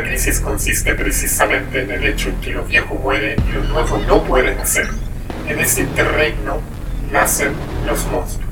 La 0.00 0.06
crisis 0.06 0.40
consiste 0.40 0.94
precisamente 0.94 1.82
en 1.82 1.90
el 1.90 2.06
hecho 2.06 2.30
en 2.30 2.40
que 2.40 2.52
lo 2.52 2.64
viejo 2.64 2.94
muere 2.94 3.36
y 3.46 3.52
lo 3.52 3.64
nuevo 3.64 3.98
no 4.08 4.22
puede 4.24 4.54
nacer. 4.54 4.88
En 5.46 5.58
ese 5.58 5.82
interregno 5.82 6.62
nacen 7.12 7.52
los 7.86 8.06
monstruos. 8.06 8.48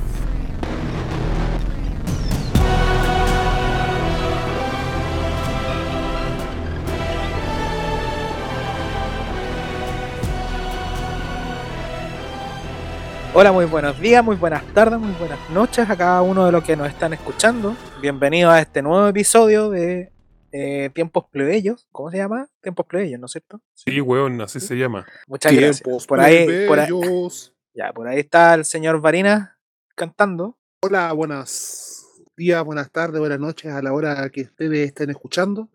Hola, 13.33 13.51
muy 13.51 13.65
buenos 13.65 13.99
días, 13.99 14.23
muy 14.23 14.35
buenas 14.35 14.63
tardes, 14.75 14.99
muy 14.99 15.13
buenas 15.13 15.39
noches 15.49 15.89
a 15.89 15.97
cada 15.97 16.21
uno 16.21 16.45
de 16.45 16.51
los 16.51 16.63
que 16.63 16.75
nos 16.75 16.89
están 16.89 17.13
escuchando. 17.13 17.75
Bienvenidos 18.03 18.53
a 18.53 18.59
este 18.59 18.83
nuevo 18.83 19.07
episodio 19.07 19.71
de 19.71 20.11
eh, 20.51 20.89
Tiempos 20.93 21.25
Plebeyos. 21.31 21.87
¿Cómo 21.91 22.11
se 22.11 22.17
llama? 22.17 22.47
Tiempos 22.61 22.85
Plebeyos, 22.85 23.19
¿no 23.19 23.25
es 23.25 23.31
cierto? 23.31 23.61
Sí, 23.73 24.01
weón, 24.01 24.41
así 24.41 24.59
se 24.59 24.75
llama. 24.75 25.05
Muchas 25.27 25.53
gracias. 25.53 26.07
Por 26.07 26.19
ahí, 26.19 26.67
por 26.67 26.79
ahí, 26.79 26.89
ya, 27.73 27.93
por 27.93 28.07
ahí 28.07 28.19
está 28.19 28.53
el 28.55 28.65
señor 28.65 29.01
Varina 29.01 29.57
cantando. 29.95 30.57
Hola, 30.81 31.11
buenos 31.13 31.99
días, 32.37 32.63
buenas 32.63 32.89
tardes, 32.89 33.19
buenas 33.19 33.39
noches 33.39 33.71
a 33.73 33.81
la 33.81 33.91
hora 33.91 34.29
que 34.29 34.43
ustedes 34.43 34.87
estén 34.87 35.09
escuchando. 35.09 35.69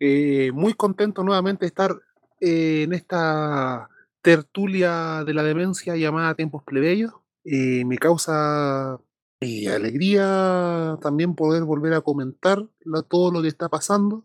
Eh, 0.00 0.50
muy 0.52 0.74
contento 0.74 1.22
nuevamente 1.22 1.60
de 1.60 1.68
estar 1.68 1.94
eh, 2.40 2.82
en 2.82 2.92
esta 2.92 3.88
tertulia 4.20 5.22
de 5.24 5.32
la 5.32 5.44
demencia 5.44 5.94
llamada 5.96 6.34
Tiempos 6.34 6.64
Plebeyos. 6.64 7.12
Eh, 7.44 7.84
me 7.84 7.98
causa 7.98 8.98
eh, 9.40 9.68
alegría 9.68 10.98
también 11.00 11.34
poder 11.34 11.64
volver 11.64 11.94
a 11.94 12.00
comentar 12.00 12.64
todo 13.08 13.30
lo 13.30 13.42
que 13.42 13.48
está 13.48 13.68
pasando 13.68 14.24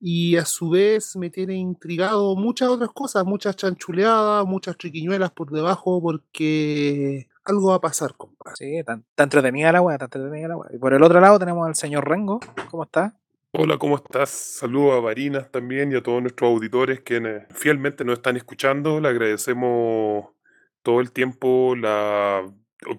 y 0.00 0.36
a 0.36 0.44
su 0.44 0.70
vez 0.70 1.16
me 1.16 1.30
tiene 1.30 1.54
intrigado 1.54 2.34
muchas 2.34 2.68
otras 2.68 2.90
cosas, 2.90 3.24
muchas 3.24 3.56
chanchuleadas, 3.56 4.44
muchas 4.46 4.76
triquiñuelas 4.76 5.30
por 5.30 5.50
debajo 5.50 6.02
porque 6.02 7.28
algo 7.44 7.68
va 7.68 7.76
a 7.76 7.80
pasar, 7.80 8.14
compadre. 8.16 8.56
Sí, 8.56 8.84
tan, 8.84 9.04
tan 9.14 9.26
entretenida 9.26 9.72
la 9.72 9.80
weá, 9.80 9.98
tan 9.98 10.06
entretenida 10.06 10.48
la 10.48 10.56
weá. 10.56 10.70
Y 10.74 10.78
por 10.78 10.92
el 10.92 11.02
otro 11.02 11.20
lado 11.20 11.38
tenemos 11.38 11.66
al 11.66 11.76
señor 11.76 12.08
Rengo, 12.08 12.40
¿cómo 12.70 12.84
está? 12.84 13.16
Hola, 13.52 13.78
¿cómo 13.78 13.96
estás? 13.96 14.30
Saludos 14.30 14.94
a 14.94 15.00
Varinas 15.00 15.50
también 15.50 15.92
y 15.92 15.96
a 15.96 16.02
todos 16.02 16.22
nuestros 16.22 16.50
auditores 16.50 17.00
que 17.00 17.46
fielmente 17.50 18.04
nos 18.04 18.14
están 18.14 18.36
escuchando. 18.36 18.98
Le 18.98 19.08
agradecemos 19.08 20.26
todo 20.82 21.00
el 21.00 21.12
tiempo 21.12 21.76
la... 21.76 22.42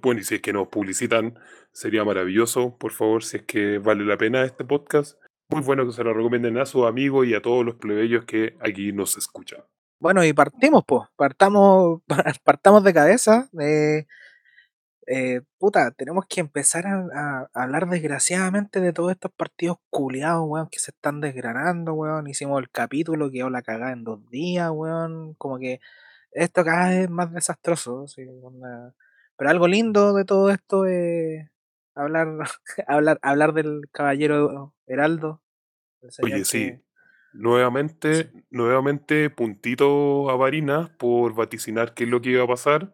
Bueno, 0.01 0.21
y 0.21 0.23
si 0.23 0.35
es 0.35 0.41
que 0.41 0.53
nos 0.53 0.67
publicitan, 0.67 1.39
sería 1.71 2.03
maravilloso, 2.03 2.77
por 2.77 2.91
favor, 2.91 3.23
si 3.23 3.37
es 3.37 3.43
que 3.43 3.79
vale 3.79 4.05
la 4.05 4.17
pena 4.17 4.43
este 4.43 4.65
podcast. 4.65 5.19
Muy 5.49 5.61
bueno 5.61 5.85
que 5.85 5.91
se 5.91 6.03
lo 6.03 6.13
recomienden 6.13 6.57
a 6.57 6.65
sus 6.65 6.85
amigos 6.85 7.27
y 7.27 7.35
a 7.35 7.41
todos 7.41 7.65
los 7.65 7.75
plebeyos 7.75 8.25
que 8.25 8.55
aquí 8.59 8.91
nos 8.91 9.17
escuchan. 9.17 9.61
Bueno, 9.99 10.23
y 10.23 10.33
partimos, 10.33 10.83
pues, 10.87 11.03
partamos, 11.15 12.01
partamos 12.43 12.83
de 12.83 12.93
cabeza. 12.93 13.49
De 13.51 14.07
eh, 15.07 15.41
puta, 15.57 15.91
tenemos 15.91 16.25
que 16.27 16.39
empezar 16.39 16.85
a, 16.87 17.49
hablar 17.53 17.89
desgraciadamente 17.89 18.79
de 18.79 18.93
todos 18.93 19.11
estos 19.11 19.31
partidos 19.31 19.77
culiados, 19.89 20.45
weón, 20.47 20.69
que 20.69 20.79
se 20.79 20.91
están 20.91 21.19
desgranando, 21.21 21.93
weón. 21.93 22.27
Hicimos 22.27 22.61
el 22.61 22.69
capítulo, 22.69 23.29
quedó 23.31 23.49
la 23.49 23.61
cagada 23.61 23.91
en 23.91 24.03
dos 24.03 24.29
días, 24.29 24.69
weón. 24.71 25.33
Como 25.35 25.59
que 25.59 25.79
esto 26.31 26.63
cada 26.63 26.89
vez 26.89 27.03
es 27.05 27.09
más 27.09 27.31
desastroso. 27.33 28.05
Pero 29.43 29.51
algo 29.51 29.67
lindo 29.67 30.13
de 30.13 30.23
todo 30.23 30.51
esto 30.51 30.85
es 30.85 31.49
hablar, 31.95 32.29
hablar, 32.87 33.19
hablar 33.21 33.53
del 33.53 33.81
caballero 33.91 34.73
Heraldo. 34.87 35.41
Oye, 36.21 36.45
sí. 36.45 36.71
Nuevamente, 37.33 38.31
nuevamente 38.51 39.29
puntito 39.29 40.29
a 40.29 40.37
Varinas 40.37 40.91
por 40.91 41.35
vaticinar 41.35 41.93
qué 41.93 42.05
es 42.05 42.09
lo 42.09 42.21
que 42.21 42.29
iba 42.29 42.43
a 42.45 42.47
pasar 42.47 42.93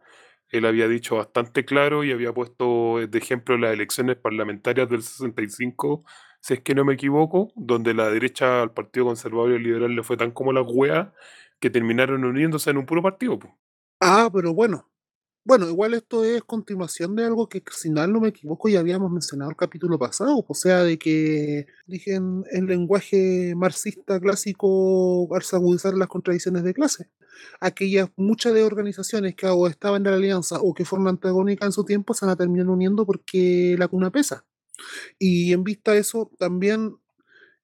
él 0.49 0.65
había 0.65 0.87
dicho 0.87 1.17
bastante 1.17 1.65
claro 1.65 2.03
y 2.03 2.11
había 2.11 2.33
puesto 2.33 2.97
de 3.07 3.17
ejemplo 3.17 3.57
las 3.57 3.73
elecciones 3.73 4.17
parlamentarias 4.17 4.89
del 4.89 5.03
65, 5.03 6.03
si 6.41 6.55
es 6.55 6.61
que 6.61 6.73
no 6.73 6.83
me 6.85 6.95
equivoco, 6.95 7.51
donde 7.55 7.93
la 7.93 8.09
derecha 8.09 8.61
al 8.61 8.73
Partido 8.73 9.05
Conservador 9.05 9.51
y 9.51 9.63
Liberal 9.63 9.95
le 9.95 10.03
fue 10.03 10.17
tan 10.17 10.31
como 10.31 10.51
la 10.51 10.61
wea 10.61 11.13
que 11.59 11.69
terminaron 11.69 12.23
uniéndose 12.23 12.71
en 12.71 12.77
un 12.77 12.85
puro 12.85 13.03
partido. 13.03 13.37
Ah, 13.99 14.29
pero 14.33 14.53
bueno, 14.53 14.88
bueno, 15.43 15.67
igual 15.67 15.93
esto 15.93 16.23
es 16.23 16.43
continuación 16.43 17.15
de 17.15 17.25
algo 17.25 17.47
que, 17.49 17.63
si 17.71 17.89
no 17.89 18.07
me 18.19 18.29
equivoco, 18.29 18.69
ya 18.69 18.79
habíamos 18.79 19.11
mencionado 19.11 19.49
el 19.49 19.57
capítulo 19.57 19.97
pasado, 19.97 20.45
o 20.47 20.53
sea, 20.53 20.83
de 20.83 20.99
que, 20.99 21.67
dije 21.87 22.15
en, 22.15 22.67
lenguaje 22.67 23.53
marxista 23.55 24.19
clásico, 24.19 25.27
agudizar 25.53 25.93
las 25.95 26.07
contradicciones 26.07 26.63
de 26.63 26.73
clase. 26.73 27.09
Aquellas, 27.61 28.09
muchas 28.17 28.53
de 28.53 28.63
organizaciones 28.63 29.35
que 29.35 29.47
o 29.47 29.67
estaban 29.67 30.05
en 30.05 30.11
la 30.11 30.17
alianza 30.17 30.59
o 30.61 30.73
que 30.73 30.85
fueron 30.85 31.07
antagónicas 31.07 31.67
en 31.67 31.71
su 31.71 31.85
tiempo 31.85 32.13
se 32.13 32.25
van 32.25 32.33
a 32.33 32.37
terminar 32.37 32.67
uniendo 32.67 33.05
porque 33.05 33.75
la 33.79 33.87
cuna 33.87 34.11
pesa. 34.11 34.45
Y 35.17 35.53
en 35.53 35.63
vista 35.63 35.93
de 35.93 35.99
eso, 35.99 36.31
también, 36.37 36.97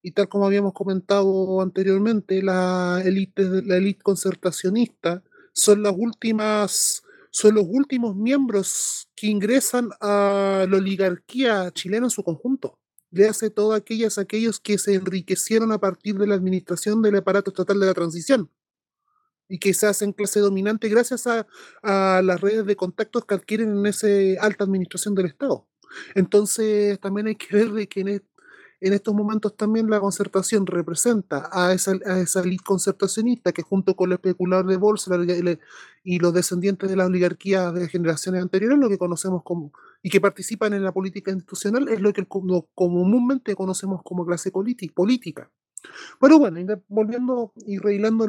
y 0.02 0.12
tal 0.12 0.30
como 0.30 0.46
habíamos 0.46 0.74
comentado 0.74 1.62
anteriormente, 1.62 2.42
la 2.42 3.02
élite 3.04 3.44
la 3.64 3.80
concertacionista 4.02 5.24
son 5.54 5.84
las 5.84 5.94
últimas 5.96 7.05
son 7.36 7.56
los 7.56 7.66
últimos 7.68 8.16
miembros 8.16 9.10
que 9.14 9.28
ingresan 9.28 9.90
a 10.00 10.66
la 10.70 10.78
oligarquía 10.78 11.70
chilena 11.72 12.06
en 12.06 12.10
su 12.10 12.24
conjunto. 12.24 12.80
Le 13.12 13.28
hace 13.28 13.50
todos 13.50 13.76
aquellas, 13.76 14.18
aquellos 14.18 14.62
que 14.62 14.78
se 14.78 14.94
enriquecieron 14.94 15.74
a 15.74 15.78
partir 15.78 16.16
de 16.16 16.28
la 16.28 16.36
administración 16.36 17.02
del 17.02 17.18
aparato 17.18 17.52
estatal 17.52 17.78
de 17.78 17.88
la 17.88 17.94
transición 17.94 18.50
y 19.50 19.60
que 19.60 19.74
se 19.74 19.86
hacen 19.86 20.14
clase 20.14 20.40
dominante 20.40 20.88
gracias 20.88 21.28
a, 21.28 21.46
a 21.84 22.22
las 22.22 22.40
redes 22.40 22.66
de 22.66 22.78
contactos 22.78 23.26
que 23.26 23.36
adquieren 23.36 23.80
en 23.80 23.86
esa 23.86 24.08
alta 24.40 24.64
administración 24.64 25.14
del 25.14 25.26
Estado. 25.26 25.68
Entonces, 26.16 26.98
también 27.02 27.28
hay 27.28 27.36
que 27.36 27.54
ver 27.54 27.72
de 27.72 27.90
que 27.90 28.00
en, 28.00 28.24
en 28.86 28.94
estos 28.94 29.16
momentos 29.16 29.58
también 29.58 29.90
la 29.90 30.00
concertación 30.00 30.68
representa 30.68 31.50
a 31.52 31.74
esa, 31.74 31.94
a 32.06 32.20
esa 32.20 32.44
concertacionista 32.64 33.52
que 33.52 33.64
junto 33.64 33.96
con 33.96 34.12
el 34.12 34.14
especulador 34.14 34.68
de 34.68 34.78
bolsa 34.78 35.18
y 36.04 36.20
los 36.20 36.34
descendientes 36.36 36.88
de 36.88 36.96
la 36.96 37.08
oligarquía 37.08 37.72
de 37.72 37.90
generaciones 37.90 38.44
anteriores, 38.44 38.78
lo 38.78 38.88
que 38.88 39.00
conocemos 39.00 39.42
como, 39.44 39.74
y 40.04 40.12
que 40.12 40.22
participan 40.22 40.76
en 40.76 40.84
la 40.84 40.92
política 40.92 41.32
institucional, 41.32 41.90
es 41.90 42.00
lo 42.00 42.14
que 42.14 42.28
comúnmente 42.28 43.56
conocemos 43.56 44.02
como 44.04 44.24
clase 44.24 44.52
política. 44.52 45.50
Pero 46.22 46.38
bueno, 46.38 46.60
volviendo 46.88 47.54
y 47.66 47.80
rehilando 47.80 48.26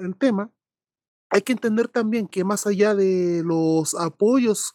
el, 0.00 0.16
tema, 0.16 0.50
hay 1.28 1.42
que 1.42 1.52
entender 1.52 1.88
también 1.88 2.28
que 2.28 2.44
más 2.44 2.66
allá 2.66 2.94
de 2.94 3.42
los 3.44 3.94
apoyos 3.94 4.72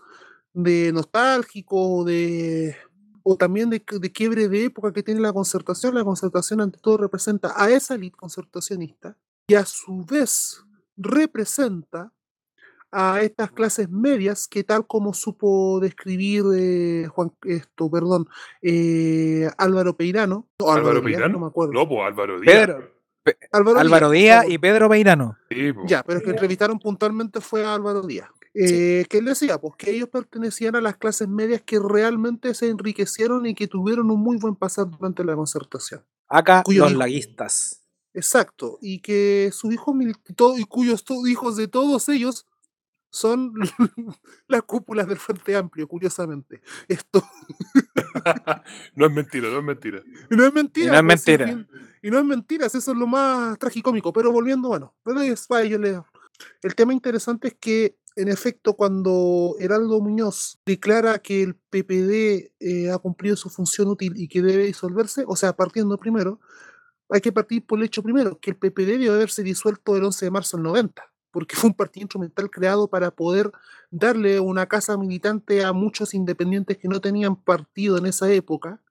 de 0.53 0.91
nostálgico, 0.93 2.03
de 2.03 2.75
o 3.23 3.37
también 3.37 3.69
de, 3.69 3.81
quiebre 3.81 4.49
de 4.49 4.65
época 4.65 4.93
que 4.93 5.03
tiene 5.03 5.21
la 5.21 5.33
concertación. 5.33 5.95
La 5.95 6.03
concertación 6.03 6.61
ante 6.61 6.79
todo 6.79 6.97
representa 6.97 7.53
a 7.55 7.69
esa 7.69 7.95
élite 7.95 8.17
concertacionista 8.17 9.17
y 9.47 9.55
a 9.55 9.65
su 9.65 10.05
vez 10.05 10.63
representa 10.97 12.11
a 12.91 13.21
estas 13.21 13.51
clases 13.51 13.89
medias 13.89 14.47
que 14.47 14.63
tal 14.63 14.85
como 14.85 15.13
supo 15.13 15.79
describir 15.79 16.43
eh, 16.55 17.07
Juan 17.07 17.31
esto, 17.45 17.89
perdón, 17.89 18.27
eh, 18.61 19.49
Álvaro 19.57 19.97
Peirano. 19.97 20.47
Álvaro, 20.59 21.01
Peirano, 21.01 21.33
no 21.33 21.39
me 21.39 21.47
acuerdo. 21.47 21.73
No, 21.73 21.87
pues 21.89 22.01
Álvaro 22.05 22.39
Díaz. 22.39 22.69
Álvaro, 23.51 24.09
Díaz, 24.09 24.45
y 24.49 24.57
Pedro 24.57 24.89
Peirano. 24.89 25.37
Ya, 25.87 26.03
pero 26.03 26.21
que 26.21 26.31
entrevistaron 26.31 26.77
puntualmente 26.77 27.39
fue 27.39 27.65
a 27.65 27.73
Álvaro 27.73 28.01
Díaz. 28.01 28.29
Eh, 28.53 29.05
¿Qué 29.09 29.21
les 29.21 29.39
decía? 29.39 29.59
Pues 29.59 29.75
que 29.77 29.91
ellos 29.91 30.09
pertenecían 30.09 30.75
a 30.75 30.81
las 30.81 30.97
clases 30.97 31.27
medias 31.27 31.61
que 31.61 31.79
realmente 31.79 32.53
se 32.53 32.69
enriquecieron 32.69 33.45
y 33.45 33.55
que 33.55 33.67
tuvieron 33.67 34.11
un 34.11 34.21
muy 34.21 34.37
buen 34.37 34.55
pasar 34.55 34.89
durante 34.89 35.23
la 35.23 35.35
concertación. 35.35 36.05
Acá 36.27 36.63
los 36.67 36.93
laguistas. 36.93 37.81
Exacto, 38.13 38.77
y 38.79 39.01
que 39.01 39.49
sus 39.51 39.73
hijos 39.73 39.95
y 40.57 40.63
cuyos 40.65 41.03
hijos 41.27 41.57
de 41.57 41.67
todos 41.67 42.09
ellos 42.09 42.45
son 43.09 43.53
las 44.47 44.63
cúpulas 44.63 45.07
del 45.07 45.17
Frente 45.17 45.55
Amplio, 45.55 45.87
curiosamente. 45.87 46.61
Esto. 46.87 47.23
no 48.95 49.05
es 49.05 49.11
mentira, 49.11 49.49
no 49.49 49.59
es 49.59 49.63
mentira. 49.63 50.03
no 50.29 50.45
es 50.45 50.53
mentira. 50.53 50.85
Y 50.85 50.89
no 50.89 50.95
es 50.95 51.03
pues, 51.03 51.27
mentira. 51.27 51.67
y 52.01 52.11
no 52.11 52.19
es 52.19 52.25
mentira, 52.25 52.65
eso 52.67 52.77
es 52.77 52.87
lo 52.87 53.07
más 53.07 53.57
tragicómico. 53.57 54.13
Pero 54.13 54.31
volviendo, 54.31 54.67
bueno, 54.67 54.95
es, 55.23 55.47
yo 55.47 55.79
le, 55.79 56.01
el 56.61 56.75
tema 56.75 56.93
interesante 56.93 57.49
es 57.49 57.55
que 57.59 57.97
en 58.15 58.27
efecto, 58.27 58.75
cuando 58.75 59.55
Heraldo 59.59 59.99
Muñoz 59.99 60.59
declara 60.65 61.19
que 61.19 61.41
el 61.41 61.55
PPD 61.55 62.53
eh, 62.59 62.91
ha 62.91 62.97
cumplido 62.99 63.35
su 63.35 63.49
función 63.49 63.87
útil 63.87 64.13
y 64.15 64.27
que 64.27 64.41
debe 64.41 64.65
disolverse, 64.65 65.23
o 65.27 65.35
sea, 65.35 65.55
partiendo 65.55 65.97
primero, 65.97 66.39
hay 67.09 67.21
que 67.21 67.31
partir 67.31 67.65
por 67.65 67.79
el 67.79 67.85
hecho 67.85 68.03
primero, 68.03 68.39
que 68.39 68.51
el 68.51 68.57
PPD 68.57 68.97
debe 68.97 69.09
haberse 69.09 69.43
disuelto 69.43 69.95
el 69.95 70.03
11 70.03 70.25
de 70.25 70.31
marzo 70.31 70.57
del 70.57 70.63
90, 70.63 71.03
porque 71.31 71.55
fue 71.55 71.69
un 71.69 71.75
partido 71.75 72.03
instrumental 72.03 72.49
creado 72.49 72.87
para 72.87 73.11
poder 73.11 73.51
darle 73.91 74.39
una 74.39 74.67
casa 74.67 74.97
militante 74.97 75.63
a 75.63 75.73
muchos 75.73 76.13
independientes 76.13 76.77
que 76.77 76.87
no 76.87 77.01
tenían 77.01 77.35
partido 77.35 77.97
en 77.97 78.05
esa 78.05 78.31
época, 78.31 78.81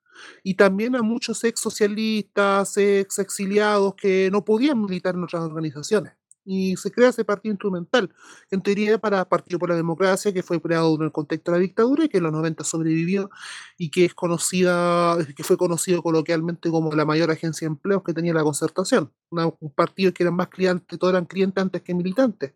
y 0.43 0.55
también 0.55 0.95
a 0.95 1.03
muchos 1.03 1.43
ex 1.45 1.59
socialistas, 1.61 2.77
ex 2.77 3.19
exiliados 3.19 3.95
que 3.95 4.31
no 4.31 4.45
podían 4.45 4.81
militar 4.81 5.15
en 5.15 5.25
otras 5.25 5.43
organizaciones 5.43 6.13
y 6.45 6.77
se 6.77 6.91
crea 6.91 7.11
ese 7.11 7.25
partido 7.25 7.53
instrumental, 7.53 8.13
en 8.51 8.63
teoría 8.63 8.99
para 8.99 9.25
Partido 9.29 9.59
por 9.59 9.69
la 9.69 9.77
Democracia, 9.77 10.33
que 10.33 10.43
fue 10.43 10.61
creado 10.61 10.95
en 10.97 11.03
el 11.03 11.13
contexto 11.13 11.53
de 11.53 11.59
la 11.59 11.63
dictadura 11.63 12.05
y 12.05 12.09
que 12.09 12.19
en 12.19 12.25
los 12.25 12.33
90 12.33 12.65
sobrevivió 12.65 13.31
y 13.79 13.91
que 13.91 14.05
es 14.05 14.15
conocida, 14.15 15.17
que 15.37 15.45
fue 15.45 15.57
conocido 15.57 16.03
coloquialmente 16.03 16.71
como 16.71 16.93
la 16.95 17.05
mayor 17.05 17.31
agencia 17.31 17.67
de 17.67 17.73
empleos 17.73 18.03
que 18.05 18.13
tenía 18.13 18.35
la 18.35 18.43
concertación, 18.43 19.13
un 19.31 19.71
partido 19.75 20.13
que 20.13 20.25
eran 20.25 20.35
más 20.35 20.49
clientes, 20.49 20.99
todos 20.99 21.13
eran 21.13 21.27
clientes 21.27 21.63
antes 21.63 21.83
que 21.83 21.95
militantes, 21.95 22.53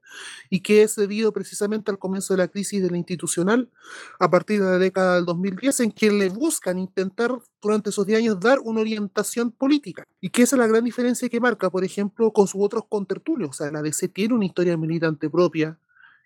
y 0.50 0.60
que 0.60 0.82
es 0.82 0.96
debido 0.96 1.32
precisamente 1.32 1.90
al 1.90 1.98
comienzo 1.98 2.34
de 2.34 2.38
la 2.38 2.48
crisis 2.48 2.82
de 2.82 2.90
la 2.90 2.96
institucional 2.96 3.70
a 4.18 4.30
partir 4.30 4.62
de 4.62 4.70
la 4.70 4.78
década 4.78 5.16
del 5.16 5.24
2010, 5.24 5.80
en 5.80 5.92
que 5.92 6.10
le 6.10 6.28
buscan 6.28 6.78
intentar 6.78 7.36
durante 7.62 7.90
esos 7.90 8.06
10 8.06 8.18
años 8.20 8.40
dar 8.40 8.60
una 8.60 8.80
orientación 8.80 9.50
política. 9.50 10.04
Y 10.20 10.30
que 10.30 10.42
esa 10.42 10.56
es 10.56 10.60
la 10.60 10.66
gran 10.66 10.84
diferencia 10.84 11.28
que 11.28 11.40
marca, 11.40 11.70
por 11.70 11.84
ejemplo, 11.84 12.32
con 12.32 12.46
sus 12.46 12.60
otros 12.62 12.84
contertulios. 12.88 13.50
O 13.50 13.52
sea, 13.52 13.70
la 13.76 13.82
DC 13.82 14.08
tiene 14.08 14.34
una 14.34 14.46
historia 14.46 14.76
militante 14.76 15.28
propia 15.28 15.78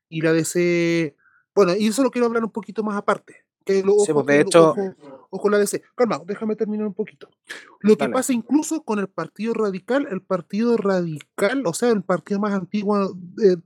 y 0.08 0.20
la 0.20 0.32
DC... 0.32 1.17
Bueno, 1.55 1.75
y 1.76 1.88
eso 1.88 2.05
lo 2.05 2.11
quiero 2.11 2.26
hablar 2.26 2.44
un 2.44 2.52
poquito 2.52 2.85
más 2.85 2.97
aparte. 2.97 3.44
Que 3.64 3.82
lo, 3.82 3.99
sí, 3.99 4.12
pues 4.12 4.26
de 4.26 4.41
hecho... 4.41 4.75
Ojo, 5.31 5.49
la 5.49 5.58
DC. 5.58 5.82
Calma, 5.97 6.20
déjame 6.26 6.55
terminar 6.56 6.87
un 6.87 6.94
poquito. 6.94 7.29
Lo 7.81 7.97
que 7.97 8.08
pasa 8.08 8.32
incluso 8.32 8.82
con 8.82 8.99
el 8.99 9.08
Partido 9.08 9.55
Radical, 9.55 10.06
el 10.11 10.23
Partido 10.23 10.76
Radical, 10.76 11.62
o 11.67 11.75
sea, 11.75 11.91
el 11.91 12.02
partido 12.02 12.41
más 12.41 12.52
antiguo... 12.52 13.17
Eh, 13.43 13.56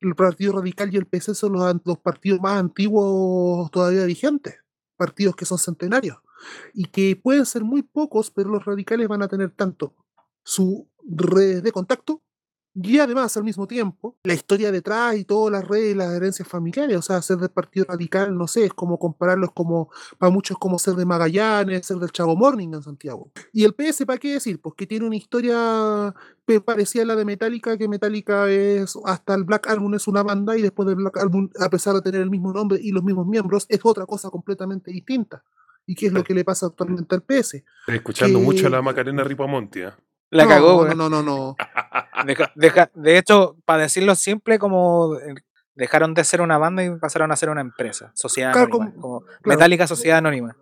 el 0.00 0.14
Partido 0.14 0.52
Radical 0.52 0.94
y 0.94 0.96
el 0.96 1.06
PC 1.06 1.34
son 1.34 1.54
los, 1.54 1.74
los 1.84 1.98
partidos 1.98 2.40
más 2.40 2.58
antiguos 2.58 3.68
todavía 3.72 4.04
vigentes, 4.04 4.54
partidos 4.96 5.34
que 5.34 5.44
son 5.44 5.58
centenarios 5.58 6.18
y 6.72 6.84
que 6.84 7.16
pueden 7.16 7.44
ser 7.44 7.64
muy 7.64 7.82
pocos, 7.82 8.30
pero 8.30 8.48
los 8.48 8.64
radicales 8.64 9.08
van 9.08 9.22
a 9.22 9.28
tener 9.28 9.50
tanto 9.50 9.96
su 10.44 10.88
red 11.04 11.64
de 11.64 11.72
contacto 11.72 12.22
y 12.80 13.00
además 13.00 13.36
al 13.36 13.42
mismo 13.42 13.66
tiempo 13.66 14.16
la 14.22 14.34
historia 14.34 14.70
detrás 14.70 15.16
y 15.16 15.24
todas 15.24 15.50
las 15.50 15.66
redes 15.66 15.92
y 15.92 15.94
las 15.96 16.12
herencias 16.14 16.46
familiares, 16.46 16.96
o 16.96 17.02
sea, 17.02 17.20
ser 17.22 17.38
del 17.38 17.48
Partido 17.50 17.86
Radical, 17.88 18.36
no 18.36 18.46
sé, 18.46 18.66
es 18.66 18.72
como 18.72 18.98
compararlos 18.98 19.50
como, 19.52 19.90
para 20.16 20.30
muchos 20.30 20.58
como 20.58 20.78
ser 20.78 20.94
de 20.94 21.04
Magallanes, 21.04 21.86
ser 21.86 21.96
del 21.96 22.12
Chago 22.12 22.36
Morning 22.36 22.68
en 22.72 22.82
Santiago. 22.82 23.32
Y 23.52 23.64
el 23.64 23.74
PS, 23.74 24.04
¿para 24.06 24.18
qué 24.18 24.34
decir? 24.34 24.60
Pues 24.60 24.76
que 24.76 24.86
tiene 24.86 25.06
una 25.06 25.16
historia 25.16 26.14
parecida 26.64 27.02
a 27.02 27.06
la 27.06 27.16
de 27.16 27.24
Metallica, 27.24 27.76
que 27.76 27.88
Metallica 27.88 28.48
es, 28.48 28.96
hasta 29.04 29.34
el 29.34 29.44
Black 29.44 29.68
Album 29.68 29.94
es 29.94 30.06
una 30.06 30.22
banda 30.22 30.56
y 30.56 30.62
después 30.62 30.86
del 30.86 30.96
Black 30.96 31.18
Album, 31.18 31.50
a 31.58 31.68
pesar 31.68 31.94
de 31.94 32.02
tener 32.02 32.20
el 32.20 32.30
mismo 32.30 32.52
nombre 32.52 32.78
y 32.80 32.92
los 32.92 33.02
mismos 33.02 33.26
miembros, 33.26 33.66
es 33.68 33.80
otra 33.82 34.06
cosa 34.06 34.30
completamente 34.30 34.92
distinta 34.92 35.42
y 35.84 35.94
qué 35.94 36.06
es 36.06 36.12
lo 36.12 36.22
que 36.22 36.34
le 36.34 36.44
pasa 36.44 36.66
actualmente 36.66 37.14
al 37.14 37.22
PS. 37.22 37.54
Estoy 37.54 37.96
escuchando 37.96 38.38
mucho 38.38 38.66
a 38.66 38.70
la 38.70 38.82
Macarena 38.82 39.24
Ripamonti. 39.24 39.80
¿eh? 39.80 39.90
La 40.30 40.46
cagó, 40.46 40.86
No, 40.86 40.94
no, 40.94 41.08
no, 41.08 41.22
no. 41.22 41.56
de 42.94 43.18
hecho, 43.18 43.56
para 43.64 43.82
decirlo 43.82 44.14
simple, 44.14 44.58
como 44.58 45.16
eh, 45.16 45.34
dejaron 45.78 46.12
de 46.12 46.24
ser 46.24 46.40
una 46.40 46.58
banda 46.58 46.84
y 46.84 46.90
pasaron 46.90 47.30
a 47.32 47.36
ser 47.36 47.50
una 47.50 47.60
empresa, 47.60 48.10
sociedad 48.14 48.52
anónima, 48.52 48.92
como, 48.92 49.22
Metálica 49.44 49.86
Sociedad 49.86 50.18
Anónima. 50.18 50.56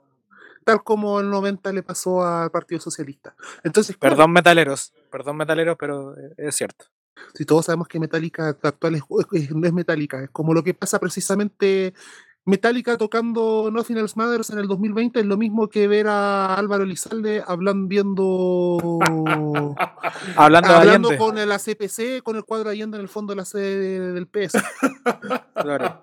Tal 0.64 0.82
como 0.82 1.20
el 1.20 1.30
90 1.30 1.72
le 1.72 1.82
pasó 1.82 2.26
al 2.26 2.50
Partido 2.50 2.80
Socialista. 2.80 3.34
Entonces, 3.64 3.96
perdón, 3.96 4.32
metaleros, 4.32 4.92
perdón, 5.10 5.36
metaleros, 5.38 5.76
pero 5.78 6.16
eh, 6.18 6.34
es 6.36 6.54
cierto. 6.56 6.86
Si 7.34 7.46
todos 7.46 7.64
sabemos 7.64 7.88
que 7.88 7.98
Metallica 7.98 8.48
actual 8.48 9.02
no 9.08 9.66
es 9.66 9.72
Metallica, 9.72 10.22
es 10.22 10.30
como 10.30 10.52
lo 10.52 10.62
que 10.62 10.74
pasa 10.74 10.98
precisamente 10.98 11.94
Metallica 12.46 12.96
tocando 12.96 13.70
Nothing 13.72 13.98
Else 13.98 14.14
Matters 14.16 14.50
en 14.50 14.60
el 14.60 14.68
2020 14.68 15.18
es 15.18 15.26
lo 15.26 15.36
mismo 15.36 15.68
que 15.68 15.88
ver 15.88 16.06
a 16.06 16.54
Álvaro 16.54 16.84
Elizalde 16.84 17.42
hablando, 17.46 17.88
viendo, 17.88 19.00
hablando, 20.36 20.68
hablando 20.68 21.16
con 21.18 21.38
el 21.38 21.50
ACPC, 21.50 22.22
con 22.22 22.36
el 22.36 22.44
cuadro 22.44 22.70
Allende 22.70 22.98
en 22.98 23.02
el 23.02 23.08
fondo 23.08 23.32
de 23.32 23.36
la 23.36 23.44
sede 23.44 24.12
del 24.12 24.28
PS. 24.28 24.62
Claro. 25.54 26.00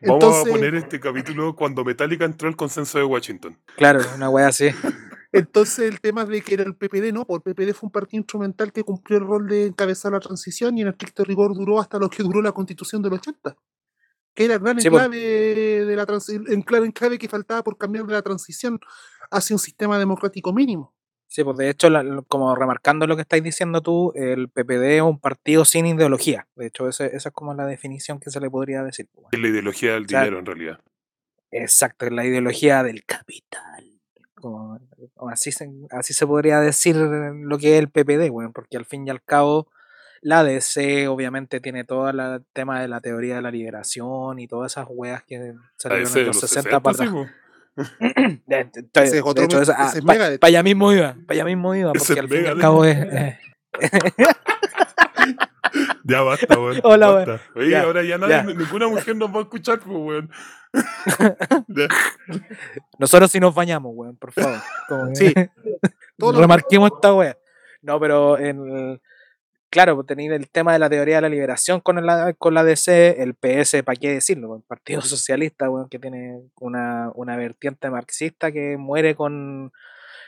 Vamos 0.00 0.46
a 0.46 0.50
poner 0.50 0.74
este 0.76 0.98
capítulo 0.98 1.54
cuando 1.54 1.84
Metallica 1.84 2.24
entró 2.24 2.48
al 2.48 2.56
consenso 2.56 2.96
de 2.96 3.04
Washington. 3.04 3.58
Claro, 3.76 4.00
una 4.14 4.30
wea 4.30 4.48
así. 4.48 4.68
Entonces 5.32 5.90
el 5.90 6.00
tema 6.00 6.24
de 6.24 6.40
que 6.40 6.54
era 6.54 6.62
el 6.62 6.74
PPD, 6.74 7.12
no, 7.12 7.26
porque 7.26 7.50
el 7.50 7.54
PPD 7.54 7.74
fue 7.74 7.88
un 7.88 7.92
partido 7.92 8.20
instrumental 8.20 8.72
que 8.72 8.84
cumplió 8.84 9.18
el 9.18 9.26
rol 9.26 9.48
de 9.48 9.66
encabezar 9.66 10.12
la 10.12 10.20
transición 10.20 10.78
y 10.78 10.82
en 10.82 10.88
estricto 10.88 11.24
rigor 11.24 11.54
duró 11.54 11.80
hasta 11.80 11.98
lo 11.98 12.08
que 12.08 12.22
duró 12.22 12.40
la 12.40 12.52
constitución 12.52 13.02
del 13.02 13.14
80 13.14 13.54
que 14.34 14.44
era 14.44 14.54
el 14.54 14.60
gran 14.60 14.78
enclave, 14.78 15.16
de 15.16 15.96
la 15.96 16.06
en 16.28 16.62
clave, 16.62 16.86
enclave 16.86 17.18
que 17.18 17.28
faltaba 17.28 17.62
por 17.62 17.78
cambiar 17.78 18.04
de 18.04 18.12
la 18.12 18.22
transición 18.22 18.80
hacia 19.30 19.54
un 19.54 19.60
sistema 19.60 19.98
democrático 19.98 20.52
mínimo. 20.52 20.92
Sí, 21.26 21.42
pues 21.42 21.56
de 21.56 21.68
hecho, 21.68 21.88
como 22.28 22.54
remarcando 22.54 23.06
lo 23.06 23.16
que 23.16 23.22
estáis 23.22 23.42
diciendo 23.42 23.80
tú, 23.80 24.12
el 24.14 24.48
PPD 24.48 24.96
es 24.96 25.02
un 25.02 25.18
partido 25.18 25.64
sin 25.64 25.86
ideología. 25.86 26.46
De 26.54 26.66
hecho, 26.66 26.88
esa 26.88 27.06
es 27.06 27.28
como 27.32 27.54
la 27.54 27.66
definición 27.66 28.20
que 28.20 28.30
se 28.30 28.38
le 28.38 28.48
podría 28.48 28.84
decir. 28.84 29.08
Pues, 29.12 29.26
es 29.32 29.40
la 29.40 29.48
ideología 29.48 29.94
del 29.94 30.06
dinero, 30.06 30.38
en 30.38 30.46
realidad. 30.46 30.78
Exacto, 31.50 32.06
es 32.06 32.12
la 32.12 32.24
ideología 32.24 32.82
del 32.84 33.04
capital. 33.04 33.98
así, 35.28 35.50
se, 35.50 35.68
así 35.90 36.12
se 36.12 36.26
podría 36.26 36.60
decir 36.60 36.94
lo 36.96 37.58
que 37.58 37.78
es 37.78 37.80
el 37.80 37.88
PPD, 37.88 38.30
bueno, 38.30 38.52
porque 38.52 38.76
al 38.76 38.84
fin 38.84 39.06
y 39.06 39.10
al 39.10 39.22
cabo 39.22 39.68
la 40.24 40.42
DC 40.42 41.06
obviamente 41.06 41.60
tiene 41.60 41.84
todo 41.84 42.08
el 42.08 42.42
tema 42.54 42.80
de 42.80 42.88
la 42.88 43.02
teoría 43.02 43.36
de 43.36 43.42
la 43.42 43.50
liberación 43.50 44.38
y 44.38 44.48
todas 44.48 44.72
esas 44.72 44.86
weas 44.88 45.22
que 45.22 45.52
salieron 45.76 46.16
en 46.16 46.26
los 46.26 46.40
60, 46.40 46.80
para 46.80 46.96
atrás. 46.96 47.10
Para 50.40 50.48
allá 50.48 50.62
mismo 50.62 50.92
iba, 50.92 51.16
para 51.26 51.34
allá 51.34 51.44
mismo 51.44 51.74
iba, 51.74 51.92
porque 51.92 52.20
al 52.20 52.28
fin 52.28 52.44
y 52.44 52.46
al 52.46 52.58
cabo 52.58 52.84
es... 52.84 52.96
Eh, 52.96 53.38
ya 56.04 56.20
basta, 56.22 56.56
weón. 56.58 56.80
Hola, 56.84 57.12
weón. 57.12 57.40
Oye, 57.56 57.76
ahora 57.76 58.04
ya, 58.04 58.16
nadie, 58.16 58.54
ninguna 58.54 58.86
mujer 58.86 59.16
nos 59.16 59.34
va 59.34 59.40
a 59.40 59.42
escuchar, 59.42 59.80
pues, 59.80 59.98
weón. 59.98 60.30
Nosotros 62.98 63.28
sí 63.30 63.40
nos 63.40 63.54
bañamos, 63.54 63.92
weón, 63.94 64.16
por 64.16 64.32
favor. 64.32 64.60
sí. 65.14 65.34
Remarquemos 66.16 66.92
esta 66.94 67.12
wea. 67.12 67.36
No, 67.82 68.00
pero 68.00 68.38
en 68.38 68.98
claro, 69.74 69.96
pues, 69.96 70.06
tenéis 70.06 70.30
el 70.30 70.48
tema 70.48 70.72
de 70.72 70.78
la 70.78 70.88
teoría 70.88 71.16
de 71.16 71.22
la 71.22 71.28
liberación 71.28 71.80
con 71.80 72.06
la, 72.06 72.32
con 72.34 72.54
la 72.54 72.62
DC, 72.62 73.20
el 73.20 73.34
PS, 73.34 73.82
¿para 73.82 73.96
qué 73.96 74.12
decirlo? 74.12 74.46
Pues, 74.46 74.60
el 74.60 74.66
Partido 74.68 75.00
Socialista, 75.02 75.66
bueno, 75.66 75.88
que 75.90 75.98
tiene 75.98 76.40
una, 76.60 77.10
una 77.16 77.36
vertiente 77.36 77.90
marxista 77.90 78.52
que 78.52 78.76
muere 78.76 79.16
con, 79.16 79.72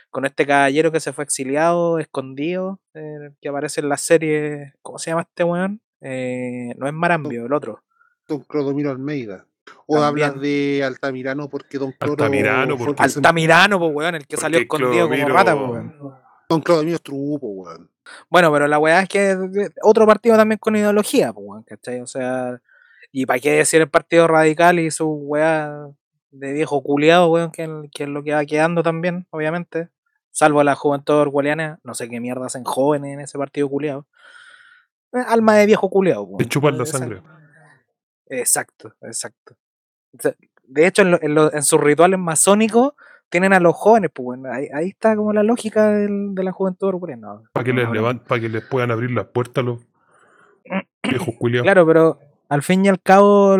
con 0.09 0.25
este 0.25 0.45
caballero 0.45 0.91
que 0.91 0.99
se 0.99 1.13
fue 1.13 1.23
exiliado, 1.23 1.97
escondido, 1.97 2.81
eh, 2.93 3.31
que 3.41 3.47
aparece 3.47 3.79
en 3.79 3.87
la 3.87 3.95
serie, 3.95 4.73
¿cómo 4.81 4.99
se 4.99 5.11
llama 5.11 5.21
este 5.21 5.45
weón? 5.45 5.79
Eh, 6.01 6.73
no 6.77 6.85
es 6.85 6.93
Marambio, 6.93 7.45
el 7.45 7.53
otro. 7.53 7.81
Don 8.27 8.41
Clodomiro 8.41 8.91
Almeida. 8.91 9.45
O 9.85 9.97
hablas 9.97 10.39
de 10.41 10.83
Altamirano 10.83 11.49
porque 11.49 11.77
Don 11.77 11.93
Cloro... 11.93 12.23
Altamirano, 12.25 12.77
porque... 12.77 13.01
Altamirano, 13.01 13.79
pues 13.79 13.91
weón, 13.93 14.15
el 14.15 14.27
que 14.27 14.35
salió 14.35 14.59
escondido 14.59 15.07
como 15.07 15.27
rata, 15.29 15.57
pues 15.57 15.69
weón. 15.69 16.17
Don 16.49 16.61
Clodomiro 16.61 16.95
es 16.97 17.01
trupo, 17.01 17.47
weón. 17.47 17.89
Bueno, 18.29 18.51
pero 18.51 18.67
la 18.67 18.79
weá 18.79 19.01
es 19.01 19.09
que 19.09 19.37
otro 19.83 20.05
partido 20.05 20.37
también 20.37 20.59
con 20.59 20.75
ideología, 20.75 21.33
pues, 21.33 21.65
¿cachai? 21.65 22.01
O 22.01 22.07
sea, 22.07 22.61
y 23.11 23.25
para 23.25 23.39
qué 23.39 23.51
decir 23.51 23.81
el 23.81 23.89
Partido 23.89 24.27
Radical 24.27 24.79
y 24.79 24.91
su 24.91 25.07
weá 25.07 25.89
de 26.31 26.53
viejo 26.53 26.81
culiado, 26.83 27.31
weón, 27.31 27.51
que, 27.51 27.63
es 27.63 28.07
lo 28.07 28.23
que 28.23 28.33
va 28.33 28.45
quedando 28.45 28.83
también, 28.83 29.27
obviamente. 29.29 29.89
Salvo 30.31 30.63
la 30.63 30.75
juventud 30.75 31.15
orwelliana, 31.15 31.79
no 31.83 31.95
sé 31.95 32.09
qué 32.09 32.19
mierda 32.19 32.45
hacen 32.45 32.63
jóvenes 32.63 33.13
en 33.13 33.21
ese 33.21 33.37
partido 33.37 33.69
culiado. 33.69 34.05
Eh, 35.13 35.23
alma 35.27 35.55
de 35.55 35.65
viejo 35.65 35.89
culiado. 35.89 36.27
Te 36.37 36.45
chupan 36.45 36.77
la 36.77 36.85
sangre. 36.85 37.23
Exacto, 38.27 38.93
exacto. 39.01 39.57
De 40.63 40.85
hecho, 40.85 41.01
en, 41.01 41.17
en 41.21 41.63
sus 41.63 41.79
rituales 41.79 42.19
masónicos 42.19 42.93
tienen 43.29 43.53
a 43.53 43.59
los 43.59 43.75
jóvenes, 43.75 44.11
pues 44.13 44.25
bueno, 44.25 44.49
ahí, 44.51 44.87
está 44.87 45.15
como 45.15 45.33
la 45.33 45.43
lógica 45.43 45.89
de 45.89 46.43
la 46.43 46.51
juventud 46.51 46.87
europea. 46.87 47.17
para 47.51 47.63
que 47.63 47.73
les 47.73 47.87
para 48.27 48.41
que 48.41 48.49
les 48.49 48.63
puedan 48.63 48.91
abrir 48.91 49.11
las 49.11 49.25
puertas 49.25 49.63
los 49.63 49.79
viejos 51.03 51.35
culiados. 51.37 51.65
Claro, 51.65 51.85
pero 51.85 52.19
al 52.49 52.63
fin 52.63 52.85
y 52.85 52.87
al 52.87 53.01
cabo, 53.01 53.57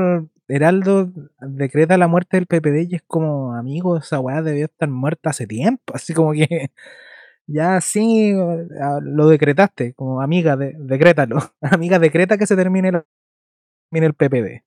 Heraldo 0.47 1.11
decreta 1.41 1.97
la 1.97 2.07
muerte 2.07 2.37
del 2.37 2.47
PPD 2.47 2.91
y 2.91 2.95
es 2.95 3.03
como, 3.05 3.55
amigo, 3.55 3.97
esa 3.97 4.19
weá 4.19 4.41
debió 4.41 4.65
estar 4.65 4.89
muerta 4.89 5.31
hace 5.31 5.45
tiempo, 5.45 5.93
así 5.93 6.13
como 6.13 6.31
que 6.31 6.71
ya 7.47 7.81
sí 7.81 8.33
lo 9.01 9.27
decretaste, 9.27 9.93
como 9.93 10.21
amiga, 10.21 10.55
de, 10.55 10.75
decrétalo, 10.79 11.37
amiga, 11.61 11.99
decreta 11.99 12.37
que 12.37 12.47
se 12.47 12.55
termine, 12.55 12.91
termine 13.89 14.07
el 14.07 14.13
PPD. 14.13 14.66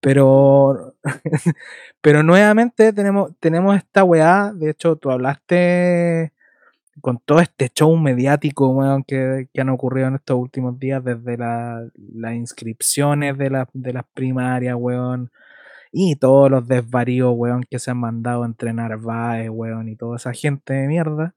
Pero, 0.00 0.94
pero 2.00 2.22
nuevamente 2.22 2.92
tenemos, 2.92 3.32
tenemos 3.40 3.76
esta 3.76 4.04
weá. 4.04 4.52
De 4.54 4.70
hecho, 4.70 4.96
tú 4.96 5.10
hablaste 5.10 6.32
con 7.00 7.18
todo 7.18 7.40
este 7.40 7.68
show 7.70 7.96
mediático 7.96 8.68
weón, 8.70 9.04
que, 9.04 9.48
han 9.58 9.68
ocurrido 9.70 10.08
en 10.08 10.16
estos 10.16 10.36
últimos 10.38 10.78
días, 10.78 11.02
desde 11.04 11.36
las 11.38 12.34
inscripciones 12.34 13.38
de, 13.38 13.64
de 13.72 13.92
las 13.92 14.04
primarias, 14.14 14.76
weón, 14.78 15.30
y 15.92 16.16
todos 16.16 16.50
los 16.50 16.66
desvaríos, 16.68 17.32
weón, 17.36 17.64
que 17.68 17.78
se 17.78 17.90
han 17.90 17.98
mandado 17.98 18.42
a 18.42 18.46
entrenar 18.46 18.98
VAE, 18.98 19.50
weón, 19.50 19.88
y 19.88 19.96
toda 19.96 20.16
esa 20.16 20.32
gente 20.32 20.74
de 20.74 20.88
mierda. 20.88 21.34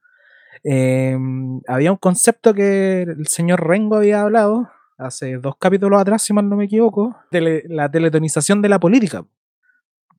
Em, 0.63 1.62
había 1.67 1.91
un 1.91 1.98
concepto 1.98 2.53
que 2.53 3.03
el 3.03 3.27
señor 3.27 3.67
Rengo 3.67 3.98
había 3.98 4.22
hablado 4.22 4.70
hace 5.03 5.38
dos 5.38 5.55
capítulos 5.57 6.01
atrás, 6.01 6.22
si 6.22 6.33
mal 6.33 6.50
no 6.50 6.55
me 6.55 6.65
equivoco, 6.65 7.15
la 7.31 7.89
teletonización 7.89 8.62
de 8.62 8.69
la 8.69 8.79
política. 8.79 9.25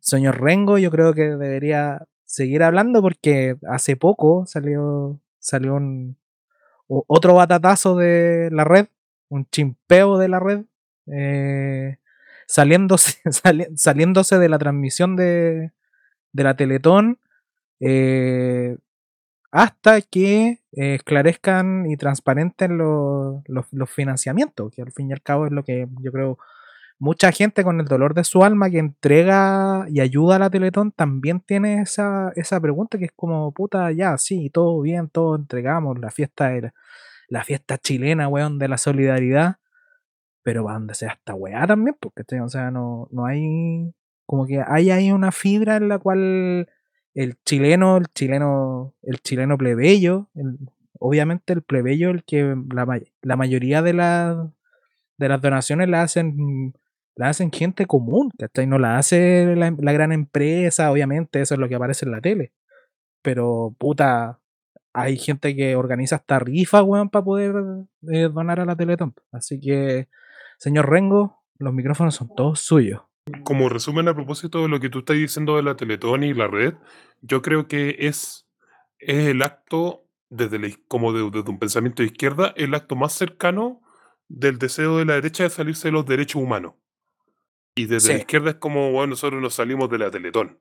Señor 0.01 0.41
Rengo, 0.41 0.79
yo 0.79 0.91
creo 0.91 1.15
que 1.15 1.37
debería 1.37 2.07
seguir 2.25 2.63
hablando 2.63 3.01
porque 3.01 3.57
hace 3.69 3.97
poco 3.97 4.45
salió, 4.47 5.19
salió 5.39 5.79
otro 6.87 7.35
batatazo 7.35 7.97
de 7.97 8.51
la 8.53 8.65
red, 8.65 8.87
un 9.29 9.47
chimpeo 9.51 10.19
de 10.19 10.29
la 10.29 10.41
red, 10.41 10.65
eh, 11.07 11.97
saliéndose, 12.47 13.19
saliéndose 13.77 14.39
de 14.39 14.49
la 14.49 14.59
transmisión 14.59 15.17
de, 15.17 15.73
de 16.33 16.45
la 16.45 16.57
Teletón 16.57 17.19
eh, 17.81 18.77
hasta 19.55 20.01
que 20.01 20.63
eh, 20.73 20.97
esclarezcan 20.97 21.89
y 21.89 21.97
transparenten 21.97 22.77
los, 22.77 23.41
los, 23.47 23.89
financiamientos, 23.89 24.73
que 24.73 24.83
al 24.83 24.91
fin 24.91 25.11
y 25.11 25.13
al 25.13 25.23
cabo 25.23 25.47
es 25.47 25.53
lo 25.53 25.63
que 25.63 25.87
yo 26.01 26.11
creo 26.11 26.39
mucha 26.99 27.31
gente 27.31 27.63
con 27.63 27.79
el 27.79 27.87
dolor 27.87 28.15
de 28.15 28.25
su 28.25 28.43
alma 28.43 28.69
que 28.69 28.79
entrega 28.81 29.87
y 29.89 30.01
ayuda 30.01 30.37
a 30.37 30.39
la 30.41 30.51
Teletón 30.51 30.91
también 30.91 31.39
tiene 31.39 31.83
esa, 31.83 32.33
esa 32.35 32.61
pregunta 32.61 32.99
que 32.99 33.05
es 33.05 33.13
como, 33.15 33.53
puta, 33.53 33.93
ya, 33.93 34.19
sí, 34.19 34.51
todo 34.51 34.81
bien, 34.81 35.09
todo 35.09 35.37
entregamos, 35.37 36.01
la 36.01 36.11
fiesta, 36.11 36.49
de 36.49 36.73
la, 37.29 37.45
fiesta 37.45 37.79
chilena, 37.79 38.27
weón, 38.27 38.59
de 38.59 38.67
la 38.67 38.77
solidaridad, 38.77 39.59
pero 40.43 40.65
va 40.65 40.73
donde 40.75 40.95
sea 40.95 41.13
esta 41.13 41.35
weá 41.35 41.65
también, 41.69 41.97
porque, 42.01 42.25
o 42.41 42.49
sea, 42.49 42.73
no, 42.73 43.07
no 43.13 43.25
hay, 43.25 43.95
como 44.27 44.47
que 44.47 44.65
hay 44.67 44.91
ahí 44.91 45.13
una 45.13 45.31
fibra 45.31 45.77
en 45.77 45.89
la 45.89 46.01
cual 46.01 46.69
el 47.15 47.37
chileno, 47.45 47.97
el 47.97 48.07
chileno, 48.09 48.95
el 49.03 49.21
chileno 49.21 49.57
plebeyo, 49.57 50.29
obviamente 50.99 51.53
el 51.53 51.63
plebeyo, 51.63 52.11
el 52.11 52.25
que 52.25 52.57
la, 52.73 53.01
la 53.23 53.37
mayoría 53.37 53.83
de, 53.83 53.93
la, 53.95 54.51
de 55.19 55.29
las 55.29 55.41
donaciones 55.41 55.89
la 55.89 56.03
hacen 56.03 56.75
la 57.17 57.29
hacen 57.29 57.53
gente 57.53 57.87
común, 57.87 58.31
¿cachai? 58.39 58.67
No 58.67 58.79
la 58.79 58.99
hace 58.99 59.55
la, 59.57 59.71
gran 59.71 60.13
empresa, 60.13 60.91
obviamente, 60.91 61.41
eso 61.41 61.55
es 61.55 61.61
lo 61.61 61.69
que 61.69 61.77
aparece 61.77 62.05
en 62.07 62.13
la 62.13 62.21
tele. 62.21 62.53
Pero, 63.23 63.75
puta, 63.79 64.41
hay 64.93 65.19
gente 65.19 65.57
que 65.57 65.77
organiza 65.77 66.17
hasta 66.17 66.39
rifa, 66.39 66.83
weón, 66.83 67.11
para 67.11 67.25
poder 67.25 67.55
eh, 68.13 68.29
donar 68.33 68.61
a 68.61 68.67
la 68.67 68.77
Teletón. 68.77 69.15
Así 69.33 69.61
que, 69.61 70.09
señor 70.59 70.91
Rengo, 70.91 71.43
los 71.59 71.73
micrófonos 71.75 72.15
son 72.17 72.35
todos 72.35 72.61
suyos. 72.61 73.03
Como 73.43 73.71
resumen 73.71 74.09
a 74.09 74.15
propósito 74.15 74.63
de 74.63 74.69
lo 74.69 74.81
que 74.81 74.91
tú 74.91 74.99
estás 74.99 75.17
diciendo 75.17 75.57
de 75.57 75.63
la 75.63 75.77
Teletón 75.77 76.25
y 76.25 76.35
la 76.35 76.47
red, 76.47 76.75
yo 77.23 77.41
creo 77.41 77.67
que 77.67 77.97
es, 78.01 78.47
es 78.99 79.29
el 79.29 79.43
acto, 79.43 80.05
desde 80.29 80.79
como 80.89 81.13
desde 81.13 81.51
un 81.51 81.59
pensamiento 81.59 82.03
de 82.03 82.09
izquierda, 82.09 82.53
el 82.57 82.75
acto 82.75 82.97
más 82.97 83.15
cercano 83.15 83.81
del 84.29 84.59
deseo 84.59 84.99
de 84.99 85.07
la 85.07 85.15
derecha 85.15 85.45
de 85.45 85.51
salirse 85.51 85.89
de 85.89 85.93
los 85.93 86.05
derechos 86.05 86.43
humanos. 86.43 86.75
Y 87.75 87.87
desde 87.87 88.13
la 88.13 88.19
izquierda 88.21 88.51
es 88.51 88.57
como, 88.57 88.93
bueno, 88.93 89.09
nosotros 89.09 89.41
nos 89.41 89.55
salimos 89.55 89.89
de 89.91 89.99
la 89.99 90.11
Teletón. 90.11 90.59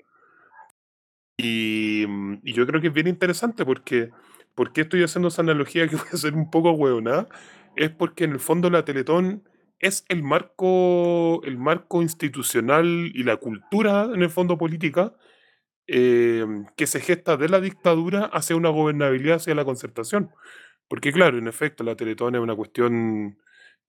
Y, 1.37 2.05
mm, 2.07 2.39
y 2.43 2.53
yo 2.53 2.65
creo 2.65 2.79
que 2.79 2.87
es 2.87 2.93
bien 2.93 3.07
interesante 3.07 3.65
porque, 3.65 4.09
¿por 4.55 4.71
qué 4.71 4.81
estoy 4.81 5.03
haciendo 5.03 5.27
esa 5.27 5.41
analogía 5.41 5.87
que 5.87 5.97
puede 5.97 6.17
ser 6.17 6.33
un 6.33 6.49
poco 6.49 6.71
hueona? 6.71 7.27
Es 7.75 7.91
porque 7.91 8.23
en 8.23 8.31
el 8.31 8.39
fondo 8.39 8.69
la 8.69 8.85
Teletón 8.85 9.43
es 9.83 10.05
el 10.09 10.23
marco, 10.23 11.43
el 11.43 11.57
marco 11.57 12.01
institucional 12.01 13.11
y 13.13 13.23
la 13.23 13.37
cultura, 13.37 14.09
en 14.13 14.23
el 14.23 14.29
fondo 14.29 14.57
política, 14.57 15.13
eh, 15.87 16.45
que 16.77 16.87
se 16.87 17.01
gesta 17.01 17.37
de 17.37 17.49
la 17.49 17.59
dictadura 17.59 18.25
hacia 18.25 18.55
una 18.55 18.69
gobernabilidad, 18.69 19.37
hacia 19.37 19.55
la 19.55 19.65
concertación. 19.65 20.31
Porque 20.87 21.11
claro, 21.11 21.37
en 21.37 21.47
efecto, 21.47 21.83
la 21.83 21.95
Teletón 21.95 22.35
es 22.35 22.41
una 22.41 22.55
cuestión 22.55 23.37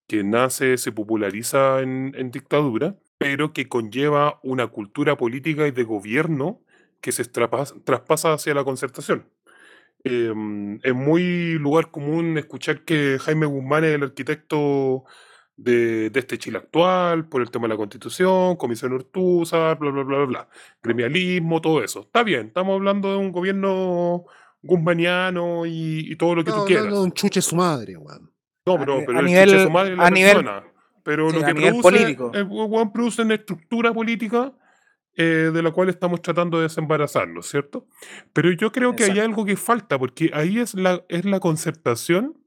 que 0.09 0.25
nace, 0.25 0.77
se 0.79 0.93
populariza 0.93 1.81
en, 1.81 2.13
en 2.17 2.31
dictadura, 2.31 2.97
pero 3.19 3.53
que 3.53 3.69
conlleva 3.69 4.41
una 4.43 4.67
cultura 4.67 5.17
política 5.17 5.67
y 5.67 5.71
de 5.71 5.85
gobierno 5.85 6.61
que 7.01 7.13
se 7.13 7.25
traspasa 7.25 8.33
hacia 8.33 8.55
la 8.55 8.65
concertación. 8.65 9.29
Em, 10.05 10.81
es 10.83 10.95
muy 10.95 11.55
lugar 11.55 11.91
común 11.91 12.37
escuchar 12.37 12.85
que 12.85 13.19
Jaime 13.21 13.47
Guzmán 13.47 13.85
es 13.85 13.95
el 13.95 14.03
arquitecto 14.03 15.05
de, 15.57 16.11
este 16.15 16.39
Chile 16.39 16.59
actual, 16.59 17.29
por 17.29 17.43
el 17.43 17.51
tema 17.51 17.65
de 17.65 17.75
la 17.75 17.77
constitución, 17.77 18.57
comisión 18.57 18.93
Urtuza, 18.93 19.75
bla, 19.75 19.91
bla, 19.91 20.03
bla, 20.03 20.17
bla, 20.17 20.27
bla, 20.27 20.49
gremialismo, 20.83 21.61
todo 21.61 21.83
eso. 21.83 22.01
Está 22.01 22.23
bien, 22.23 22.49
estamos 22.49 22.75
hablando 22.75 23.13
de 23.13 23.19
un 23.19 23.33
gobierno 23.33 24.25
guzmaniano 24.63 25.67
y, 25.67 26.17
todo 26.17 26.37
lo 26.37 26.45
que 26.45 26.51
tú 26.51 26.65
quieras. 26.67 26.93
un 26.93 27.13
chuche 27.13 27.41
su 27.41 27.57
madre, 27.57 27.95
No, 27.95 28.79
pero, 28.79 29.03
pero 29.07 29.21
el 29.21 29.27
chuche 29.27 29.63
su 29.63 29.71
madre 29.71 29.93
es 29.93 29.99
la 29.99 30.11
persona. 30.11 30.65
Pero 31.03 31.31
lo 31.31 31.45
que 31.45 31.55
produce, 31.55 31.83
político. 31.83 32.33
produce 32.93 33.23
una 33.23 33.35
estructura 33.35 33.93
política 33.93 34.55
eh, 35.17 35.51
de 35.53 35.63
la 35.63 35.71
cual 35.71 35.91
estamos 35.91 36.23
tratando 36.23 36.57
de 36.57 36.65
desembarazarnos, 36.65 37.47
¿cierto? 37.47 37.87
Pero 38.33 38.51
yo 38.53 38.73
creo 38.73 38.97
que 38.97 39.05
hay 39.05 39.21
algo 39.21 39.45
que 39.45 39.57
falta, 39.57 39.99
porque 39.99 40.31
ahí 40.33 40.59
es 40.59 40.75
la, 40.75 41.05
es 41.09 41.27
la 41.27 41.41
concertación 41.41 42.39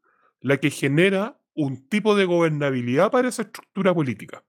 la 0.41 0.57
que 0.57 0.71
genera 0.71 1.36
un 1.57 1.89
tipo 1.89 2.15
de 2.15 2.25
gobernabilidad 2.25 3.11
para 3.11 3.27
esa 3.27 3.41
estructura 3.41 3.93
política. 3.93 4.43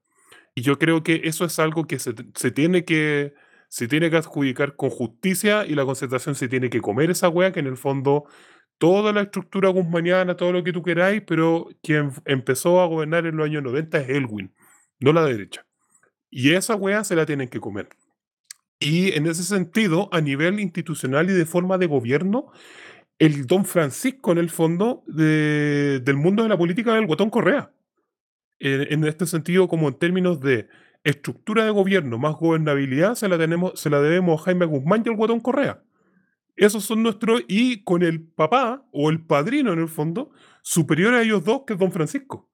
Y 0.55 0.61
yo 0.61 0.79
creo 0.79 1.03
que 1.03 1.21
eso 1.25 1.43
es 1.43 1.59
algo 1.59 1.87
que 1.87 1.99
se, 1.99 2.13
se 2.35 2.51
tiene 2.51 2.85
que 2.85 3.33
se 3.67 3.87
tiene 3.87 4.09
que 4.09 4.17
adjudicar 4.17 4.75
con 4.75 4.89
justicia 4.89 5.65
y 5.65 5.75
la 5.75 5.85
concertación 5.85 6.33
se 6.35 6.47
tiene 6.47 6.69
que 6.71 6.81
comer 6.81 7.11
esa 7.11 7.29
wea 7.29 7.51
que 7.51 7.59
en 7.59 7.67
el 7.67 7.77
fondo 7.77 8.25
toda 8.79 9.13
la 9.13 9.21
estructura 9.21 9.69
guzmaniana, 9.69 10.35
todo 10.35 10.51
lo 10.51 10.63
que 10.63 10.73
tú 10.73 10.81
queráis, 10.81 11.21
pero 11.27 11.67
quien 11.83 12.11
empezó 12.25 12.81
a 12.81 12.87
gobernar 12.87 13.27
en 13.27 13.37
los 13.37 13.45
años 13.45 13.61
90 13.61 13.99
es 13.99 14.09
Elwin, 14.09 14.55
no 14.99 15.13
la 15.13 15.23
derecha. 15.23 15.67
Y 16.31 16.53
esa 16.53 16.75
weá 16.75 17.03
se 17.03 17.15
la 17.15 17.25
tienen 17.25 17.49
que 17.49 17.59
comer. 17.59 17.89
Y 18.79 19.11
en 19.11 19.27
ese 19.27 19.43
sentido, 19.43 20.09
a 20.11 20.21
nivel 20.21 20.59
institucional 20.59 21.29
y 21.29 21.33
de 21.33 21.45
forma 21.45 21.77
de 21.77 21.87
gobierno, 21.87 22.51
el 23.19 23.45
don 23.45 23.65
Francisco, 23.65 24.31
en 24.31 24.37
el 24.37 24.49
fondo, 24.49 25.03
del 25.05 26.15
mundo 26.15 26.43
de 26.43 26.49
la 26.49 26.57
política 26.57 26.93
del 26.93 27.05
Guatón 27.05 27.29
Correa. 27.29 27.71
En, 28.59 29.03
este 29.05 29.25
sentido, 29.25 29.67
como 29.67 29.89
en 29.89 29.93
términos 29.95 30.39
de 30.41 30.67
estructura 31.03 31.65
de 31.65 31.71
gobierno 31.71 32.17
más 32.17 32.35
gobernabilidad, 32.35 33.15
se 33.15 33.27
la, 33.27 33.37
tenemos, 33.37 33.79
se 33.79 33.89
la 33.89 34.01
debemos 34.01 34.41
a 34.41 34.45
Jaime 34.45 34.65
Guzmán 34.65 35.03
y 35.05 35.09
al 35.09 35.15
Guatón 35.15 35.41
Correa. 35.41 35.83
Esos 36.55 36.83
son 36.83 37.03
nuestros, 37.03 37.43
y 37.47 37.83
con 37.83 38.03
el 38.03 38.21
papá 38.21 38.85
o 38.91 39.09
el 39.09 39.25
padrino 39.25 39.73
en 39.73 39.79
el 39.79 39.87
fondo, 39.87 40.31
superior 40.61 41.13
a 41.13 41.21
ellos 41.21 41.43
dos, 41.43 41.63
que 41.67 41.73
es 41.73 41.79
don 41.79 41.91
Francisco, 41.91 42.49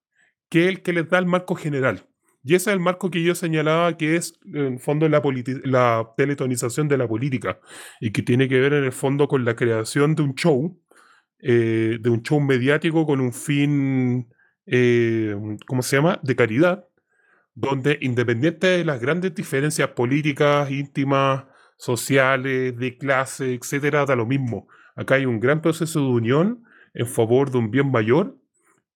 que 0.50 0.66
es 0.66 0.70
el 0.70 0.82
que 0.82 0.94
les 0.94 1.10
da 1.10 1.20
el 1.20 1.26
marco 1.26 1.56
general. 1.56 2.08
Y 2.48 2.54
ese 2.54 2.70
es 2.70 2.76
el 2.76 2.80
marco 2.80 3.10
que 3.10 3.24
yo 3.24 3.34
señalaba 3.34 3.98
que 3.98 4.16
es, 4.16 4.40
en 4.46 4.74
el 4.74 4.80
fondo, 4.80 5.10
la, 5.10 5.20
la 5.64 6.14
teletonización 6.16 6.88
de 6.88 6.98
la 6.98 7.08
política 7.08 7.60
y 8.00 8.12
que 8.12 8.22
tiene 8.22 8.48
que 8.48 8.60
ver, 8.60 8.74
en 8.74 8.84
el 8.84 8.92
fondo, 8.92 9.28
con 9.28 9.44
la 9.46 9.56
creación 9.56 10.14
de 10.14 10.22
un 10.22 10.36
show, 10.36 10.80
eh, 11.40 11.98
de 12.00 12.10
un 12.10 12.22
show 12.22 12.40
mediático 12.40 13.08
con 13.08 13.20
un 13.20 13.34
fin, 13.34 14.30
eh, 14.68 15.36
¿cómo 15.66 15.82
se 15.82 15.96
llama?, 15.96 16.20
de 16.22 16.36
caridad, 16.36 16.88
donde, 17.56 17.98
independiente 18.02 18.68
de 18.68 18.86
las 18.86 19.02
grandes 19.02 19.34
diferencias 19.34 19.90
políticas, 19.90 20.70
íntimas, 20.70 21.46
sociales, 21.78 22.78
de 22.78 22.98
clase, 22.98 23.56
etcétera, 23.56 24.06
da 24.06 24.16
lo 24.16 24.28
mismo. 24.28 24.68
Acá 24.96 25.16
hay 25.16 25.26
un 25.26 25.40
gran 25.40 25.62
proceso 25.62 26.00
de 26.00 26.08
unión 26.08 26.64
en 26.94 27.08
favor 27.08 27.50
de 27.50 27.58
un 27.58 27.72
bien 27.72 27.92
mayor 27.92 28.38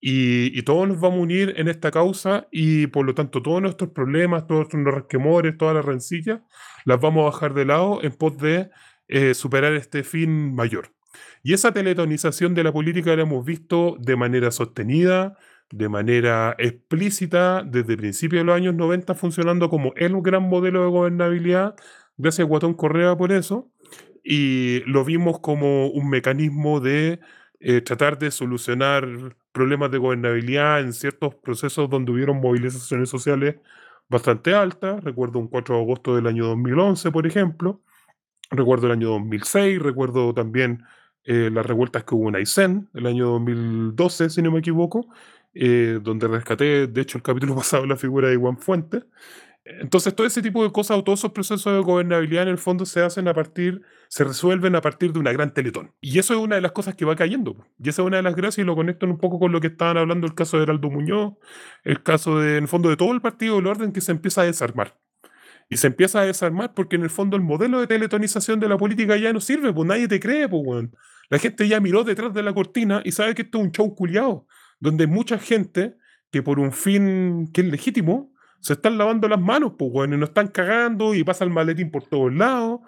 y, 0.00 0.62
todos 0.62 0.88
nos 0.88 1.00
vamos 1.00 1.18
a 1.18 1.22
unir 1.22 1.54
en 1.56 1.68
esta 1.68 1.90
causa 1.90 2.48
y 2.50 2.86
por 2.86 3.04
lo 3.04 3.14
tanto 3.14 3.42
todos 3.42 3.60
nuestros 3.60 3.90
problemas, 3.90 4.46
todos 4.46 4.72
nuestros 4.72 4.94
resquemores, 4.94 5.58
todas 5.58 5.74
las 5.74 5.84
rencillas, 5.84 6.40
las 6.84 7.00
vamos 7.00 7.22
a 7.22 7.30
bajar 7.30 7.54
de 7.54 7.64
lado 7.66 8.02
en 8.02 8.12
pos 8.12 8.38
de 8.38 8.70
eh, 9.08 9.34
superar 9.34 9.74
este 9.74 10.02
fin 10.02 10.54
mayor. 10.54 10.92
Y 11.42 11.52
esa 11.52 11.72
teletonización 11.72 12.54
de 12.54 12.64
la 12.64 12.72
política 12.72 13.14
la 13.16 13.22
hemos 13.22 13.44
visto 13.44 13.96
de 13.98 14.16
manera 14.16 14.50
sostenida, 14.50 15.36
de 15.70 15.88
manera 15.88 16.54
explícita, 16.58 17.62
desde 17.62 17.96
principios 17.96 18.40
de 18.40 18.44
los 18.44 18.56
años 18.56 18.74
90, 18.74 19.14
funcionando 19.14 19.68
como 19.68 19.92
el 19.96 20.20
gran 20.22 20.44
modelo 20.44 20.82
de 20.82 20.90
gobernabilidad 20.90 21.76
Gracias 22.22 22.44
a 22.44 22.48
Guatón 22.48 22.74
Correa 22.74 23.16
por 23.16 23.32
eso. 23.32 23.72
Y 24.22 24.80
lo 24.84 25.06
vimos 25.06 25.40
como 25.40 25.88
un 25.88 26.10
mecanismo 26.10 26.78
de 26.80 27.20
eh, 27.60 27.80
tratar 27.80 28.18
de 28.18 28.30
solucionar 28.30 29.36
problemas 29.52 29.90
de 29.90 29.98
gobernabilidad 29.98 30.80
en 30.80 30.92
ciertos 30.92 31.34
procesos 31.36 31.90
donde 31.90 32.12
hubieron 32.12 32.40
movilizaciones 32.40 33.08
sociales 33.08 33.56
bastante 34.08 34.54
altas. 34.54 35.02
Recuerdo 35.02 35.38
un 35.38 35.48
4 35.48 35.76
de 35.76 35.82
agosto 35.82 36.16
del 36.16 36.26
año 36.26 36.46
2011, 36.46 37.10
por 37.10 37.26
ejemplo. 37.26 37.82
Recuerdo 38.50 38.86
el 38.86 38.92
año 38.92 39.08
2006. 39.10 39.80
Recuerdo 39.80 40.34
también 40.34 40.84
eh, 41.24 41.50
las 41.52 41.66
revueltas 41.66 42.04
que 42.04 42.14
hubo 42.14 42.28
en 42.28 42.36
Aysén, 42.36 42.88
el 42.94 43.06
año 43.06 43.26
2012, 43.26 44.30
si 44.30 44.42
no 44.42 44.50
me 44.50 44.60
equivoco, 44.60 45.06
eh, 45.52 45.98
donde 46.02 46.26
rescaté, 46.28 46.86
de 46.86 47.00
hecho, 47.00 47.18
el 47.18 47.22
capítulo 47.22 47.54
pasado 47.56 47.86
la 47.86 47.96
figura 47.96 48.28
de 48.28 48.36
Juan 48.36 48.58
Fuentes. 48.58 49.04
Entonces, 49.64 50.14
todo 50.14 50.26
ese 50.26 50.40
tipo 50.40 50.64
de 50.64 50.72
cosas 50.72 50.96
o 50.96 51.04
todos 51.04 51.20
esos 51.20 51.32
procesos 51.32 51.72
de 51.72 51.80
gobernabilidad 51.80 52.44
en 52.44 52.48
el 52.48 52.58
fondo 52.58 52.86
se 52.86 53.02
hacen 53.02 53.28
a 53.28 53.34
partir, 53.34 53.82
se 54.08 54.24
resuelven 54.24 54.74
a 54.74 54.80
partir 54.80 55.12
de 55.12 55.18
una 55.18 55.32
gran 55.32 55.52
teletón. 55.52 55.92
Y 56.00 56.18
eso 56.18 56.32
es 56.34 56.40
una 56.40 56.56
de 56.56 56.62
las 56.62 56.72
cosas 56.72 56.94
que 56.94 57.04
va 57.04 57.14
cayendo. 57.14 57.56
Y 57.78 57.90
esa 57.90 58.02
es 58.02 58.06
una 58.06 58.16
de 58.16 58.22
las 58.22 58.34
gracias 58.34 58.58
y 58.58 58.66
lo 58.66 58.74
conecto 58.74 59.06
un 59.06 59.18
poco 59.18 59.38
con 59.38 59.52
lo 59.52 59.60
que 59.60 59.68
estaban 59.68 59.98
hablando 59.98 60.26
el 60.26 60.34
caso 60.34 60.56
de 60.56 60.62
Heraldo 60.62 60.90
Muñoz, 60.90 61.34
el 61.84 62.02
caso 62.02 62.38
de, 62.38 62.56
en 62.56 62.64
el 62.64 62.68
fondo, 62.68 62.88
de 62.88 62.96
todo 62.96 63.12
el 63.12 63.20
partido 63.20 63.56
del 63.56 63.66
orden 63.66 63.92
que 63.92 64.00
se 64.00 64.12
empieza 64.12 64.40
a 64.42 64.44
desarmar. 64.44 64.98
Y 65.68 65.76
se 65.76 65.86
empieza 65.88 66.20
a 66.20 66.26
desarmar 66.26 66.74
porque 66.74 66.96
en 66.96 67.02
el 67.02 67.10
fondo 67.10 67.36
el 67.36 67.42
modelo 67.42 67.80
de 67.80 67.86
teletonización 67.86 68.60
de 68.60 68.68
la 68.68 68.78
política 68.78 69.16
ya 69.16 69.32
no 69.32 69.40
sirve, 69.40 69.72
pues 69.72 69.86
nadie 69.86 70.08
te 70.08 70.18
cree, 70.18 70.48
pues, 70.48 70.62
weón. 70.64 70.96
La 71.28 71.38
gente 71.38 71.68
ya 71.68 71.80
miró 71.80 72.02
detrás 72.02 72.34
de 72.34 72.42
la 72.42 72.52
cortina 72.52 73.02
y 73.04 73.12
sabe 73.12 73.34
que 73.34 73.42
esto 73.42 73.58
es 73.58 73.64
un 73.64 73.70
show 73.70 73.94
culiado, 73.94 74.46
donde 74.80 75.06
mucha 75.06 75.38
gente 75.38 75.96
que 76.32 76.42
por 76.42 76.58
un 76.58 76.72
fin 76.72 77.48
que 77.52 77.60
es 77.60 77.68
legítimo, 77.68 78.29
se 78.60 78.74
están 78.74 78.98
lavando 78.98 79.28
las 79.28 79.40
manos, 79.40 79.72
pues, 79.78 79.90
weón, 79.92 80.12
y 80.12 80.16
nos 80.16 80.30
están 80.30 80.48
cagando 80.48 81.14
y 81.14 81.24
pasa 81.24 81.44
el 81.44 81.50
maletín 81.50 81.90
por 81.90 82.04
todos 82.04 82.32
lados. 82.32 82.80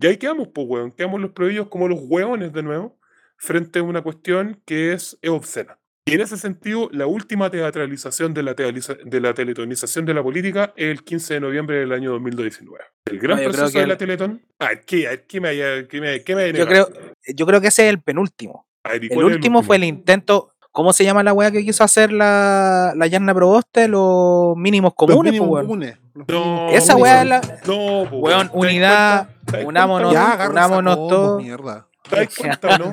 Y 0.00 0.06
ahí 0.06 0.16
quedamos, 0.16 0.48
pues, 0.54 0.66
weón, 0.68 0.92
quedamos 0.92 1.20
los 1.20 1.32
prohibidos 1.32 1.68
como 1.68 1.88
los 1.88 2.00
hueones 2.02 2.52
de 2.52 2.62
nuevo, 2.62 2.98
frente 3.36 3.80
a 3.80 3.82
una 3.82 4.02
cuestión 4.02 4.60
que 4.64 4.92
es, 4.92 5.18
obscena. 5.28 5.78
Y 6.04 6.14
en 6.14 6.20
ese 6.20 6.36
sentido, 6.36 6.88
la 6.92 7.06
última 7.06 7.48
teatralización 7.48 8.34
de 8.34 8.42
la, 8.42 8.54
de 8.54 9.20
la 9.20 9.34
teletonización 9.34 10.04
de 10.04 10.14
la 10.14 10.22
política 10.22 10.72
es 10.76 10.90
el 10.90 11.04
15 11.04 11.34
de 11.34 11.40
noviembre 11.40 11.76
del 11.78 11.92
año 11.92 12.10
2019. 12.12 12.84
El 13.04 13.18
gran 13.20 13.38
proceso 13.38 13.78
de 13.78 13.86
la 13.86 13.96
teletón. 13.96 14.42
Ah, 14.58 14.70
¿qué, 14.84 15.24
qué 15.28 15.40
me, 15.40 15.52
qué 15.86 16.00
me, 16.00 16.24
qué 16.24 16.34
me 16.34 16.52
yo, 16.52 16.66
creo, 16.66 16.88
yo 17.32 17.46
creo 17.46 17.60
que 17.60 17.68
ese 17.68 17.86
es 17.86 17.90
el 17.90 18.02
penúltimo. 18.02 18.66
el, 18.82 19.24
último 19.24 19.62
fue 19.62 19.76
el 19.76 19.84
intento, 19.84 20.51
¿Cómo 20.72 20.94
se 20.94 21.04
llama 21.04 21.22
la 21.22 21.34
weá 21.34 21.50
que 21.50 21.62
quiso 21.62 21.84
hacer 21.84 22.12
la, 22.12 22.94
la 22.96 23.06
Yarna 23.06 23.34
Proboste? 23.34 23.88
Los 23.88 24.56
mínimos 24.56 24.94
comunes, 24.94 25.16
los 25.16 25.24
mínimos 25.24 25.60
comunes. 25.60 25.98
No, 26.14 26.70
Esa 26.70 26.96
weá 26.96 27.22
es 27.22 27.28
la. 27.28 27.40
No, 27.66 28.02
weón, 28.04 28.50
unidad, 28.54 29.28
unámonos, 29.64 30.12
ya, 30.14 30.48
unámonos 30.50 30.96
todos. 30.96 31.42
Mierda. 31.42 31.88
cuenta, 32.38 32.78
no? 32.78 32.90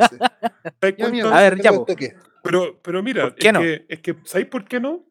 A 1.33 1.41
ver, 1.41 1.61
ya, 1.61 1.71
Pero, 2.43 2.79
pero 2.81 3.01
mira, 3.01 3.33
es, 3.37 3.53
no? 3.53 3.59
que, 3.61 3.85
es 3.87 3.99
que, 4.01 4.15
¿sabéis 4.25 4.49
por 4.49 4.65
qué 4.65 4.79
no? 4.79 5.05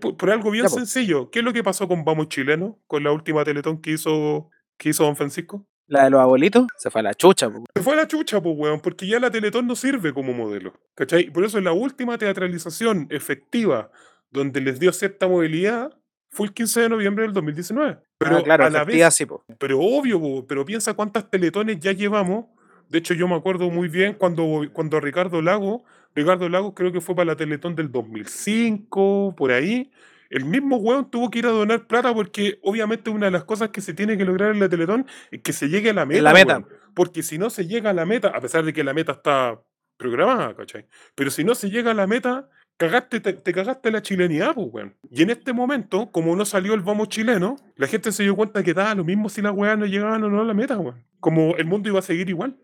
Por, 0.00 0.16
por, 0.16 0.30
algo 0.30 0.50
bien 0.50 0.68
sencillo. 0.68 1.30
¿Qué 1.30 1.38
es 1.38 1.44
lo 1.44 1.52
que 1.52 1.62
pasó 1.62 1.86
con 1.86 2.04
Vamos 2.04 2.28
Chileno? 2.28 2.78
Con 2.86 3.04
la 3.04 3.12
última 3.12 3.44
teletón 3.44 3.80
que 3.80 3.92
hizo, 3.92 4.50
que 4.76 4.90
hizo 4.90 5.04
Don 5.04 5.16
Francisco. 5.16 5.66
La 5.88 6.04
de 6.04 6.10
los 6.10 6.20
abuelitos 6.20 6.66
se 6.76 6.90
fue 6.90 7.00
a 7.00 7.04
la 7.04 7.14
chucha, 7.14 7.50
Se 7.74 7.82
fue 7.82 7.92
a 7.92 7.96
la 7.96 8.08
chucha, 8.08 8.40
pues, 8.40 8.56
weón, 8.58 8.80
porque 8.80 9.06
ya 9.06 9.20
la 9.20 9.30
Teletón 9.30 9.66
no 9.66 9.76
sirve 9.76 10.12
como 10.12 10.32
modelo. 10.32 10.74
¿Cachai? 10.94 11.30
Por 11.30 11.44
eso 11.44 11.60
la 11.60 11.72
última 11.72 12.18
teatralización 12.18 13.06
efectiva 13.10 13.90
donde 14.30 14.60
les 14.60 14.80
dio 14.80 14.92
cierta 14.92 15.28
movilidad 15.28 15.96
fue 16.28 16.48
el 16.48 16.52
15 16.52 16.80
de 16.82 16.88
noviembre 16.88 17.24
del 17.24 17.32
2019. 17.32 17.98
Pero 18.18 18.36
ah, 18.36 18.42
claro, 18.42 18.64
a 18.64 18.70
la 18.70 18.84
vez, 18.84 19.14
sí, 19.14 19.26
pero 19.58 19.80
obvio, 19.80 20.44
pero 20.46 20.64
piensa 20.64 20.94
cuántas 20.94 21.30
teletones 21.30 21.78
ya 21.80 21.92
llevamos. 21.92 22.46
De 22.88 22.98
hecho, 22.98 23.14
yo 23.14 23.28
me 23.28 23.34
acuerdo 23.34 23.70
muy 23.70 23.88
bien 23.88 24.14
cuando, 24.14 24.62
cuando 24.72 25.00
Ricardo 25.00 25.40
Lago, 25.40 25.84
Ricardo 26.14 26.48
Lago 26.48 26.74
creo 26.74 26.92
que 26.92 27.00
fue 27.00 27.14
para 27.14 27.26
la 27.26 27.36
Teletón 27.36 27.74
del 27.74 27.90
2005, 27.90 29.34
por 29.36 29.52
ahí, 29.52 29.90
el 30.30 30.44
mismo 30.44 30.76
weón 30.76 31.10
tuvo 31.10 31.30
que 31.30 31.40
ir 31.40 31.46
a 31.46 31.50
donar 31.50 31.86
plata 31.86 32.12
porque 32.14 32.58
obviamente 32.62 33.10
una 33.10 33.26
de 33.26 33.32
las 33.32 33.44
cosas 33.44 33.70
que 33.70 33.80
se 33.80 33.94
tiene 33.94 34.16
que 34.16 34.24
lograr 34.24 34.52
en 34.52 34.60
la 34.60 34.68
Teletón 34.68 35.06
es 35.30 35.42
que 35.42 35.52
se 35.52 35.68
llegue 35.68 35.90
a 35.90 35.94
la 35.94 36.06
meta. 36.06 36.22
La 36.22 36.32
meta. 36.32 36.64
Porque 36.94 37.22
si 37.22 37.38
no 37.38 37.50
se 37.50 37.66
llega 37.66 37.90
a 37.90 37.92
la 37.92 38.06
meta, 38.06 38.28
a 38.28 38.40
pesar 38.40 38.64
de 38.64 38.72
que 38.72 38.84
la 38.84 38.94
meta 38.94 39.12
está 39.12 39.60
programada, 39.96 40.54
¿cachai? 40.54 40.86
Pero 41.14 41.30
si 41.30 41.44
no 41.44 41.54
se 41.54 41.70
llega 41.70 41.90
a 41.90 41.94
la 41.94 42.06
meta, 42.06 42.48
cagaste, 42.76 43.20
te, 43.20 43.52
cagaste 43.52 43.90
la 43.90 44.02
chilenidad, 44.02 44.54
pues, 44.54 44.68
weón. 44.70 44.94
Y 45.10 45.22
en 45.22 45.30
este 45.30 45.52
momento, 45.52 46.10
como 46.10 46.34
no 46.36 46.44
salió 46.44 46.74
el 46.74 46.80
vamos 46.80 47.08
chileno, 47.08 47.56
la 47.76 47.86
gente 47.86 48.12
se 48.12 48.22
dio 48.22 48.36
cuenta 48.36 48.62
que 48.62 48.74
daba 48.74 48.94
lo 48.94 49.04
mismo 49.04 49.28
si 49.28 49.42
las 49.42 49.52
weas 49.52 49.78
no 49.78 49.86
llegaban 49.86 50.22
o 50.24 50.28
no 50.28 50.42
a 50.42 50.44
la 50.44 50.54
meta, 50.54 50.78
weón. 50.78 51.04
Como 51.20 51.56
el 51.56 51.66
mundo 51.66 51.88
iba 51.88 51.98
a 51.98 52.02
seguir 52.02 52.28
igual, 52.28 52.56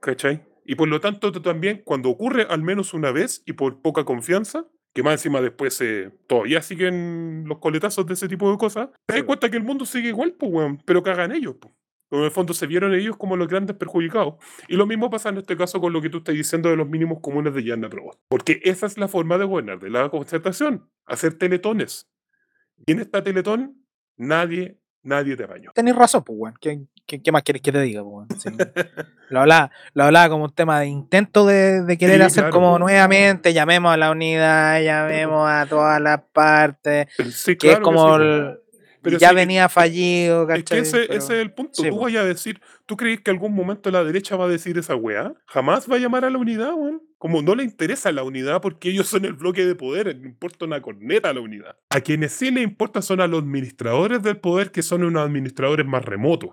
¿cachai? 0.00 0.42
Y 0.64 0.76
por 0.76 0.88
lo 0.88 1.00
tanto, 1.00 1.30
también, 1.42 1.82
cuando 1.84 2.08
ocurre 2.08 2.46
al 2.48 2.62
menos 2.62 2.94
una 2.94 3.12
vez 3.12 3.42
y 3.46 3.52
por 3.52 3.82
poca 3.82 4.04
confianza, 4.04 4.66
que 4.94 5.02
más 5.02 5.14
encima 5.14 5.40
después 5.40 5.78
eh, 5.80 6.10
todavía 6.26 6.62
siguen 6.62 7.44
los 7.46 7.58
coletazos 7.58 8.06
de 8.06 8.14
ese 8.14 8.28
tipo 8.28 8.50
de 8.50 8.56
cosas, 8.56 8.88
te 9.06 9.16
das 9.16 9.24
cuenta 9.24 9.50
que 9.50 9.56
el 9.56 9.64
mundo 9.64 9.84
sigue 9.84 10.08
igual, 10.08 10.32
pues, 10.32 10.50
weón, 10.52 10.82
pero 10.86 11.02
cagan 11.02 11.32
ellos, 11.32 11.56
pues. 11.60 11.74
En 12.10 12.20
el 12.20 12.30
fondo 12.30 12.54
se 12.54 12.68
vieron 12.68 12.94
ellos 12.94 13.16
como 13.16 13.36
los 13.36 13.48
grandes 13.48 13.76
perjudicados. 13.76 14.34
Y 14.68 14.76
lo 14.76 14.86
mismo 14.86 15.10
pasa 15.10 15.30
en 15.30 15.38
este 15.38 15.56
caso 15.56 15.80
con 15.80 15.92
lo 15.92 16.00
que 16.00 16.10
tú 16.10 16.18
estás 16.18 16.34
diciendo 16.34 16.68
de 16.68 16.76
los 16.76 16.88
mínimos 16.88 17.18
comunes 17.20 17.52
de 17.54 17.64
Yanna 17.64 17.88
Provost. 17.88 18.20
Porque 18.28 18.60
esa 18.62 18.86
es 18.86 18.96
la 18.98 19.08
forma 19.08 19.36
de 19.36 19.44
gobernar, 19.44 19.80
de 19.80 19.90
la 19.90 20.08
concertación, 20.10 20.88
hacer 21.06 21.36
teletones. 21.38 22.08
Y 22.86 22.92
en 22.92 23.00
esta 23.00 23.24
teletón 23.24 23.84
nadie 24.16 24.78
Nadie 25.04 25.36
te 25.36 25.46
bañó. 25.46 25.70
Tenés 25.74 25.94
razón, 25.94 26.24
pues, 26.24 26.38
weón. 26.38 26.54
¿Qué, 26.60 26.80
qué, 27.06 27.32
más 27.32 27.42
quieres 27.42 27.62
que 27.62 27.70
te 27.70 27.80
diga, 27.80 28.02
pues, 28.02 28.44
lo, 29.28 29.40
hablaba, 29.40 29.70
lo 29.92 30.04
hablaba 30.04 30.28
como 30.30 30.44
un 30.44 30.52
tema 30.52 30.80
de 30.80 30.86
intento 30.86 31.46
de, 31.46 31.82
de 31.82 31.98
querer 31.98 32.22
hacer 32.22 32.48
como 32.50 32.78
nuevamente, 32.78 33.52
llamemos 33.52 33.92
a 33.92 33.96
la 33.98 34.10
unidad, 34.10 34.80
llamemos 34.82 35.48
a 35.48 35.66
todas 35.66 36.00
las 36.00 36.20
partes, 36.32 37.08
que 37.58 37.72
es 37.72 37.80
como 37.80 38.18
ya 39.18 39.32
venía 39.32 39.68
fallido, 39.68 40.46
¿cachai? 40.46 40.80
Es 40.80 40.92
que 40.92 41.02
ese, 41.04 41.16
es 41.16 41.30
el 41.30 41.52
punto. 41.52 41.82
tú 41.82 41.98
vas 41.98 42.14
a 42.14 42.24
decir, 42.24 42.60
¿tú 42.86 42.96
crees 42.96 43.20
que 43.20 43.30
algún 43.30 43.54
momento 43.54 43.90
la 43.90 44.04
derecha 44.04 44.36
va 44.36 44.46
a 44.46 44.48
decir 44.48 44.78
esa 44.78 44.94
weá? 44.94 45.34
Jamás 45.46 45.90
va 45.90 45.96
a 45.96 45.98
llamar 45.98 46.24
a 46.24 46.30
la 46.30 46.38
unidad, 46.38 46.74
weón. 46.74 47.02
Como 47.18 47.40
no 47.40 47.54
le 47.54 47.64
interesa 47.64 48.12
la 48.12 48.22
unidad 48.22 48.60
porque 48.60 48.90
ellos 48.90 49.08
son 49.08 49.24
el 49.24 49.32
bloque 49.32 49.64
de 49.64 49.74
poder, 49.74 50.14
no 50.18 50.26
importa 50.26 50.66
una 50.66 50.82
corneta 50.82 51.30
a 51.30 51.32
la 51.32 51.40
unidad. 51.40 51.76
A 51.90 52.00
quienes 52.00 52.32
sí 52.32 52.50
le 52.50 52.60
importa 52.60 53.00
son 53.00 53.20
a 53.20 53.26
los 53.26 53.42
administradores 53.42 54.22
del 54.22 54.36
poder, 54.36 54.70
que 54.70 54.82
son 54.82 55.04
unos 55.04 55.24
administradores 55.24 55.86
más 55.86 56.04
remotos, 56.04 56.50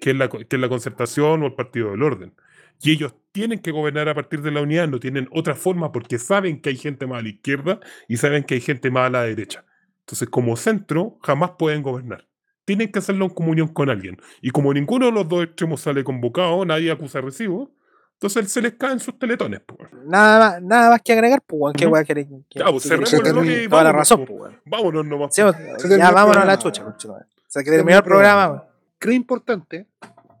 que 0.00 0.10
es 0.10 0.16
la, 0.16 0.28
que 0.28 0.46
es 0.48 0.60
la 0.60 0.68
concertación 0.68 1.42
o 1.42 1.46
el 1.46 1.54
partido 1.54 1.92
del 1.92 2.02
orden. 2.02 2.34
Y 2.80 2.92
ellos 2.92 3.14
tienen 3.32 3.58
que 3.58 3.70
gobernar 3.70 4.08
a 4.08 4.14
partir 4.14 4.42
de 4.42 4.50
la 4.50 4.60
unidad, 4.60 4.88
no 4.88 5.00
tienen 5.00 5.28
otra 5.32 5.54
forma 5.54 5.92
porque 5.92 6.18
saben 6.18 6.60
que 6.60 6.70
hay 6.70 6.76
gente 6.76 7.06
más 7.06 7.20
a 7.20 7.22
la 7.22 7.28
izquierda 7.28 7.80
y 8.08 8.16
saben 8.16 8.44
que 8.44 8.54
hay 8.54 8.60
gente 8.60 8.90
más 8.90 9.06
a 9.06 9.10
la 9.10 9.22
derecha. 9.22 9.64
Entonces, 10.08 10.30
como 10.30 10.56
centro, 10.56 11.18
jamás 11.22 11.50
pueden 11.58 11.82
gobernar. 11.82 12.26
Tienen 12.64 12.90
que 12.90 12.98
hacerlo 12.98 13.26
en 13.26 13.30
comunión 13.30 13.68
con 13.68 13.90
alguien. 13.90 14.16
Y 14.40 14.48
como 14.52 14.72
ninguno 14.72 15.04
de 15.04 15.12
los 15.12 15.28
dos 15.28 15.44
extremos 15.44 15.82
sale 15.82 16.02
convocado, 16.02 16.64
nadie 16.64 16.90
acusa 16.90 17.20
recibo, 17.20 17.70
entonces 18.14 18.50
se 18.50 18.62
les 18.62 18.72
caen 18.72 19.00
sus 19.00 19.18
teletones. 19.18 19.60
Pues. 19.66 19.90
Nada, 20.06 20.38
más, 20.38 20.62
nada 20.62 20.90
más 20.90 21.02
que 21.02 21.12
agregar, 21.12 21.42
pues, 21.46 21.74
¿qué 21.76 21.84
voy 21.84 22.00
a 22.00 22.04
querer? 22.04 22.26
Ya, 22.54 22.70
pues 22.70 22.84
cerremos 22.84 23.12
el 23.12 23.32
bloque 23.34 23.64
y 23.64 23.68
la 23.68 23.92
razón, 23.92 24.24
pues, 24.24 24.54
Vámonos 24.64 25.04
nomás. 25.04 25.36
Pues, 25.36 25.98
ya 25.98 26.10
vámonos 26.10 26.42
a 26.42 26.46
la 26.46 26.58
chucha, 26.58 26.86
O 26.86 26.94
sea, 27.46 27.62
que 27.62 27.70
terminó 27.70 27.98
el 27.98 28.02
programa. 28.02 28.64
Creo 28.98 29.12
importante 29.12 29.86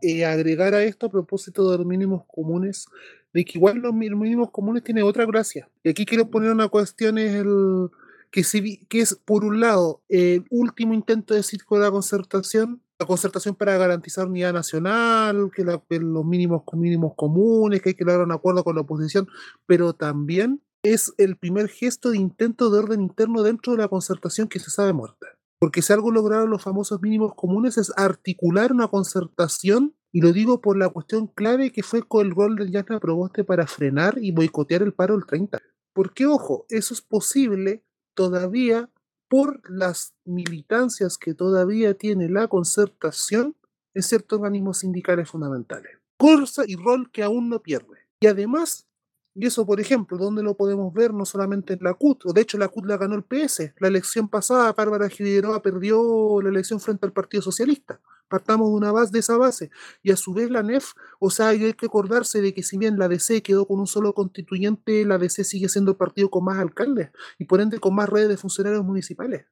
eh, 0.00 0.24
agregar 0.24 0.72
a 0.72 0.82
esto 0.82 1.04
a 1.04 1.10
propósito 1.10 1.70
de 1.70 1.76
los 1.76 1.86
mínimos 1.86 2.22
comunes, 2.26 2.86
de 3.34 3.44
que 3.44 3.58
igual 3.58 3.80
los 3.80 3.92
mínimos 3.92 4.50
comunes 4.50 4.82
tienen 4.82 5.04
otra 5.04 5.26
gracia. 5.26 5.68
Y 5.82 5.90
aquí 5.90 6.06
quiero 6.06 6.30
poner 6.30 6.52
una 6.52 6.68
cuestión, 6.68 7.18
es 7.18 7.34
el 7.34 7.90
que, 8.30 8.42
que 8.88 9.00
es, 9.00 9.14
por 9.14 9.44
un 9.44 9.60
lado, 9.60 10.02
el 10.08 10.44
último 10.50 10.94
intento 10.94 11.34
de 11.34 11.42
circo 11.42 11.76
de 11.76 11.84
la 11.84 11.90
concertación, 11.90 12.82
la 12.98 13.06
concertación 13.06 13.54
para 13.54 13.76
garantizar 13.76 14.26
unidad 14.26 14.52
nacional, 14.52 15.50
que, 15.54 15.64
los 15.64 16.24
mínimos, 16.24 16.62
mínimos 16.72 17.12
comunes, 17.16 17.80
que 17.80 17.90
hay 17.90 17.94
que 17.94 18.04
lograr 18.04 18.24
un 18.24 18.32
acuerdo 18.32 18.64
con 18.64 18.74
la 18.74 18.82
oposición, 18.82 19.28
pero 19.66 19.92
también 19.92 20.62
es 20.82 21.12
el 21.18 21.36
primer 21.36 21.68
gesto 21.68 22.10
de 22.10 22.18
intento 22.18 22.70
de 22.70 22.78
orden 22.78 23.00
interno 23.00 23.42
dentro 23.42 23.72
de 23.72 23.78
la 23.78 23.88
concertación 23.88 24.48
que 24.48 24.58
se 24.58 24.70
sabe 24.70 24.92
muerta. 24.92 25.26
Porque 25.60 25.82
si 25.82 25.92
algo 25.92 26.12
lograron 26.12 26.50
los 26.50 26.62
famosos 26.62 27.02
mínimos 27.02 27.34
comunes 27.34 27.78
es 27.78 27.92
articular 27.96 28.72
una 28.72 28.88
concertación, 28.88 29.94
y 30.12 30.20
lo 30.20 30.32
digo 30.32 30.60
por 30.60 30.76
la 30.76 30.88
cuestión 30.88 31.26
clave 31.26 31.72
que 31.72 31.82
fue 31.82 32.02
con 32.02 32.26
el 32.26 32.34
rol 32.34 32.56
del 32.56 32.70
Yasna 32.70 33.00
Proboste 33.00 33.44
para 33.44 33.66
frenar 33.66 34.18
y 34.20 34.32
boicotear 34.32 34.82
el 34.82 34.94
paro 34.94 35.14
del 35.14 35.26
30. 35.26 35.60
Porque, 35.92 36.26
ojo, 36.26 36.64
eso 36.68 36.94
es 36.94 37.02
posible 37.02 37.84
todavía 38.18 38.90
por 39.28 39.62
las 39.70 40.12
militancias 40.24 41.16
que 41.16 41.34
todavía 41.34 41.94
tiene 41.94 42.28
la 42.28 42.48
concertación 42.48 43.54
en 43.94 44.02
ciertos 44.02 44.40
organismos 44.40 44.78
sindicales 44.78 45.30
fundamentales. 45.30 45.98
Cosa 46.16 46.64
y 46.66 46.74
rol 46.74 47.12
que 47.12 47.22
aún 47.22 47.48
no 47.48 47.62
pierde. 47.62 48.08
Y 48.18 48.26
además, 48.26 48.88
y 49.36 49.46
eso 49.46 49.64
por 49.64 49.78
ejemplo, 49.78 50.18
¿dónde 50.18 50.42
lo 50.42 50.56
podemos 50.56 50.92
ver? 50.92 51.14
No 51.14 51.24
solamente 51.24 51.74
en 51.74 51.78
la 51.82 51.94
CUT, 51.94 52.26
o 52.26 52.32
de 52.32 52.40
hecho 52.40 52.58
la 52.58 52.66
CUT 52.66 52.86
la 52.86 52.96
ganó 52.96 53.14
el 53.14 53.22
PS. 53.22 53.72
La 53.78 53.86
elección 53.86 54.28
pasada, 54.28 54.72
Bárbara 54.72 55.08
Figueroa 55.08 55.62
perdió 55.62 56.42
la 56.42 56.48
elección 56.48 56.80
frente 56.80 57.06
al 57.06 57.12
Partido 57.12 57.40
Socialista. 57.40 58.00
Partamos 58.28 58.68
de 58.68 58.74
una 58.74 58.92
base 58.92 59.12
de 59.12 59.18
esa 59.20 59.36
base. 59.36 59.70
Y 60.02 60.10
a 60.10 60.16
su 60.16 60.34
vez 60.34 60.50
la 60.50 60.62
NEF, 60.62 60.92
o 61.18 61.30
sea, 61.30 61.48
hay 61.48 61.72
que 61.74 61.86
acordarse 61.86 62.40
de 62.40 62.54
que 62.54 62.62
si 62.62 62.78
bien 62.78 62.98
la 62.98 63.08
DC 63.08 63.42
quedó 63.42 63.66
con 63.66 63.80
un 63.80 63.86
solo 63.86 64.12
constituyente, 64.14 65.04
la 65.04 65.18
DC 65.18 65.44
sigue 65.44 65.68
siendo 65.68 65.92
el 65.92 65.96
partido 65.96 66.30
con 66.30 66.44
más 66.44 66.58
alcaldes 66.58 67.10
y 67.38 67.44
por 67.44 67.60
ende 67.60 67.78
con 67.78 67.94
más 67.94 68.08
redes 68.08 68.28
de 68.28 68.36
funcionarios 68.36 68.84
municipales. 68.84 69.46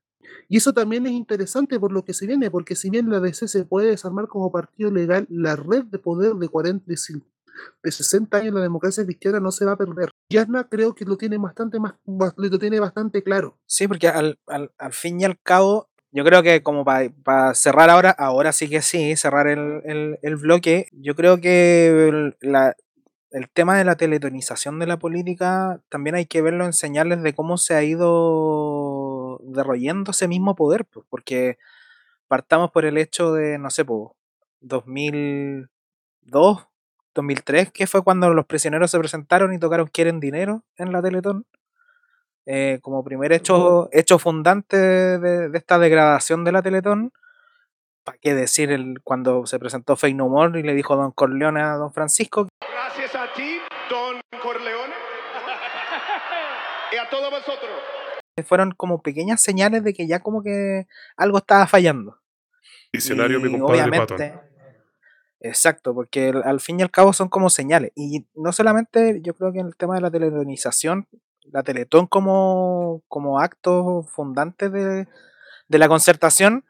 Y 0.49 0.59
eso 0.59 0.73
también 0.73 1.07
es 1.07 1.13
interesante 1.13 1.79
por 1.81 1.93
lo 1.93 2.05
que 2.05 2.15
se 2.15 2.27
viene, 2.27 2.51
porque 2.51 2.77
si 2.77 2.91
bien 2.91 3.11
la 3.11 3.21
DC 3.21 3.49
se 3.49 3.65
puede 3.65 3.89
desarmar 3.89 4.29
como 4.29 4.53
partido 4.53 4.91
legal, 4.91 5.27
la 5.31 5.57
red 5.57 5.85
de 5.85 5.99
poder 5.99 6.35
de 6.35 6.49
40, 6.49 6.85
de 7.83 7.91
60 7.91 8.37
años 8.37 8.55
la 8.55 8.61
democracia 8.61 9.05
cristiana 9.05 9.41
no 9.41 9.51
se 9.51 9.65
va 9.65 9.73
a 9.73 9.77
perder. 9.77 10.11
Yasna 10.29 10.69
creo 10.69 10.95
que 10.95 11.05
lo 11.05 11.17
tiene 11.17 11.39
bastante 11.39 11.81
más, 11.81 11.95
lo 12.05 12.59
tiene 12.59 12.81
bastante 12.81 13.23
claro. 13.23 13.59
Sí, 13.67 13.89
porque 13.89 14.09
al, 14.09 14.39
al, 14.47 14.73
al 14.79 14.93
fin 14.93 15.21
y 15.21 15.25
al 15.25 15.39
cabo 15.43 15.89
yo 16.13 16.25
creo 16.25 16.43
que 16.43 16.63
como 16.63 16.85
para 16.85 17.55
cerrar 17.55 17.91
ahora, 17.91 18.11
ahora 18.11 18.53
sí 18.53 18.69
que 18.69 18.83
sí, 18.83 19.17
cerrar 19.17 19.47
el, 19.49 20.19
el, 20.23 20.37
bloque, 20.37 20.89
yo 20.93 21.15
creo 21.15 21.41
que 21.41 22.09
el, 22.09 22.37
la, 22.41 22.75
el 23.31 23.51
tema 23.51 23.77
de 23.77 23.85
la 23.85 23.97
teletonización 23.97 24.79
de 24.79 24.87
la 24.87 24.99
política 24.99 25.81
también 25.89 26.17
hay 26.17 26.27
que 26.27 26.43
verlo 26.43 26.65
en 26.65 26.73
señales 26.73 27.23
de 27.23 27.35
cómo 27.35 27.59
se 27.59 27.75
ha 27.75 27.83
ido 27.83 29.41
derroyendo 29.45 30.13
ese 30.13 30.29
mismo 30.29 30.55
poder, 30.55 30.87
porque 31.11 31.59
partamos 32.29 32.71
por 32.71 32.85
el 32.85 32.99
hecho 32.99 33.33
de, 33.33 33.59
no 33.59 33.71
sé, 33.71 33.85
pues, 33.85 34.11
2002, 34.61 36.67
2003, 37.15 37.73
que 37.73 37.87
fue 37.87 38.03
cuando 38.03 38.33
los 38.33 38.47
prisioneros 38.47 38.91
se 38.91 38.99
presentaron 38.99 39.53
y 39.53 39.59
tocaron 39.59 39.89
Quieren 39.89 40.21
Dinero 40.21 40.65
en 40.77 40.93
la 40.93 41.03
Teletón. 41.03 41.47
Eh, 42.47 42.79
como 42.81 43.03
primer 43.03 43.33
hecho, 43.33 43.89
hecho 43.91 44.21
fundante 44.21 44.77
de, 44.77 45.51
esta 45.55 45.79
degradación 45.81 46.45
de 46.45 46.53
la 46.53 46.63
Teletón. 46.63 47.13
¿Para 48.05 48.19
qué 48.19 48.35
decir 48.35 48.71
el, 48.71 49.01
cuando 49.03 49.47
se 49.47 49.59
presentó 49.59 49.97
Fake 49.97 50.15
No 50.15 50.29
More 50.29 50.61
y 50.61 50.63
le 50.63 50.75
dijo 50.75 50.95
Don 50.95 51.11
Corleone 51.11 51.61
a 51.61 51.75
Don 51.75 51.93
Francisco? 51.93 52.47
Gracias 52.61 53.17
a 53.17 53.33
ti, 53.35 53.59
Don 53.91 54.21
Corleone. 54.41 54.95
y 56.93 56.97
a 56.97 57.11
todos 57.11 57.31
vosotros. 57.31 57.71
Fueron 58.45 58.71
como 58.73 59.03
pequeñas 59.03 59.43
señales 59.43 59.83
de 59.83 59.93
que 59.93 60.07
ya 60.07 60.21
como 60.21 60.43
que 60.43 60.87
algo 61.17 61.39
estaba 61.39 61.67
fallando. 61.67 62.21
Diccionario, 62.93 63.41
mi 63.41 63.51
compadre 63.51 63.83
obviamente, 63.83 64.41
Exacto, 65.41 65.95
porque 65.95 66.33
al 66.45 66.61
fin 66.61 66.81
y 66.81 66.83
al 66.83 66.91
cabo 66.91 67.13
son 67.13 67.29
como 67.29 67.51
señales. 67.51 67.93
Y 67.97 68.27
no 68.35 68.53
solamente 68.53 69.21
yo 69.23 69.35
creo 69.35 69.53
que 69.53 69.61
en 69.61 69.67
el 69.67 69.77
tema 69.77 69.97
de 69.97 70.01
la 70.01 70.11
teletonización, 70.11 71.09
la 71.53 71.63
Teletón 71.63 72.07
como, 72.07 73.03
como 73.09 73.41
acto 73.41 74.03
fundante 74.03 74.71
de, 74.71 75.07
la 75.69 75.89
concertación, 75.89 76.65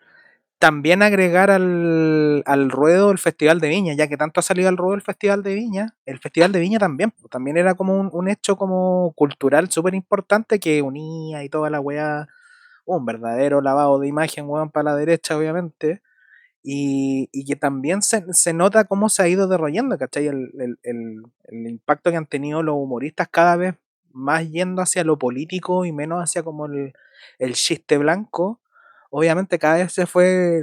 también 0.58 1.02
agregar 1.02 1.50
al, 1.50 2.70
ruedo 2.70 3.10
el 3.10 3.18
Festival 3.18 3.60
de 3.60 3.68
Viña, 3.68 3.94
ya 3.94 4.08
que 4.08 4.16
tanto 4.16 4.40
ha 4.40 4.42
salido 4.42 4.68
al 4.68 4.76
ruedo 4.76 4.94
el 4.94 5.02
Festival 5.02 5.42
de 5.42 5.54
Viña, 5.54 5.94
el 6.06 6.18
Festival 6.18 6.52
de 6.52 6.60
Viña 6.60 6.78
también, 6.78 7.10
pues, 7.10 7.30
también 7.30 7.56
era 7.56 7.74
como 7.74 7.98
un, 8.00 8.28
hecho 8.28 8.56
como 8.56 9.12
cultural 9.14 9.70
súper 9.70 9.94
importante 9.94 10.58
que 10.58 10.82
unía 10.82 11.44
y 11.44 11.48
toda 11.48 11.70
la 11.70 11.80
weá, 11.80 12.28
un 12.86 13.04
verdadero 13.04 13.60
lavado 13.60 13.98
de 13.98 14.08
imagen, 14.08 14.46
weón, 14.48 14.70
para 14.70 14.84
la 14.84 14.96
derecha, 14.96 15.36
obviamente, 15.36 16.02
y, 16.62 17.28
y, 17.32 17.44
que 17.44 17.56
también 17.56 18.02
se, 18.02 18.24
se, 18.32 18.52
nota 18.52 18.84
cómo 18.84 19.08
se 19.08 19.22
ha 19.22 19.28
ido 19.28 19.46
derrollando, 19.46 19.96
¿cachai? 19.98 20.26
El, 20.26 20.50
el, 20.58 20.78
el, 20.82 21.22
el, 21.44 21.66
impacto 21.68 22.10
que 22.10 22.16
han 22.16 22.26
tenido 22.26 22.62
los 22.62 22.74
humoristas 22.74 23.28
cada 23.28 23.56
vez 23.56 23.76
más 24.16 24.50
yendo 24.50 24.82
hacia 24.82 25.04
lo 25.04 25.18
político 25.18 25.84
y 25.84 25.92
menos 25.92 26.22
hacia 26.22 26.42
como 26.42 26.66
el, 26.66 27.54
chiste 27.54 27.98
blanco. 27.98 28.60
Obviamente 29.10 29.58
cada 29.58 29.76
vez 29.76 29.92
se 29.92 30.06
fue, 30.06 30.62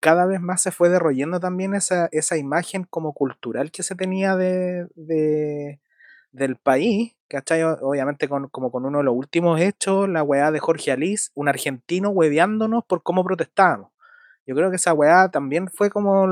cada 0.00 0.26
vez 0.26 0.40
más 0.40 0.62
se 0.62 0.70
fue 0.70 0.88
derrollando 0.88 1.40
también 1.40 1.74
esa, 1.74 2.08
esa 2.12 2.36
imagen 2.36 2.84
como 2.84 3.12
cultural 3.12 3.70
que 3.70 3.82
se 3.82 3.94
tenía 3.94 4.36
de, 4.36 4.86
de 4.94 5.80
del 6.32 6.56
país, 6.56 7.14
¿cachai? 7.28 7.62
Obviamente 7.62 8.28
con, 8.28 8.48
como 8.48 8.72
con 8.72 8.86
uno 8.86 8.98
de 8.98 9.04
los 9.04 9.14
últimos 9.14 9.60
hechos, 9.60 10.08
la 10.08 10.22
weá 10.22 10.50
de 10.50 10.58
Jorge 10.58 10.90
Alís, 10.92 11.30
un 11.34 11.48
argentino 11.48 12.10
hueveándonos 12.10 12.84
por 12.84 13.02
cómo 13.02 13.22
protestábamos. 13.24 13.92
Yo 14.46 14.54
creo 14.56 14.70
que 14.70 14.76
esa 14.76 14.94
weá 14.94 15.30
también 15.30 15.68
fue 15.68 15.90
como 15.90 16.26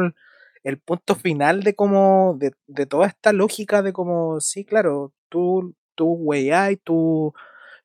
el, 0.64 0.78
punto 0.80 1.14
final 1.14 1.62
de 1.62 1.74
como, 1.74 2.38
de, 2.38 2.86
toda 2.86 3.06
esta 3.06 3.32
lógica 3.32 3.82
de 3.82 3.92
como, 3.92 4.40
sí, 4.40 4.64
claro, 4.64 5.12
tú, 5.28 5.74
tú 6.00 6.14
weá 6.14 6.70
y 6.70 6.78
tú, 6.78 7.34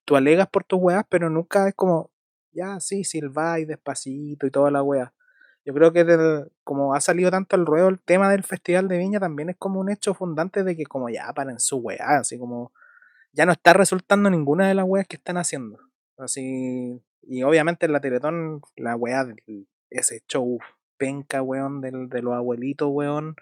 tú 0.06 0.16
alegas 0.16 0.48
por 0.48 0.64
tus 0.64 0.80
weas, 0.80 1.04
pero 1.10 1.30
nunca 1.30 1.68
es 1.68 1.76
como, 1.76 2.12
ya, 2.54 2.80
sí, 2.80 3.02
y 3.02 3.66
despacito 3.66 4.48
y 4.48 4.52
toda 4.52 4.72
la 4.72 4.82
weá. 4.82 5.14
Yo 5.66 5.74
creo 5.74 5.92
que 5.92 6.06
como 6.64 6.94
ha 6.94 7.02
salido 7.02 7.30
tanto 7.30 7.58
al 7.58 7.66
ruedo 7.66 7.90
el 7.90 8.00
tema 8.00 8.32
del 8.32 8.44
Festival 8.44 8.88
de 8.88 9.00
Viña, 9.00 9.20
también 9.20 9.50
es 9.50 9.58
como 9.58 9.82
un 9.82 9.90
hecho 9.92 10.14
fundante 10.14 10.64
de 10.64 10.78
que 10.78 10.86
como 10.86 11.10
ya 11.10 11.34
paren 11.34 11.60
su 11.60 11.76
weá, 11.76 12.20
así 12.20 12.40
como 12.40 12.72
ya 13.34 13.46
no 13.46 13.52
está 13.52 13.74
resultando 13.74 14.30
ninguna 14.30 14.70
de 14.70 14.76
las 14.76 14.86
weas 14.88 15.08
que 15.08 15.18
están 15.18 15.36
haciendo. 15.36 15.78
Así, 16.18 17.04
y 17.22 17.44
obviamente 17.44 17.86
en 17.86 17.92
la 17.92 18.00
Teletón, 18.00 18.62
la 18.78 18.96
weá 18.96 19.28
ese 19.90 20.24
show 20.30 20.58
penca, 20.96 21.42
weón, 21.42 21.82
del, 21.82 22.08
de 22.08 22.22
los 22.22 22.34
abuelitos, 22.34 22.88
weón, 22.90 23.36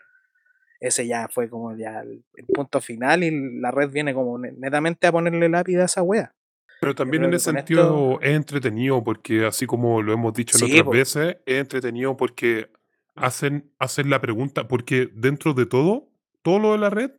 ese 0.84 1.08
ya 1.08 1.30
fue 1.30 1.50
como 1.50 1.76
ya 1.78 2.02
el, 2.02 2.24
punto 2.54 2.82
final 2.82 3.24
y 3.24 3.60
la 3.60 3.72
red 3.72 3.90
viene 3.90 4.14
como 4.14 4.38
netamente 4.38 5.08
a 5.08 5.14
ponerle 5.14 5.48
lápida 5.48 5.84
a 5.84 5.86
esa 5.86 6.04
wea. 6.04 6.36
Pero 6.82 6.94
también 6.94 7.24
en 7.24 7.34
ese 7.34 7.52
sentido 7.52 8.20
es 8.22 8.36
entretenido 8.36 9.02
porque 9.02 9.46
así 9.46 9.66
como 9.66 10.02
lo 10.02 10.12
hemos 10.12 10.34
dicho 10.34 10.58
en 10.58 10.82
otras 10.82 10.94
veces, 10.94 11.38
es 11.46 11.62
entretenido 11.62 12.18
porque 12.18 12.70
hacen, 13.16 13.72
hacen 13.80 14.10
la 14.10 14.20
pregunta, 14.20 14.68
porque 14.68 15.10
dentro 15.14 15.54
de 15.54 15.66
todo, 15.66 16.10
todo 16.42 16.60
lo 16.60 16.74
de 16.74 16.80
la 16.80 16.90
red 16.90 17.12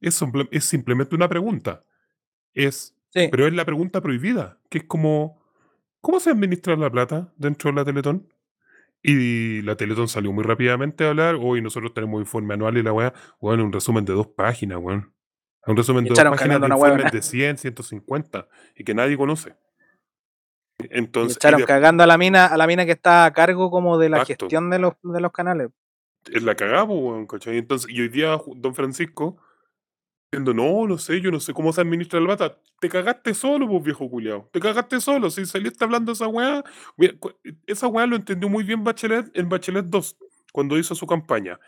es, 0.00 0.22
es 0.52 0.64
simplemente 0.64 1.16
una 1.16 1.28
pregunta. 1.28 1.84
Es, 2.54 2.94
Pero 3.12 3.48
es 3.48 3.52
la 3.52 3.64
pregunta 3.64 4.00
prohibida, 4.00 4.60
que 4.68 4.78
es 4.78 4.84
como, 4.84 5.42
¿cómo 6.00 6.20
se 6.20 6.30
administra 6.30 6.76
la 6.76 6.88
plata 6.88 7.32
dentro 7.36 7.72
de 7.72 7.76
la 7.76 7.84
Teletón? 7.84 8.32
Y 9.02 9.62
la 9.62 9.76
Teletón 9.76 10.08
salió 10.08 10.32
muy 10.32 10.44
rápidamente 10.44 11.04
a 11.04 11.10
hablar. 11.10 11.36
Hoy 11.40 11.62
nosotros 11.62 11.94
tenemos 11.94 12.20
informe 12.20 12.54
anual 12.54 12.76
y 12.76 12.82
la 12.82 12.92
weá, 12.92 13.12
bueno, 13.40 13.64
un 13.64 13.72
resumen 13.72 14.04
de 14.04 14.12
dos 14.12 14.26
páginas, 14.28 14.78
weón. 14.78 15.12
Un 15.66 15.76
resumen 15.76 16.04
de 16.04 16.10
dos 16.10 16.18
páginas 16.18 16.60
de 16.60 16.66
informes 16.66 17.12
de 17.12 17.22
100, 17.22 17.58
150 17.58 18.48
y 18.76 18.84
que 18.84 18.94
nadie 18.94 19.16
conoce. 19.16 19.54
Entonces, 20.78 21.36
y 21.36 21.38
echaron 21.38 21.62
cagando 21.64 22.04
a 22.04 22.06
la 22.06 22.16
mina, 22.16 22.46
a 22.46 22.56
la 22.56 22.66
mina 22.66 22.86
que 22.86 22.92
está 22.92 23.24
a 23.24 23.32
cargo 23.32 23.70
como 23.70 23.98
de 23.98 24.08
la 24.08 24.24
gestión 24.24 24.70
de 24.70 24.78
los, 24.78 24.94
de 25.02 25.20
los 25.20 25.32
canales. 25.32 25.70
Es 26.30 26.42
la 26.42 26.54
cagamos, 26.54 26.98
weón, 27.00 27.26
¿cachai? 27.26 27.58
Entonces, 27.58 27.90
y 27.90 28.00
hoy 28.00 28.08
día 28.08 28.38
Don 28.56 28.74
Francisco 28.74 29.38
diciendo, 30.30 30.52
no, 30.52 30.86
no 30.86 30.98
sé, 30.98 31.20
yo 31.20 31.30
no 31.30 31.40
sé 31.40 31.54
cómo 31.54 31.72
se 31.72 31.80
administra 31.80 32.18
el 32.18 32.26
bata. 32.26 32.58
Te 32.80 32.88
cagaste 32.88 33.34
solo, 33.34 33.66
pues 33.66 33.82
viejo 33.82 34.08
culiao. 34.08 34.48
Te 34.52 34.60
cagaste 34.60 35.00
solo. 35.00 35.30
Si 35.30 35.46
saliste 35.46 35.84
hablando 35.84 36.12
de 36.12 36.14
esa 36.14 36.28
weá, 36.28 36.62
esa 37.66 37.88
weá 37.88 38.06
lo 38.06 38.16
entendió 38.16 38.48
muy 38.48 38.62
bien 38.62 38.84
Bachelet 38.84 39.30
en 39.34 39.48
Bachelet 39.48 39.86
2, 39.86 40.16
cuando 40.52 40.78
hizo 40.78 40.94
su 40.94 41.06
campaña. 41.06 41.58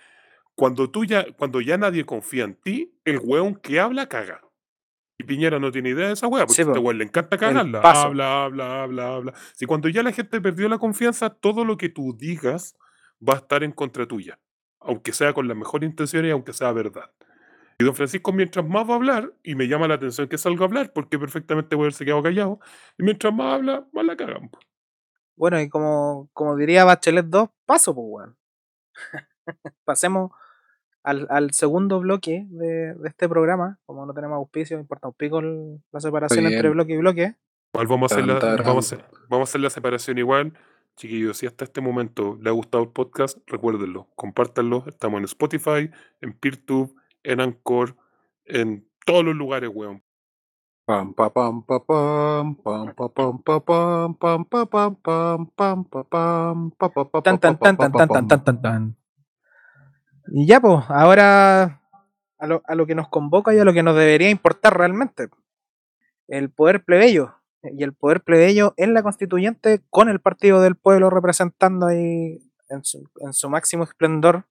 Cuando 0.55 0.91
tú 0.91 1.05
ya, 1.05 1.25
cuando 1.39 1.61
ya 1.61 1.79
nadie 1.79 2.05
confía 2.05 2.45
en 2.45 2.55
ti, 2.55 2.95
el 3.05 3.19
weón 3.23 3.55
que 3.55 3.81
habla 3.81 4.09
caga. 4.09 4.43
Y 5.17 5.25
Piñera 5.25 5.59
no 5.59 5.71
tiene 5.71 5.91
idea 5.91 6.09
de 6.09 6.15
esa 6.15 6.29
weá, 6.29 6.47
porque 6.47 6.63
a 6.63 6.65
este 6.67 6.79
weón 6.79 6.99
le 6.99 7.05
encanta 7.05 7.39
cagarla. 7.39 7.81
Habla, 7.81 8.45
habla, 8.45 8.83
habla, 8.83 9.15
habla. 9.15 9.35
Si 9.55 9.65
cuando 9.67 9.89
ya 9.89 10.03
la 10.03 10.13
gente 10.13 10.41
perdió 10.41 10.69
la 10.69 10.79
confianza, 10.79 11.31
todo 11.31 11.65
lo 11.65 11.77
que 11.77 11.89
tú 11.89 12.15
digas 12.17 12.77
va 13.27 13.35
a 13.35 13.37
estar 13.37 13.63
en 13.65 13.73
contra 13.73 14.07
tuya. 14.07 14.39
Aunque 14.81 15.13
sea 15.13 15.33
con 15.33 15.49
la 15.49 15.55
mejor 15.55 15.85
intención 15.85 16.25
y 16.25 16.31
aunque 16.31 16.53
sea 16.53 16.73
verdad. 16.73 17.11
Y 17.81 17.85
don 17.85 17.95
Francisco, 17.95 18.31
mientras 18.31 18.69
más 18.69 18.87
va 18.87 18.93
a 18.93 18.97
hablar, 18.97 19.33
y 19.43 19.55
me 19.55 19.67
llama 19.67 19.89
la 19.89 19.95
atención 19.95 20.29
que 20.29 20.37
salga 20.37 20.65
a 20.65 20.69
hablar, 20.69 20.93
porque 20.93 21.19
perfectamente 21.19 21.77
puede 21.77 21.87
haberse 21.87 22.05
quedado 22.05 22.23
callado, 22.23 22.61
y 22.99 23.05
mientras 23.05 23.33
más 23.33 23.55
habla, 23.55 23.87
más 23.93 24.05
la 24.05 24.17
cagan. 24.17 24.51
Bueno, 25.35 25.59
y 25.59 25.71
como, 25.71 26.29
como 26.35 26.57
diría 26.57 26.85
Bachelet 26.85 27.25
2, 27.25 27.49
paso, 27.65 27.95
pues, 27.95 28.07
weón. 28.07 28.37
Pasemos 29.87 30.31
al, 31.03 31.53
segundo 31.53 32.01
bloque 32.01 32.47
de, 32.51 32.95
este 33.07 33.31
programa. 33.31 33.79
Como 33.87 34.05
no 34.05 34.13
tenemos 34.13 34.37
auspicio, 34.37 34.79
importa 34.79 35.09
un 35.09 35.15
pico 35.15 35.41
la 35.41 36.01
separación 36.01 36.45
entre 36.45 36.69
bloque 36.69 36.93
y 36.93 36.99
bloque. 36.99 37.37
vamos 37.73 38.13
a, 38.13 38.15
hacer 38.15 38.27
la, 38.27 38.35
vamos, 38.63 38.95
vamos 39.31 39.49
a 39.49 39.51
hacer 39.51 39.63
la 39.63 39.71
separación 39.71 40.19
igual. 40.19 40.53
Chiquillos, 40.97 41.39
si 41.39 41.47
hasta 41.47 41.65
este 41.65 41.81
momento 41.81 42.37
le 42.43 42.51
ha 42.51 42.53
gustado 42.53 42.85
el 42.85 42.91
podcast, 42.91 43.39
recuérdenlo, 43.47 44.09
compártanlo. 44.17 44.85
Estamos 44.87 45.21
en 45.21 45.25
Spotify, 45.25 45.91
en 46.21 46.35
PeerTube, 46.35 46.95
en 47.23 47.41
Anchor, 47.41 47.97
en 48.45 48.89
todos 49.05 49.25
los 49.25 49.35
lugares, 49.35 49.71
weón. 49.73 50.03
Pam 50.87 51.15
pam 51.15 51.31
pam 51.31 51.63
pam 51.63 52.57
pam 52.57 52.95
pam 52.95 53.15
pam 53.15 53.39
pam 53.43 54.15
pam 54.15 54.55
pam 54.55 55.47
pam 55.55 55.85
pam 55.95 56.71
pam 56.75 57.23
tan 57.23 57.39
tan 57.39 57.59
tan 57.59 57.77
tan 57.77 57.93
tan 57.93 58.29
tan 58.29 58.45
tan 58.45 58.63
tan. 58.63 58.97
Y 60.33 60.47
ya 60.47 60.61
pues 60.61 60.85
ahora 60.89 61.81
a 62.39 62.47
lo, 62.47 62.63
a 62.67 62.75
lo 62.75 62.87
que 62.87 62.95
nos 62.95 63.09
convoca 63.09 63.55
y 63.55 63.59
a 63.59 63.65
lo 63.65 63.73
que 63.73 63.83
nos 63.83 63.95
debería 63.95 64.31
importar 64.31 64.77
realmente 64.77 65.29
el 66.27 66.51
poder 66.51 66.85
plebeyo. 66.85 67.35
Y 67.63 67.85
el 67.85 67.93
poder 67.93 68.23
plebeyo 68.23 68.73
en 68.77 68.95
la 68.95 69.03
constituyente 69.03 69.83
con 69.91 70.09
el 70.09 70.19
partido 70.19 70.61
del 70.63 70.77
pueblo 70.77 71.11
representando 71.11 71.87
ahí 71.87 72.43
en 72.71 72.85
su, 72.85 73.09
en 73.21 73.33
su 73.33 73.51
máximo 73.51 73.85
esplendor 73.85 74.47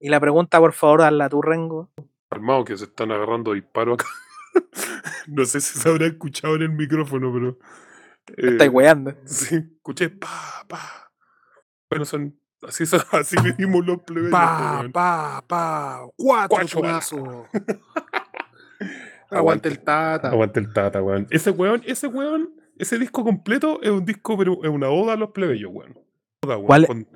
y 0.00 0.08
la 0.08 0.18
pregunta, 0.20 0.58
por 0.58 0.72
favor, 0.72 1.02
hazla 1.02 1.28
tu 1.28 1.42
Rengo. 1.42 1.90
Armado 2.30 2.64
que 2.64 2.76
se 2.76 2.84
están 2.84 3.12
agarrando 3.12 3.52
disparo 3.52 3.94
acá. 3.94 4.06
no 5.28 5.44
sé 5.44 5.60
si 5.60 5.78
se 5.78 5.88
habrá 5.88 6.06
escuchado 6.06 6.56
en 6.56 6.62
el 6.62 6.70
micrófono, 6.70 7.32
pero. 7.32 7.58
Eh, 8.36 8.52
Estáis 8.52 8.70
weando. 8.72 9.14
Sí, 9.24 9.56
escuché 9.56 10.08
pa, 10.10 10.64
pa. 10.68 11.12
Bueno, 11.88 12.04
son. 12.04 12.36
Así, 12.62 12.86
son, 12.86 13.00
así 13.12 13.36
medimos 13.42 13.86
los 13.86 14.02
plebeyos. 14.02 14.32
Pa, 14.32 14.84
pa, 14.92 15.44
pa. 15.46 16.02
Cuatro 16.16 16.64
chumazos. 16.64 17.48
Aguante 19.30 19.68
el 19.68 19.78
tata. 19.80 20.28
Aguante 20.28 20.60
el 20.60 20.72
tata, 20.72 21.02
weón. 21.02 21.26
Ese 21.30 21.50
weón, 21.50 21.82
ese 21.86 22.08
weón 22.08 22.60
ese 22.80 22.98
disco 22.98 23.22
completo 23.22 23.78
es 23.82 23.90
un 23.90 24.06
disco, 24.06 24.38
pero 24.38 24.58
es 24.64 24.70
una 24.70 24.88
oda 24.88 25.12
a 25.12 25.16
los 25.16 25.32
plebeyos, 25.32 25.70
weón. 25.72 25.98
Oda, 26.42 26.56
weón, 26.56 26.66
¿Cuál- 26.66 26.86
con 26.86 27.06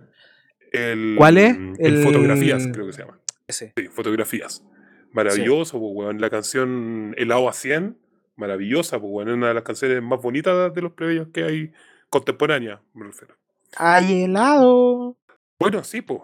el, 0.75 1.15
cuál 1.17 1.39
es? 1.39 1.57
El, 1.57 1.77
El- 1.79 2.03
Fotografías, 2.03 2.67
creo 2.73 2.87
que 2.87 2.93
se 2.93 3.03
llama. 3.03 3.21
Ese. 3.47 3.73
Sí, 3.77 3.89
Fotografías. 3.89 4.65
Maravilloso, 5.13 5.79
pues, 5.79 5.93
weón. 5.95 6.21
La 6.21 6.31
canción 6.31 7.15
El 7.17 7.31
agua 7.33 7.53
100, 7.53 7.97
maravillosa, 8.37 8.99
pues, 9.01 9.11
weón. 9.13 9.29
Es 9.29 9.35
una 9.35 9.49
de 9.49 9.55
las 9.55 9.63
canciones 9.63 10.03
más 10.03 10.21
bonitas 10.21 10.75
de 10.75 10.83
los 10.83 10.93
plebeyos 10.93 11.29
que 11.33 11.45
hay 11.45 11.73
contemporánea, 12.09 12.81
me 12.95 13.07
refiero. 13.07 13.35
¡Ay, 13.77 14.25
helado! 14.25 15.17
Bueno, 15.59 15.85
sí, 15.85 16.03
pues. 16.03 16.21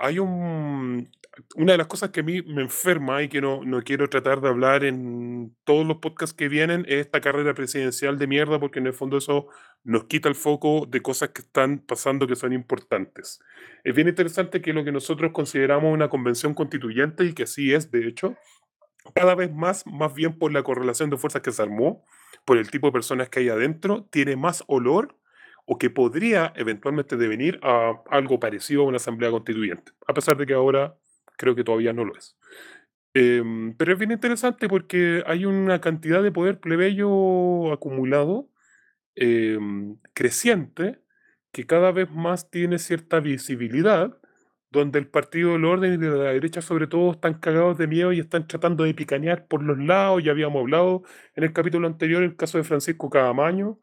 hay 0.00 0.18
un. 0.18 1.08
Una 1.56 1.72
de 1.72 1.78
las 1.78 1.86
cosas 1.86 2.10
que 2.10 2.20
a 2.20 2.22
mí 2.22 2.42
me 2.42 2.62
enferma 2.62 3.22
y 3.22 3.28
que 3.28 3.40
no, 3.40 3.64
no 3.64 3.82
quiero 3.82 4.08
tratar 4.08 4.40
de 4.40 4.48
hablar 4.48 4.84
en 4.84 5.56
todos 5.64 5.86
los 5.86 5.98
podcasts 5.98 6.34
que 6.34 6.48
vienen 6.48 6.84
es 6.88 7.06
esta 7.06 7.20
carrera 7.20 7.54
presidencial 7.54 8.18
de 8.18 8.26
mierda, 8.26 8.58
porque 8.58 8.78
en 8.78 8.86
el 8.86 8.92
fondo 8.92 9.18
eso 9.18 9.48
nos 9.84 10.04
quita 10.04 10.28
el 10.28 10.34
foco 10.34 10.86
de 10.86 11.00
cosas 11.00 11.30
que 11.30 11.42
están 11.42 11.78
pasando 11.78 12.26
que 12.26 12.36
son 12.36 12.52
importantes. 12.52 13.40
Es 13.84 13.94
bien 13.94 14.08
interesante 14.08 14.60
que 14.60 14.72
lo 14.72 14.84
que 14.84 14.92
nosotros 14.92 15.32
consideramos 15.32 15.92
una 15.92 16.08
convención 16.08 16.54
constituyente, 16.54 17.24
y 17.24 17.32
que 17.32 17.46
sí 17.46 17.72
es, 17.72 17.90
de 17.90 18.06
hecho, 18.06 18.36
cada 19.14 19.34
vez 19.34 19.52
más, 19.52 19.86
más 19.86 20.14
bien 20.14 20.38
por 20.38 20.52
la 20.52 20.62
correlación 20.62 21.10
de 21.10 21.16
fuerzas 21.16 21.42
que 21.42 21.52
se 21.52 21.62
armó, 21.62 22.04
por 22.44 22.58
el 22.58 22.70
tipo 22.70 22.88
de 22.88 22.92
personas 22.92 23.28
que 23.28 23.40
hay 23.40 23.48
adentro, 23.48 24.06
tiene 24.10 24.36
más 24.36 24.64
olor 24.66 25.16
o 25.66 25.78
que 25.78 25.90
podría 25.90 26.52
eventualmente 26.56 27.16
devenir 27.16 27.60
a 27.62 28.02
algo 28.10 28.40
parecido 28.40 28.82
a 28.82 28.86
una 28.86 28.96
asamblea 28.96 29.30
constituyente, 29.30 29.92
a 30.06 30.14
pesar 30.14 30.36
de 30.36 30.46
que 30.46 30.54
ahora 30.54 30.96
creo 31.40 31.54
que 31.56 31.64
todavía 31.64 31.94
no 31.94 32.04
lo 32.04 32.14
es. 32.16 32.36
Em, 33.14 33.74
pero 33.76 33.92
es 33.94 33.98
bien 33.98 34.12
interesante 34.12 34.68
porque 34.68 35.24
hay 35.26 35.46
una 35.46 35.80
cantidad 35.80 36.22
de 36.22 36.30
poder 36.30 36.60
plebeyo 36.60 37.72
acumulado 37.72 38.50
em, 39.16 39.98
creciente 40.14 41.00
que 41.52 41.66
cada 41.66 41.92
vez 41.92 42.10
más 42.10 42.50
tiene 42.50 42.78
cierta 42.78 43.20
visibilidad, 43.20 44.18
donde 44.70 44.98
el 45.00 45.08
Partido 45.08 45.52
del 45.52 45.64
Orden 45.64 45.94
y 45.94 45.96
de 45.96 46.10
la 46.10 46.32
derecha 46.32 46.62
sobre 46.62 46.86
todo 46.86 47.12
están 47.12 47.34
cagados 47.40 47.78
de 47.78 47.88
miedo 47.88 48.12
y 48.12 48.20
están 48.20 48.46
tratando 48.46 48.84
de 48.84 48.94
picanear 48.94 49.46
por 49.48 49.62
los 49.62 49.78
lados. 49.78 50.22
Ya 50.22 50.32
habíamos 50.32 50.60
hablado 50.60 51.02
en 51.34 51.44
el 51.44 51.52
capítulo 51.52 51.86
anterior 51.88 52.22
el 52.22 52.36
caso 52.36 52.58
de 52.58 52.64
Francisco 52.64 53.10
Cadamaño, 53.10 53.80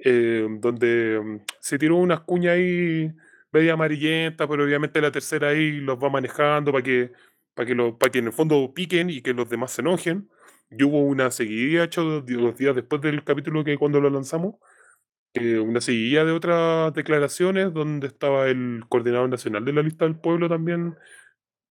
eh, 0.00 0.46
donde 0.60 1.20
mm, 1.22 1.40
se 1.60 1.78
tiró 1.78 1.96
unas 1.96 2.20
cuñas 2.20 2.54
ahí 2.54 3.12
media 3.56 3.74
amarillenta, 3.74 4.48
pero 4.48 4.64
obviamente 4.64 5.00
la 5.00 5.10
tercera 5.12 5.48
ahí 5.50 5.72
los 5.80 5.98
va 5.98 6.10
manejando 6.10 6.72
para 6.72 6.82
que, 6.84 7.12
para 7.54 7.66
que, 7.66 7.74
lo- 7.74 7.98
para 7.98 8.10
que 8.12 8.18
en 8.20 8.26
el 8.28 8.32
fondo 8.32 8.72
piquen 8.74 9.10
y 9.10 9.22
que 9.22 9.34
los 9.34 9.48
demás 9.50 9.72
se 9.72 9.82
enojen. 9.82 10.30
Y 10.70 10.82
hubo 10.84 11.00
una 11.00 11.30
seguidilla, 11.30 11.84
hecho, 11.84 12.24
los 12.26 12.56
días 12.58 12.74
después 12.76 13.00
del 13.02 13.22
capítulo 13.24 13.64
que 13.64 13.78
cuando 13.78 14.00
lo 14.00 14.10
lanzamos, 14.10 14.56
eh, 15.34 15.58
una 15.58 15.80
seguidilla 15.80 16.24
de 16.24 16.32
otras 16.32 16.94
declaraciones 16.94 17.72
donde 17.74 18.06
estaba 18.08 18.48
el 18.48 18.84
coordinador 18.88 19.28
nacional 19.30 19.64
de 19.64 19.72
la 19.74 19.82
lista 19.82 20.04
del 20.06 20.16
pueblo 20.18 20.48
también 20.48 20.96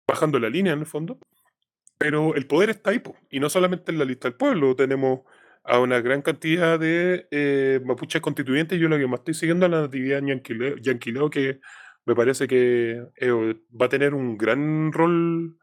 bajando 0.09 0.39
la 0.39 0.51
línea 0.51 0.73
en 0.75 0.81
el 0.81 0.87
fondo. 0.87 1.19
Pero 1.99 2.35
el 2.35 2.47
poder 2.47 2.71
está 2.71 2.91
ahí, 2.91 2.99
po, 3.01 3.17
y 3.31 3.41
no 3.41 3.51
solamente 3.51 3.93
en 3.93 3.99
la 3.99 4.05
lista 4.07 4.29
del 4.29 4.37
pueblo, 4.39 4.75
tenemos 4.77 5.21
a 5.65 5.79
una 5.81 6.01
gran 6.01 6.23
cantidad 6.23 6.79
de 6.79 7.29
eh, 7.31 7.81
mapuches 7.85 8.21
constituyentes. 8.23 8.79
Yo 8.81 8.89
lo 8.89 8.99
que 8.99 9.07
más 9.07 9.21
estoy 9.21 9.35
siguiendo 9.35 9.67
es 9.67 9.73
la 9.73 9.83
natividad 9.83 10.23
yanquileo, 10.23 10.77
yanquileo, 10.79 11.31
que 11.31 11.61
me 12.07 12.15
parece 12.15 12.49
que 12.49 13.05
eh, 13.21 13.57
va 13.81 13.87
a 13.87 13.89
tener 13.89 14.15
un 14.15 14.37
gran 14.39 14.93
rol 14.93 15.57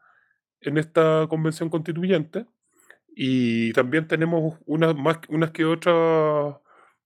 en 0.60 0.78
esta 0.78 1.26
convención 1.28 1.70
constituyente. 1.70 2.46
Y 3.16 3.72
también 3.72 4.06
tenemos 4.08 4.58
unas, 4.66 4.94
más, 4.96 5.18
unas 5.28 5.50
que 5.50 5.64
otras 5.64 6.56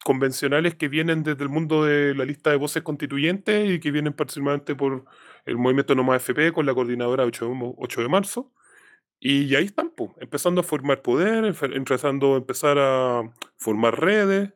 convencionales 0.04 0.74
que 0.74 0.88
vienen 0.88 1.22
desde 1.22 1.44
el 1.44 1.48
mundo 1.48 1.84
de 1.84 2.14
la 2.14 2.24
lista 2.24 2.50
de 2.50 2.56
voces 2.56 2.82
constituyentes 2.82 3.70
y 3.70 3.80
que 3.80 3.90
vienen 3.92 4.12
principalmente 4.14 4.74
por 4.74 5.04
el 5.46 5.56
movimiento 5.58 5.94
No 5.94 6.04
Más 6.04 6.16
FP 6.22 6.52
con 6.52 6.66
la 6.66 6.74
coordinadora 6.74 7.24
8 7.24 7.48
de, 7.48 7.54
mo- 7.54 7.74
8 7.78 8.02
de 8.02 8.08
marzo. 8.08 8.52
Y 9.24 9.54
ahí 9.54 9.66
están, 9.66 9.90
po, 9.90 10.16
empezando 10.18 10.60
a 10.60 10.64
formar 10.64 11.00
poder, 11.00 11.44
empezando 11.74 12.34
a 12.34 12.38
empezar 12.38 12.76
a 12.76 13.22
formar 13.56 14.00
redes, 14.00 14.52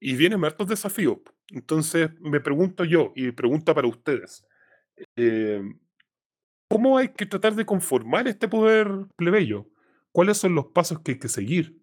y 0.00 0.16
vienen 0.16 0.44
hartos 0.44 0.66
desafíos. 0.66 1.18
Entonces, 1.50 2.10
me 2.20 2.40
pregunto 2.40 2.84
yo, 2.84 3.12
y 3.14 3.30
pregunta 3.30 3.72
para 3.72 3.86
ustedes, 3.86 4.44
eh, 5.14 5.62
¿cómo 6.66 6.98
hay 6.98 7.10
que 7.10 7.26
tratar 7.26 7.54
de 7.54 7.64
conformar 7.64 8.26
este 8.26 8.48
poder 8.48 8.88
plebeyo? 9.14 9.68
¿Cuáles 10.10 10.36
son 10.38 10.56
los 10.56 10.66
pasos 10.66 10.98
que 10.98 11.12
hay 11.12 11.18
que 11.20 11.28
seguir? 11.28 11.80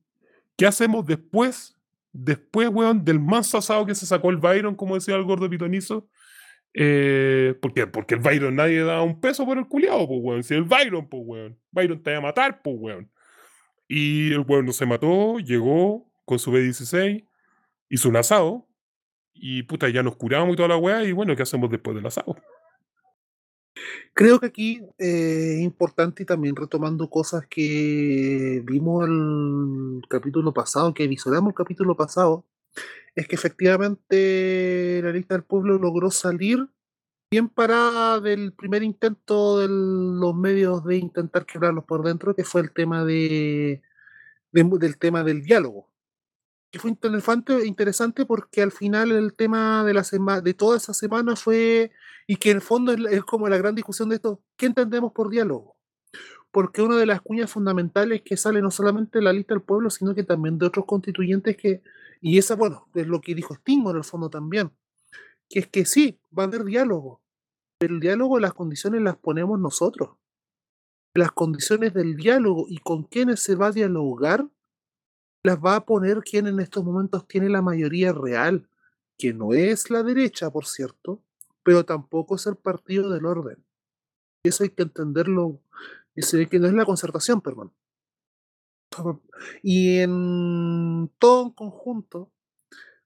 ¿Qué 0.58 0.68
hacemos 0.68 1.06
después? 1.06 1.78
Después, 2.12 2.68
weón, 2.68 3.06
del 3.06 3.22
manso 3.22 3.58
asado 3.58 3.86
que 3.86 3.96
se 3.96 4.06
sacó 4.06 4.30
el 4.30 4.38
Byron, 4.38 4.76
como 4.76 4.96
decía 4.96 5.16
el 5.16 5.24
gordo 5.24 5.50
pitonizo. 5.50 6.10
Eh, 6.74 7.56
¿Por 7.62 7.74
qué? 7.74 7.88
Porque 7.88 8.16
el 8.16 8.22
Byron 8.22 8.56
nadie 8.56 8.84
da 8.84 9.02
un 9.02 9.20
peso 9.20 9.46
por 9.46 9.58
el 9.58 9.68
culiado, 9.68 10.08
pues, 10.08 10.20
weón. 10.22 10.44
Si 10.44 10.54
el 10.54 10.64
Byron, 10.64 11.10
pues, 11.10 11.24
weón. 11.26 11.60
Byron 11.72 12.04
te 12.04 12.12
va 12.12 12.18
a 12.18 12.22
matar, 12.22 12.62
pues, 12.62 12.76
weón. 12.80 13.12
Y 13.88 14.32
el 14.34 14.42
weón 14.42 14.66
no 14.66 14.74
se 14.74 14.86
mató, 14.86 15.40
llegó 15.40 16.12
con 16.26 16.38
su 16.38 16.52
B16, 16.52 17.26
hizo 17.90 18.10
un 18.10 18.18
asado, 18.18 18.68
y 19.34 19.64
puta, 19.64 19.90
ya 19.90 20.04
nos 20.04 20.16
curamos 20.16 20.54
y 20.54 20.56
toda 20.56 20.70
la 20.70 20.78
weá, 20.78 21.04
y 21.04 21.12
bueno, 21.12 21.36
¿qué 21.36 21.44
hacemos 21.44 21.72
después 21.72 21.96
del 21.96 22.06
asado? 22.06 22.36
Creo 24.14 24.40
que 24.40 24.48
aquí 24.48 24.82
eh, 24.98 25.56
es 25.56 25.62
importante 25.62 26.24
y 26.24 26.26
también 26.26 26.56
retomando 26.56 27.10
cosas 27.10 27.48
que 27.48 28.62
vimos 28.66 29.08
el 29.08 30.02
capítulo 30.10 30.54
pasado, 30.54 30.94
que 30.94 31.08
visoramos 31.08 31.50
el 31.52 31.56
capítulo 31.56 31.96
pasado, 31.96 32.46
es 33.16 33.28
que 33.28 33.36
efectivamente 33.36 35.02
la 35.04 35.12
lista 35.12 35.36
del 35.36 35.44
pueblo 35.44 35.78
logró 35.78 36.12
salir 36.12 36.68
bien 37.32 37.48
parada 37.50 38.20
del 38.20 38.54
primer 38.54 38.82
intento 38.84 39.60
de 39.60 39.68
los 39.70 40.36
medios 40.36 40.84
de 40.84 40.98
intentar 40.98 41.46
quebrarlos 41.46 41.86
por 41.86 42.04
dentro, 42.04 42.36
que 42.36 42.44
fue 42.44 42.62
el 42.62 42.72
tema 42.72 43.06
de, 43.06 43.82
de- 44.52 44.78
del 44.80 44.98
tema 44.98 45.24
del 45.24 45.44
diálogo. 45.44 45.90
Que 46.72 46.80
fue 46.80 46.92
interesante, 46.92 48.26
porque 48.26 48.62
al 48.62 48.72
final 48.72 49.12
el 49.12 49.34
tema 49.34 49.84
de 49.84 49.94
la 49.94 50.04
semana, 50.04 50.42
de 50.42 50.54
toda 50.54 50.78
esa 50.78 50.94
semana 50.94 51.36
fue, 51.36 51.92
y 52.28 52.36
que 52.38 52.52
en 52.52 52.58
el 52.58 52.62
fondo 52.62 52.94
es 52.94 53.24
como 53.24 53.50
la 53.50 53.58
gran 53.58 53.74
discusión 53.76 54.10
de 54.10 54.16
esto, 54.16 54.42
¿qué 54.56 54.68
entendemos 54.68 55.12
por 55.14 55.30
diálogo? 55.30 55.78
Porque 56.52 56.82
una 56.82 56.98
de 56.98 57.06
las 57.06 57.22
cuñas 57.22 57.52
fundamentales 57.52 58.22
que 58.24 58.38
sale 58.38 58.62
no 58.62 58.72
solamente 58.72 59.20
de 59.20 59.24
la 59.24 59.34
lista 59.34 59.54
del 59.54 59.64
pueblo, 59.64 59.90
sino 59.92 60.16
que 60.16 60.24
también 60.24 60.58
de 60.58 60.66
otros 60.68 60.86
constituyentes 60.86 61.58
que, 61.58 61.82
y 62.22 62.38
esa, 62.38 62.56
bueno, 62.56 62.88
es 62.94 63.08
lo 63.08 63.22
que 63.22 63.36
dijo 63.36 63.56
Stingo 63.56 63.92
en 63.92 63.98
el 63.98 64.04
fondo 64.04 64.30
también, 64.30 64.72
que 65.50 65.60
es 65.60 65.68
que 65.68 65.86
sí, 65.86 66.20
va 66.38 66.44
a 66.44 66.46
haber 66.48 66.64
diálogo, 66.64 67.22
pero 67.78 67.94
el 67.94 68.00
diálogo 68.00 68.40
las 68.40 68.54
condiciones 68.54 69.02
las 69.02 69.18
ponemos 69.18 69.60
nosotros. 69.60 70.18
Las 71.16 71.32
condiciones 71.32 71.94
del 71.94 72.16
diálogo 72.16 72.66
y 72.68 72.78
con 72.78 73.04
quiénes 73.04 73.40
se 73.40 73.56
va 73.56 73.68
a 73.68 73.72
dialogar 73.72 74.48
las 75.44 75.58
va 75.58 75.76
a 75.76 75.86
poner 75.86 76.20
quien 76.20 76.48
en 76.48 76.60
estos 76.60 76.84
momentos 76.84 77.28
tiene 77.28 77.50
la 77.50 77.62
mayoría 77.62 78.12
real, 78.12 78.70
que 79.18 79.34
no 79.34 79.54
es 79.54 79.90
la 79.90 80.04
derecha, 80.04 80.52
por 80.52 80.66
cierto, 80.66 81.24
pero 81.64 81.86
tampoco 81.86 82.36
es 82.36 82.46
el 82.46 82.58
partido 82.58 83.10
del 83.10 83.26
orden. 83.26 83.64
Eso 84.44 84.64
hay 84.64 84.70
que 84.70 84.84
entenderlo, 84.84 85.62
y 86.16 86.24
se 86.24 86.38
ve 86.38 86.48
que 86.48 86.60
no 86.60 86.68
es 86.68 86.74
la 86.74 86.86
concertación, 86.86 87.42
perdón. 87.42 87.74
Y 89.64 90.00
en 90.00 91.12
todo 91.20 91.54
conjunto 91.54 92.32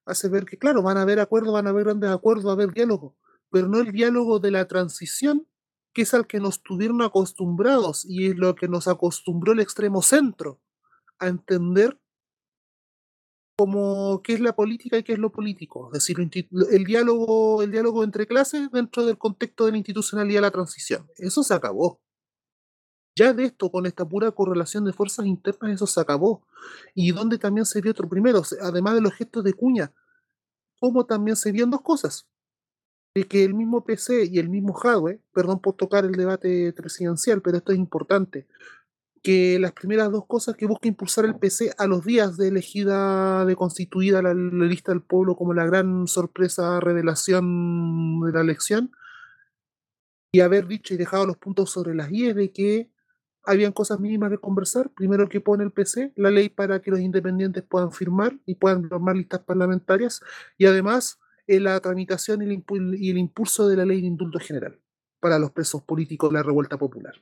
hace 0.06 0.28
ver 0.28 0.44
que, 0.44 0.58
claro, 0.58 0.82
van 0.82 0.96
a 0.96 1.02
haber 1.02 1.20
acuerdos, 1.20 1.52
van 1.52 1.66
a 1.66 1.70
haber 1.70 1.84
grandes 1.84 2.10
acuerdos, 2.10 2.46
va 2.46 2.50
a 2.50 2.54
haber 2.54 2.72
diálogo, 2.72 3.16
pero 3.50 3.68
no 3.68 3.78
el 3.78 3.92
diálogo 3.92 4.38
de 4.38 4.50
la 4.50 4.66
transición, 4.66 5.46
que 5.92 6.02
es 6.02 6.12
al 6.14 6.26
que 6.26 6.40
nos 6.40 6.62
tuvieron 6.62 7.02
acostumbrados 7.02 8.04
y 8.04 8.26
es 8.26 8.36
lo 8.36 8.54
que 8.54 8.68
nos 8.68 8.88
acostumbró 8.88 9.52
el 9.52 9.60
extremo 9.60 10.02
centro 10.02 10.60
a 11.18 11.28
entender 11.28 11.98
como 13.56 14.20
qué 14.22 14.34
es 14.34 14.40
la 14.40 14.56
política 14.56 14.98
y 14.98 15.04
qué 15.04 15.12
es 15.12 15.18
lo 15.18 15.30
político, 15.30 15.88
es 15.92 16.04
decir, 16.04 16.16
el 16.72 16.84
diálogo, 16.84 17.62
el 17.62 17.70
diálogo 17.70 18.02
entre 18.02 18.26
clases 18.26 18.68
dentro 18.72 19.06
del 19.06 19.16
contexto 19.16 19.66
de 19.66 19.70
la 19.70 19.76
institucionalidad 19.76 20.38
de 20.38 20.42
la 20.42 20.50
transición. 20.50 21.08
Eso 21.16 21.44
se 21.44 21.54
acabó. 21.54 22.00
Ya 23.16 23.32
de 23.32 23.44
esto, 23.44 23.70
con 23.70 23.86
esta 23.86 24.04
pura 24.04 24.32
correlación 24.32 24.84
de 24.84 24.92
fuerzas 24.92 25.26
internas, 25.26 25.72
eso 25.72 25.86
se 25.86 26.00
acabó. 26.00 26.46
Y 26.94 27.12
donde 27.12 27.38
también 27.38 27.64
se 27.64 27.80
vio 27.80 27.92
otro 27.92 28.08
primero, 28.08 28.42
además 28.60 28.94
de 28.94 29.00
los 29.00 29.14
gestos 29.14 29.44
de 29.44 29.52
cuña, 29.52 29.92
como 30.80 31.06
también 31.06 31.36
se 31.36 31.52
vieron 31.52 31.70
dos 31.70 31.82
cosas. 31.82 32.26
De 33.14 33.24
que 33.28 33.44
el 33.44 33.54
mismo 33.54 33.84
PC 33.84 34.24
y 34.24 34.38
el 34.38 34.48
mismo 34.48 34.72
hardware, 34.72 35.20
perdón 35.32 35.60
por 35.60 35.76
tocar 35.76 36.04
el 36.04 36.12
debate 36.12 36.72
presidencial, 36.72 37.40
pero 37.42 37.58
esto 37.58 37.70
es 37.70 37.78
importante, 37.78 38.48
que 39.22 39.58
las 39.60 39.72
primeras 39.72 40.10
dos 40.10 40.26
cosas 40.26 40.56
que 40.56 40.66
busca 40.66 40.88
impulsar 40.88 41.24
el 41.24 41.36
PC 41.36 41.72
a 41.78 41.86
los 41.86 42.04
días 42.04 42.36
de 42.36 42.48
elegida, 42.48 43.44
de 43.44 43.54
constituida 43.54 44.20
la, 44.20 44.34
la 44.34 44.66
lista 44.66 44.90
del 44.92 45.02
pueblo 45.02 45.36
como 45.36 45.54
la 45.54 45.64
gran 45.64 46.08
sorpresa, 46.08 46.80
revelación 46.80 48.20
de 48.20 48.32
la 48.32 48.40
elección, 48.40 48.90
y 50.32 50.40
haber 50.40 50.66
dicho 50.66 50.92
y 50.92 50.96
dejado 50.96 51.26
los 51.26 51.36
puntos 51.36 51.70
sobre 51.70 51.94
las 51.94 52.10
IES 52.10 52.34
de 52.34 52.52
que 52.52 52.90
habían 53.46 53.72
cosas 53.72 54.00
mínimas 54.00 54.30
de 54.30 54.38
conversar. 54.38 54.90
Primero 54.90 55.28
que 55.28 55.40
pone 55.40 55.64
el 55.64 55.70
PC, 55.70 56.12
la 56.16 56.30
ley 56.30 56.48
para 56.48 56.80
que 56.80 56.90
los 56.90 57.00
independientes 57.00 57.62
puedan 57.62 57.92
firmar 57.92 58.38
y 58.46 58.54
puedan 58.54 58.88
formar 58.88 59.16
listas 59.16 59.40
parlamentarias. 59.40 60.20
Y 60.58 60.66
además, 60.66 61.18
eh, 61.46 61.60
la 61.60 61.78
tramitación 61.80 62.42
y 62.42 62.46
el, 62.46 63.18
impulso 63.18 63.68
de 63.68 63.76
la 63.76 63.84
ley 63.84 64.00
de 64.00 64.06
indulto 64.06 64.38
general 64.38 64.80
para 65.20 65.38
los 65.38 65.50
presos 65.50 65.82
políticos 65.82 66.30
de 66.30 66.34
la 66.34 66.42
revuelta 66.42 66.78
popular. 66.78 67.14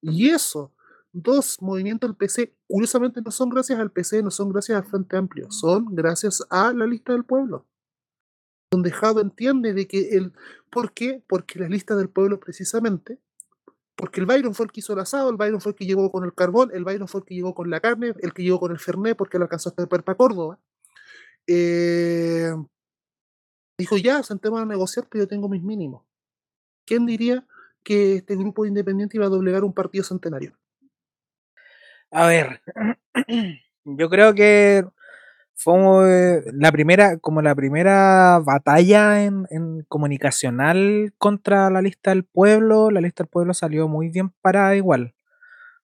Y 0.00 0.30
eso, 0.30 0.72
dos 1.12 1.60
movimientos 1.60 2.08
del 2.08 2.16
PC, 2.16 2.56
curiosamente 2.68 3.20
no 3.20 3.30
son 3.30 3.48
gracias 3.48 3.78
al 3.78 3.90
PC, 3.90 4.22
no 4.22 4.30
son 4.30 4.50
gracias 4.50 4.78
al 4.78 4.88
Frente 4.88 5.16
Amplio, 5.16 5.50
son 5.50 5.94
gracias 5.94 6.44
a 6.50 6.72
la 6.72 6.86
lista 6.86 7.12
del 7.12 7.24
pueblo. 7.24 7.66
Donde 8.70 8.90
Jado 8.90 9.20
entiende 9.20 9.74
de 9.74 9.86
que 9.86 10.16
el. 10.16 10.32
¿Por 10.70 10.92
qué? 10.92 11.22
Porque 11.26 11.58
la 11.58 11.68
lista 11.68 11.94
del 11.94 12.08
pueblo, 12.08 12.40
precisamente, 12.40 13.20
porque 13.96 14.20
el 14.20 14.26
Byron 14.26 14.54
fue 14.54 14.66
el 14.66 14.72
que 14.72 14.80
hizo 14.80 14.92
el 14.92 15.00
asado, 15.00 15.30
el 15.30 15.36
Byron 15.36 15.60
fue 15.60 15.72
el 15.72 15.76
que 15.76 15.86
llegó 15.86 16.10
con 16.10 16.24
el 16.24 16.34
carbón, 16.34 16.70
el 16.72 16.84
Byron 16.84 17.08
fue 17.08 17.20
el 17.20 17.26
que 17.26 17.34
llegó 17.34 17.54
con 17.54 17.70
la 17.70 17.80
carne, 17.80 18.14
el 18.20 18.32
que 18.32 18.42
llegó 18.42 18.58
con 18.58 18.72
el 18.72 18.78
Fernet 18.78 19.16
porque 19.16 19.38
lo 19.38 19.44
alcanzó 19.44 19.68
hasta 19.68 19.86
para 19.86 20.14
Córdoba. 20.14 20.58
Eh, 21.46 22.52
dijo, 23.78 23.96
ya, 23.96 24.22
sentémonos 24.22 24.64
a 24.64 24.68
negociar, 24.68 25.06
pero 25.10 25.24
yo 25.24 25.28
tengo 25.28 25.48
mis 25.48 25.62
mínimos. 25.62 26.04
¿Quién 26.84 27.06
diría 27.06 27.46
que 27.82 28.16
este 28.16 28.36
grupo 28.36 28.62
de 28.62 28.68
independientes 28.68 29.14
iba 29.14 29.26
a 29.26 29.30
doblegar 29.30 29.64
un 29.64 29.72
partido 29.72 30.04
centenario? 30.04 30.56
A 32.10 32.26
ver, 32.26 32.62
yo 33.84 34.08
creo 34.08 34.34
que 34.34 34.84
fue 35.62 36.42
la 36.52 36.72
primera, 36.72 37.18
como 37.18 37.42
la 37.42 37.54
primera 37.54 38.40
batalla 38.40 39.24
en, 39.24 39.46
en 39.50 39.84
comunicacional 39.88 41.14
contra 41.18 41.70
la 41.70 41.82
lista 41.82 42.10
del 42.10 42.24
pueblo. 42.24 42.90
La 42.90 43.00
lista 43.00 43.22
del 43.22 43.30
pueblo 43.30 43.54
salió 43.54 43.88
muy 43.88 44.08
bien 44.08 44.30
parada 44.42 44.74
igual, 44.76 45.14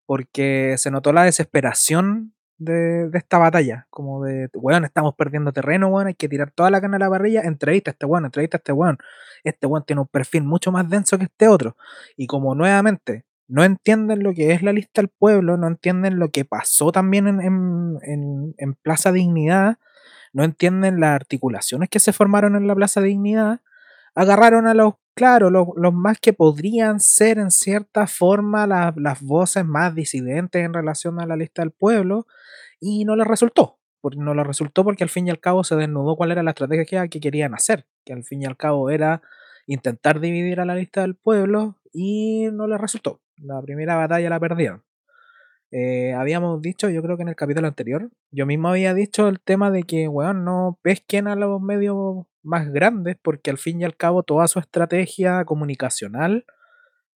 porque 0.07 0.75
se 0.79 0.91
notó 0.91 1.12
la 1.12 1.25
desesperación 1.25 2.35
de, 2.59 3.09
de 3.09 3.19
esta 3.19 3.38
batalla, 3.38 3.87
como 3.91 4.25
de, 4.25 4.49
weón, 4.55 4.85
estamos 4.85 5.14
perdiendo 5.14 5.53
terreno, 5.53 5.88
weón, 5.88 6.09
hay 6.09 6.14
que 6.14 6.29
tirar 6.29 6.51
toda 6.51 6.71
la 6.71 6.81
carne 6.81 6.97
a 6.97 6.99
la 6.99 7.11
parrilla, 7.11 7.43
entrevista 7.43 7.91
a 7.91 7.93
este 7.93 8.07
weón, 8.07 8.25
entrevista 8.25 8.57
a 8.57 8.59
este 8.59 8.73
weón. 8.73 8.99
Este 9.45 9.67
weón 9.67 9.85
tiene 9.85 10.03
un 10.03 10.09
perfil 10.09 10.43
mucho 10.43 10.73
más 10.73 10.88
denso 10.88 11.19
que 11.19 11.25
este 11.25 11.47
otro. 11.49 11.77
Y 12.17 12.27
como 12.27 12.55
nuevamente 12.57 13.25
no 13.48 13.64
entienden 13.64 14.22
lo 14.22 14.32
que 14.34 14.52
es 14.52 14.62
la 14.62 14.72
lista 14.72 15.00
del 15.02 15.08
pueblo, 15.08 15.56
no 15.56 15.66
entienden 15.68 16.18
lo 16.18 16.30
que 16.30 16.44
pasó 16.44 16.92
también 16.92 17.26
en, 17.28 17.40
en- 18.02 18.54
en- 18.58 18.74
Plaza 18.82 19.12
Dignidad, 19.12 19.78
no 20.32 20.44
entienden 20.44 21.00
las 21.00 21.12
articulaciones 21.14 21.88
que 21.90 22.00
se 22.00 22.12
formaron 22.12 22.56
en 22.56 22.66
la 22.66 22.74
Plaza 22.74 23.00
Dignidad, 23.00 23.61
agarraron 24.14 24.66
a 24.66 24.74
los, 24.74 24.94
claro, 25.14 25.50
los, 25.50 25.68
los 25.76 25.94
más 25.94 26.18
que 26.20 26.32
podrían 26.32 27.00
ser 27.00 27.38
en 27.38 27.50
cierta 27.50 28.06
forma 28.06 28.66
la- 28.66 28.94
las 28.96 29.22
voces 29.22 29.64
más 29.64 29.94
disidentes 29.94 30.64
en 30.64 30.74
relación 30.74 31.20
a 31.20 31.26
la 31.26 31.37
lista 31.37 31.62
del 31.62 31.72
pueblo 31.72 32.26
y 32.80 33.04
no 33.04 33.16
les 33.16 33.26
resultó. 33.26 33.78
No 34.16 34.32
les 34.34 34.46
resultó 34.46 34.84
porque 34.84 35.04
al 35.04 35.11
fin 35.11 35.26
y 35.26 35.30
al 35.30 35.40
cabo 35.40 35.64
se 35.64 35.76
desnudó 35.76 36.16
cuál 36.16 36.32
era 36.32 36.42
la 36.42 36.50
estrategia 36.52 37.08
que 37.08 37.20
querían 37.20 37.54
hacer, 37.54 37.87
que 38.04 38.12
al 38.14 38.24
fin 38.24 38.42
y 38.42 38.46
al 38.46 38.56
cabo 38.56 38.90
era 38.90 39.20
intentar 39.66 40.20
dividir 40.20 40.61
a 40.61 40.64
la 40.64 40.74
lista 40.76 41.02
del 41.02 41.14
pueblo 41.16 41.76
y 41.92 42.48
no 42.52 42.66
les 42.68 42.80
resultó. 42.80 43.20
La 43.42 43.61
primera 43.62 43.96
batalla 43.96 44.31
la 44.31 44.40
perdieron. 44.40 44.83
Eh, 45.70 46.14
habíamos 46.14 46.62
dicho, 46.62 46.88
yo 46.88 47.03
creo 47.03 47.16
que 47.16 47.22
en 47.22 47.29
el 47.29 47.37
capítulo 47.37 47.66
anterior, 47.68 48.11
yo 48.31 48.46
mismo 48.46 48.68
había 48.68 48.94
dicho 48.94 49.29
el 49.29 49.40
tema 49.40 49.70
de 49.70 49.83
que, 49.83 50.09
weón, 50.09 50.44
no 50.44 50.79
pesquen 50.83 51.29
a 51.29 51.37
los 51.37 51.61
medios 51.61 52.27
más 52.42 52.70
grandes 52.72 53.16
porque 53.20 53.51
al 53.51 53.59
fin 53.59 53.81
y 53.81 53.85
al 53.85 53.96
cabo 53.96 54.22
toda 54.22 54.48
su 54.48 54.59
estrategia 54.59 55.44
comunicacional 55.44 56.46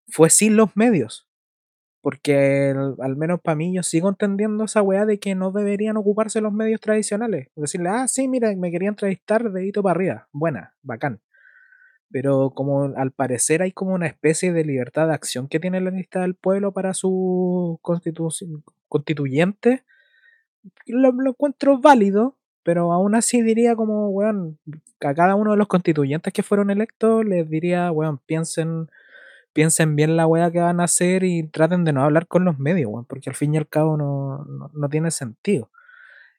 fue 0.09 0.31
sin 0.31 0.57
los 0.57 0.77
medios. 0.77 1.29
Porque 2.03 2.75
al 2.99 3.17
menos 3.17 3.41
para 3.41 3.55
mí 3.55 3.75
yo 3.75 3.83
sigo 3.85 4.09
entendiendo 4.09 4.65
esa 4.65 4.83
weá 4.83 5.07
de 5.07 5.21
que 5.21 5.35
no 5.37 5.53
deberían 5.53 5.97
ocuparse 5.97 6.41
los 6.41 6.53
medios 6.53 6.81
tradicionales. 6.81 7.49
Decirle, 7.55 7.91
ah, 7.91 8.09
sí, 8.09 8.29
mira, 8.29 8.53
me 8.57 8.73
quería 8.73 8.89
entrevistar 8.89 9.51
dedito 9.53 9.83
para 9.83 9.93
arriba. 9.93 10.29
Buena, 10.33 10.75
bacán. 10.83 11.21
Pero 12.13 12.51
como 12.51 12.85
al 12.97 13.11
parecer 13.13 13.63
hay 13.63 13.73
como 13.73 13.95
una 13.95 14.07
especie 14.07 14.53
de 14.53 14.65
libertad 14.65 15.09
de 15.09 15.15
acción 15.15 15.49
que 15.49 15.61
tiene 15.61 15.81
la 15.81 15.91
lista 15.91 16.21
del 16.21 16.35
pueblo 16.35 16.73
para 16.73 16.95
su 16.95 17.79
constitución, 17.83 18.63
constituyente, 18.89 19.85
lo, 20.87 21.13
lo 21.13 21.31
encuentro 21.31 21.79
válido, 21.79 22.37
pero 22.63 22.93
aún 22.93 23.15
así 23.15 23.43
diría 23.43 23.75
como, 23.75 24.11
weón, 24.11 24.59
a 25.01 25.15
cada 25.15 25.35
uno 25.35 25.53
de 25.53 25.57
los 25.57 25.67
constituyentes 25.69 26.33
que 26.33 26.43
fueron 26.43 26.71
electos 26.71 27.25
les 27.25 27.49
diría, 27.49 27.91
weón, 27.91 28.19
piensen, 28.19 28.89
piensen 29.53 29.97
bien 29.97 30.17
la 30.17 30.27
weá 30.27 30.51
que 30.51 30.61
van 30.61 30.81
a 30.81 30.85
hacer 30.85 31.25
y 31.25 31.45
traten 31.49 31.85
de 31.85 31.93
no 31.93 32.05
hablar 32.05 32.27
con 32.27 32.45
los 32.45 32.59
medios, 32.59 32.91
weón, 32.93 33.07
porque 33.07 33.31
al 33.31 33.37
fin 33.37 33.55
y 33.55 33.59
al 33.59 33.69
cabo 33.69 33.97
no, 33.97 34.45
no, 34.45 34.71
no 34.73 34.89
tiene 34.89 35.11
sentido. 35.11 35.71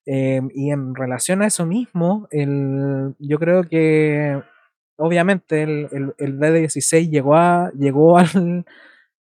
Eh, 0.05 0.41
y 0.53 0.71
en 0.71 0.95
relación 0.95 1.41
a 1.41 1.47
eso 1.47 1.65
mismo, 1.65 2.27
el, 2.31 3.15
yo 3.19 3.39
creo 3.39 3.63
que 3.63 4.41
obviamente 4.97 5.63
el, 5.63 5.87
el, 5.91 6.13
el 6.17 6.39
D16 6.39 7.09
llegó, 7.09 7.35
a, 7.35 7.71
llegó 7.77 8.17
al, 8.19 8.65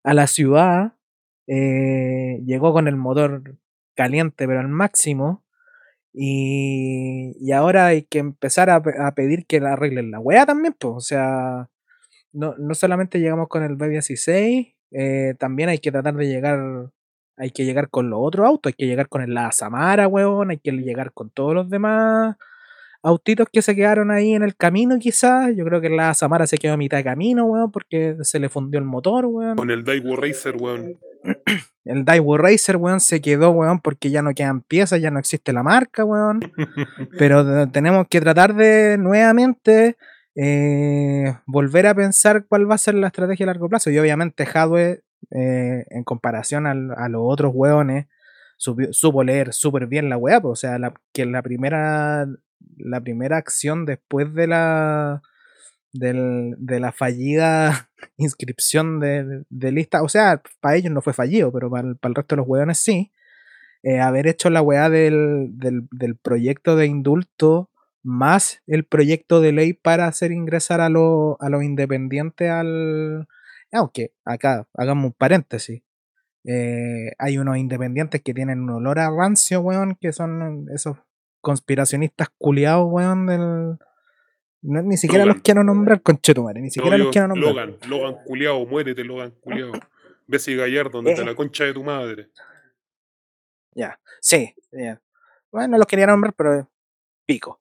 a 0.03 0.13
la 0.13 0.27
ciudad, 0.27 0.93
eh, 1.47 2.41
llegó 2.45 2.73
con 2.73 2.87
el 2.87 2.95
motor 2.95 3.57
caliente 3.95 4.47
pero 4.47 4.59
al 4.59 4.69
máximo 4.69 5.43
y, 6.13 7.35
y 7.39 7.51
ahora 7.53 7.87
hay 7.87 8.03
que 8.03 8.19
empezar 8.19 8.69
a, 8.69 8.75
a 8.77 9.15
pedir 9.15 9.45
que 9.47 9.59
la 9.59 9.73
arreglen 9.73 10.11
la 10.11 10.19
weá 10.19 10.45
también, 10.45 10.75
pues, 10.79 10.93
o 10.95 10.99
sea, 11.01 11.69
no, 12.33 12.55
no 12.57 12.73
solamente 12.75 13.19
llegamos 13.19 13.47
con 13.49 13.63
el 13.63 13.77
B16, 13.77 14.75
eh, 14.91 15.35
también 15.39 15.69
hay 15.69 15.79
que 15.79 15.91
tratar 15.91 16.15
de 16.15 16.27
llegar, 16.27 16.91
hay 17.37 17.51
que 17.51 17.65
llegar 17.65 17.89
con 17.89 18.09
los 18.09 18.19
otros 18.21 18.47
autos, 18.47 18.71
hay 18.71 18.75
que 18.75 18.87
llegar 18.87 19.09
con 19.09 19.21
el 19.23 19.33
La 19.33 19.51
Samara, 19.51 20.07
weón, 20.07 20.51
hay 20.51 20.59
que 20.59 20.71
llegar 20.71 21.13
con 21.13 21.31
todos 21.31 21.55
los 21.55 21.69
demás 21.69 22.37
autitos 23.03 23.47
que 23.51 23.61
se 23.61 23.75
quedaron 23.75 24.09
ahí 24.11 24.33
en 24.33 24.43
el 24.43 24.55
camino 24.55 24.97
quizás, 24.97 25.53
yo 25.55 25.65
creo 25.65 25.81
que 25.81 25.89
la 25.89 26.13
Samara 26.13 26.47
se 26.47 26.57
quedó 26.57 26.73
a 26.73 26.77
mitad 26.77 26.97
de 26.97 27.03
camino, 27.03 27.45
weón, 27.45 27.69
porque 27.71 28.15
se 28.21 28.39
le 28.39 28.49
fundió 28.49 28.79
el 28.79 28.85
motor, 28.85 29.25
weón. 29.25 29.57
Con 29.57 29.69
el 29.69 29.83
Daiwo 29.83 30.15
Racer, 30.15 30.55
weón. 30.57 30.97
El 31.85 32.05
Daiwo 32.05 32.37
Racer, 32.37 32.77
weón, 32.77 33.01
se 33.01 33.19
quedó, 33.21 33.51
weón, 33.51 33.81
porque 33.81 34.09
ya 34.09 34.21
no 34.21 34.33
quedan 34.33 34.61
piezas, 34.61 35.01
ya 35.01 35.11
no 35.11 35.19
existe 35.19 35.51
la 35.51 35.63
marca, 35.63 36.05
weón. 36.05 36.39
Pero 37.19 37.43
de- 37.43 37.67
tenemos 37.67 38.07
que 38.09 38.21
tratar 38.21 38.55
de 38.55 38.97
nuevamente 38.97 39.97
eh, 40.35 41.35
volver 41.45 41.87
a 41.87 41.93
pensar 41.95 42.45
cuál 42.47 42.69
va 42.71 42.75
a 42.75 42.77
ser 42.77 42.95
la 42.95 43.07
estrategia 43.07 43.45
a 43.45 43.47
largo 43.47 43.67
plazo. 43.67 43.89
Y 43.89 43.99
obviamente 43.99 44.47
Hadwe, 44.53 45.03
eh, 45.31 45.85
en 45.89 46.03
comparación 46.05 46.67
al- 46.67 46.93
a 46.95 47.09
los 47.09 47.21
otros 47.25 47.51
weones, 47.53 48.07
supo 48.57 49.23
leer 49.25 49.51
súper 49.53 49.87
bien 49.87 50.07
la 50.09 50.15
weá, 50.17 50.39
pues, 50.41 50.51
o 50.51 50.55
sea, 50.55 50.79
la, 50.79 50.93
que 51.11 51.25
la 51.25 51.41
primera, 51.41 52.25
la 52.77 53.01
primera 53.01 53.37
acción 53.37 53.85
después 53.85 54.33
de 54.33 54.47
la 54.47 55.21
del- 55.93 56.55
de 56.57 56.79
la 56.79 56.91
fallida 56.91 57.89
inscripción 58.17 58.99
de, 58.99 59.43
de 59.49 59.71
lista, 59.71 60.01
o 60.03 60.09
sea, 60.09 60.41
para 60.61 60.75
ellos 60.77 60.91
no 60.91 61.01
fue 61.01 61.13
fallido, 61.13 61.51
pero 61.51 61.69
para 61.69 61.87
el, 61.87 61.97
resto 62.01 62.35
de 62.35 62.37
los 62.37 62.47
weones 62.47 62.79
sí, 62.79 63.11
eh, 63.83 63.99
haber 63.99 64.27
hecho 64.27 64.49
la 64.49 64.61
weá 64.61 64.89
del, 64.89 65.49
del, 65.59 65.87
del 65.91 66.15
proyecto 66.17 66.75
de 66.75 66.87
indulto 66.87 67.69
más 68.03 68.61
el 68.67 68.85
proyecto 68.85 69.41
de 69.41 69.51
ley 69.53 69.73
para 69.73 70.07
hacer 70.07 70.31
ingresar 70.31 70.81
a, 70.81 70.89
lo- 70.89 71.37
a 71.41 71.49
los 71.49 71.63
independientes 71.63 72.49
al... 72.49 73.27
Aunque 73.71 74.11
acá 74.25 74.67
hagamos 74.75 75.05
un 75.07 75.13
paréntesis. 75.13 75.81
eh, 76.45 77.11
hay 77.19 77.37
unos 77.37 77.57
independientes 77.57 78.21
que 78.21 78.33
tienen 78.33 78.61
un 78.61 78.69
olor 78.71 78.99
a 78.99 79.09
rancio, 79.09 79.61
weón, 79.61 79.95
que 79.99 80.11
son 80.13 80.67
esos 80.73 80.97
conspiracionistas 81.43 82.29
culiados, 82.37 82.87
weón, 82.89 83.27
del... 83.27 83.77
no, 84.61 84.81
ni 84.81 84.95
siquiera 84.97 85.25
los 85.25 85.41
quiero 85.41 85.63
nombrar, 85.63 86.01
conchetumare, 86.01 86.61
ni 86.61 86.71
siquiera 86.71 86.97
los 86.97 87.09
quiero 87.11 87.27
nombrar. 87.27 87.53
Logan, 87.53 87.77
Logan 87.87 88.15
culiao, 88.25 88.65
muérete, 88.65 89.03
Logan 89.03 89.31
culiao. 89.41 89.73
Bessie 90.25 90.55
Gallardo, 90.55 91.01
desde 91.01 91.21
Eh. 91.21 91.25
la 91.25 91.35
concha 91.35 91.65
de 91.65 91.73
tu 91.73 91.83
madre. 91.83 92.29
Ya, 93.75 93.99
sí, 94.21 94.55
ya. 94.71 95.01
Bueno, 95.51 95.67
no 95.73 95.77
los 95.79 95.87
quería 95.87 96.07
nombrar, 96.07 96.33
pero 96.33 96.69
pico. 97.25 97.59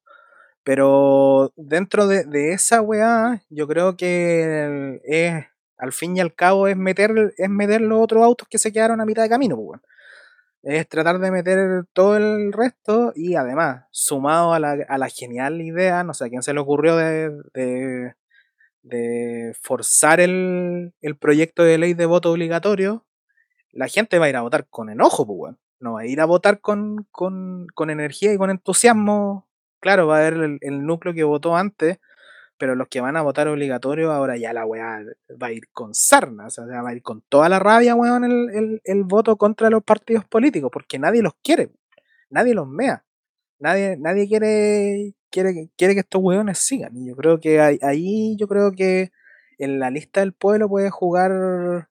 Pero 0.62 1.52
dentro 1.56 2.06
de, 2.06 2.22
de 2.24 2.52
esa 2.52 2.80
weá, 2.82 3.42
yo 3.50 3.66
creo 3.66 3.96
que 3.96 5.00
es, 5.04 5.44
al 5.76 5.92
fin 5.92 6.16
y 6.16 6.20
al 6.20 6.34
cabo, 6.34 6.68
es 6.68 6.76
meter, 6.76 7.34
es 7.36 7.50
meter 7.50 7.80
los 7.80 8.00
otros 8.00 8.22
autos 8.22 8.46
que 8.48 8.58
se 8.58 8.72
quedaron 8.72 9.00
a 9.00 9.04
mitad 9.04 9.24
de 9.24 9.28
camino, 9.28 9.56
pues. 9.56 9.80
Es 10.62 10.88
tratar 10.88 11.18
de 11.18 11.30
meter 11.32 11.84
todo 11.92 12.16
el 12.16 12.52
resto 12.52 13.12
y 13.16 13.34
además, 13.34 13.84
sumado 13.90 14.54
a 14.54 14.60
la, 14.60 14.76
a 14.88 14.98
la 14.98 15.08
genial 15.08 15.60
idea, 15.60 16.04
no 16.04 16.14
sé 16.14 16.26
a 16.26 16.28
quién 16.28 16.42
se 16.42 16.54
le 16.54 16.60
ocurrió 16.60 16.96
de, 16.96 17.32
de, 18.82 19.54
forzar 19.60 20.20
el, 20.20 20.92
el 21.00 21.16
proyecto 21.16 21.64
de 21.64 21.78
ley 21.78 21.94
de 21.94 22.06
voto 22.06 22.30
obligatorio, 22.30 23.04
la 23.72 23.88
gente 23.88 24.18
va 24.18 24.26
a 24.26 24.28
ir 24.28 24.36
a 24.36 24.42
votar 24.42 24.66
con 24.68 24.90
enojo, 24.90 25.26
pues, 25.26 25.38
weón. 25.38 25.58
No 25.80 25.94
va 25.94 26.02
a 26.02 26.06
ir 26.06 26.20
a 26.20 26.26
votar 26.26 26.60
con, 26.60 27.08
con, 27.10 27.66
con 27.74 27.90
energía 27.90 28.32
y 28.32 28.38
con 28.38 28.50
entusiasmo. 28.50 29.48
Claro, 29.80 30.06
va 30.06 30.18
a 30.18 30.20
haber 30.20 30.34
el, 30.34 30.58
el 30.60 30.86
núcleo 30.86 31.12
que 31.12 31.24
votó 31.24 31.56
antes, 31.56 31.98
pero 32.62 32.76
los 32.76 32.86
que 32.86 33.00
van 33.00 33.16
a 33.16 33.22
votar 33.22 33.48
obligatorio, 33.48 34.12
ahora 34.12 34.36
ya 34.36 34.52
la 34.52 34.64
weá 34.64 35.02
va 35.30 35.48
a 35.48 35.52
ir 35.52 35.68
con 35.72 35.94
sarna, 35.94 36.46
o 36.46 36.50
sea, 36.50 36.64
va 36.64 36.90
a 36.90 36.94
ir 36.94 37.02
con 37.02 37.20
toda 37.22 37.48
la 37.48 37.58
rabia, 37.58 37.96
weón, 37.96 38.22
el, 38.22 38.50
el, 38.54 38.80
el 38.84 39.02
voto 39.02 39.36
contra 39.36 39.68
los 39.68 39.82
partidos 39.82 40.24
políticos, 40.26 40.70
porque 40.72 40.96
nadie 40.96 41.22
los 41.22 41.32
quiere, 41.42 41.72
nadie 42.30 42.54
los 42.54 42.68
mea. 42.68 43.04
Nadie, 43.58 43.96
nadie 43.98 44.28
quiere, 44.28 45.14
quiere, 45.28 45.70
quiere 45.76 45.94
que 45.94 46.00
estos 46.02 46.22
weones 46.22 46.58
sigan. 46.58 46.96
Y 46.96 47.08
yo 47.08 47.16
creo 47.16 47.40
que 47.40 47.60
ahí, 47.60 48.36
yo 48.36 48.46
creo 48.46 48.70
que 48.70 49.10
en 49.58 49.80
la 49.80 49.90
lista 49.90 50.20
del 50.20 50.32
pueblo 50.32 50.68
puede 50.68 50.90
jugar, 50.90 51.88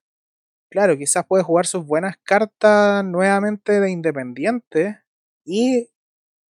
claro, 0.70 0.96
quizás 0.96 1.26
puede 1.26 1.44
jugar 1.44 1.66
sus 1.66 1.84
buenas 1.84 2.16
cartas 2.24 3.04
nuevamente 3.04 3.78
de 3.78 3.90
independiente 3.90 5.02
y 5.44 5.90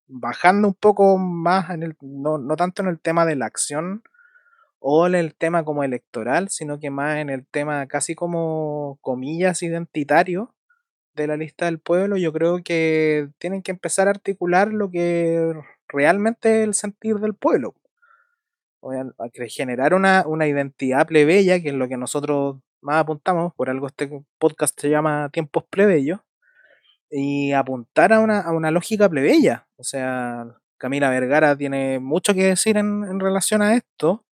bajando 0.06 0.68
un 0.68 0.74
poco 0.74 1.18
más, 1.18 1.70
en 1.70 1.82
el, 1.82 1.96
no, 2.00 2.38
no 2.38 2.54
tanto 2.54 2.82
en 2.82 2.88
el 2.88 3.00
tema 3.00 3.26
de 3.26 3.34
la 3.34 3.46
acción 3.46 4.04
o 4.84 5.06
en 5.06 5.14
el 5.14 5.34
tema 5.34 5.64
como 5.64 5.84
electoral, 5.84 6.48
sino 6.48 6.80
que 6.80 6.90
más 6.90 7.18
en 7.18 7.30
el 7.30 7.46
tema 7.46 7.86
casi 7.86 8.16
como 8.16 8.98
comillas 9.00 9.62
identitario 9.62 10.54
de 11.14 11.28
la 11.28 11.36
lista 11.36 11.66
del 11.66 11.78
pueblo, 11.78 12.16
yo 12.16 12.32
creo 12.32 12.62
que 12.64 13.28
tienen 13.38 13.62
que 13.62 13.70
empezar 13.70 14.08
a 14.08 14.10
articular 14.10 14.72
lo 14.72 14.90
que 14.90 15.52
realmente 15.88 16.62
es 16.62 16.66
el 16.66 16.74
sentir 16.74 17.16
del 17.16 17.34
pueblo. 17.34 17.76
O 18.80 18.90
generar 19.48 19.94
una, 19.94 20.24
una 20.26 20.48
identidad 20.48 21.06
plebeya, 21.06 21.62
que 21.62 21.68
es 21.68 21.74
lo 21.74 21.86
que 21.88 21.96
nosotros 21.96 22.56
más 22.80 22.96
apuntamos, 22.96 23.54
por 23.54 23.70
algo 23.70 23.86
este 23.86 24.10
podcast 24.38 24.80
se 24.80 24.90
llama 24.90 25.30
Tiempos 25.32 25.62
Plebeyos, 25.70 26.18
y 27.08 27.52
apuntar 27.52 28.12
a 28.12 28.18
una, 28.18 28.40
a 28.40 28.50
una 28.50 28.72
lógica 28.72 29.08
plebeya. 29.08 29.68
O 29.76 29.84
sea, 29.84 30.46
Camila 30.76 31.10
Vergara 31.10 31.56
tiene 31.56 32.00
mucho 32.00 32.34
que 32.34 32.46
decir 32.46 32.76
en, 32.76 33.04
en 33.04 33.20
relación 33.20 33.62
a 33.62 33.76
esto, 33.76 34.24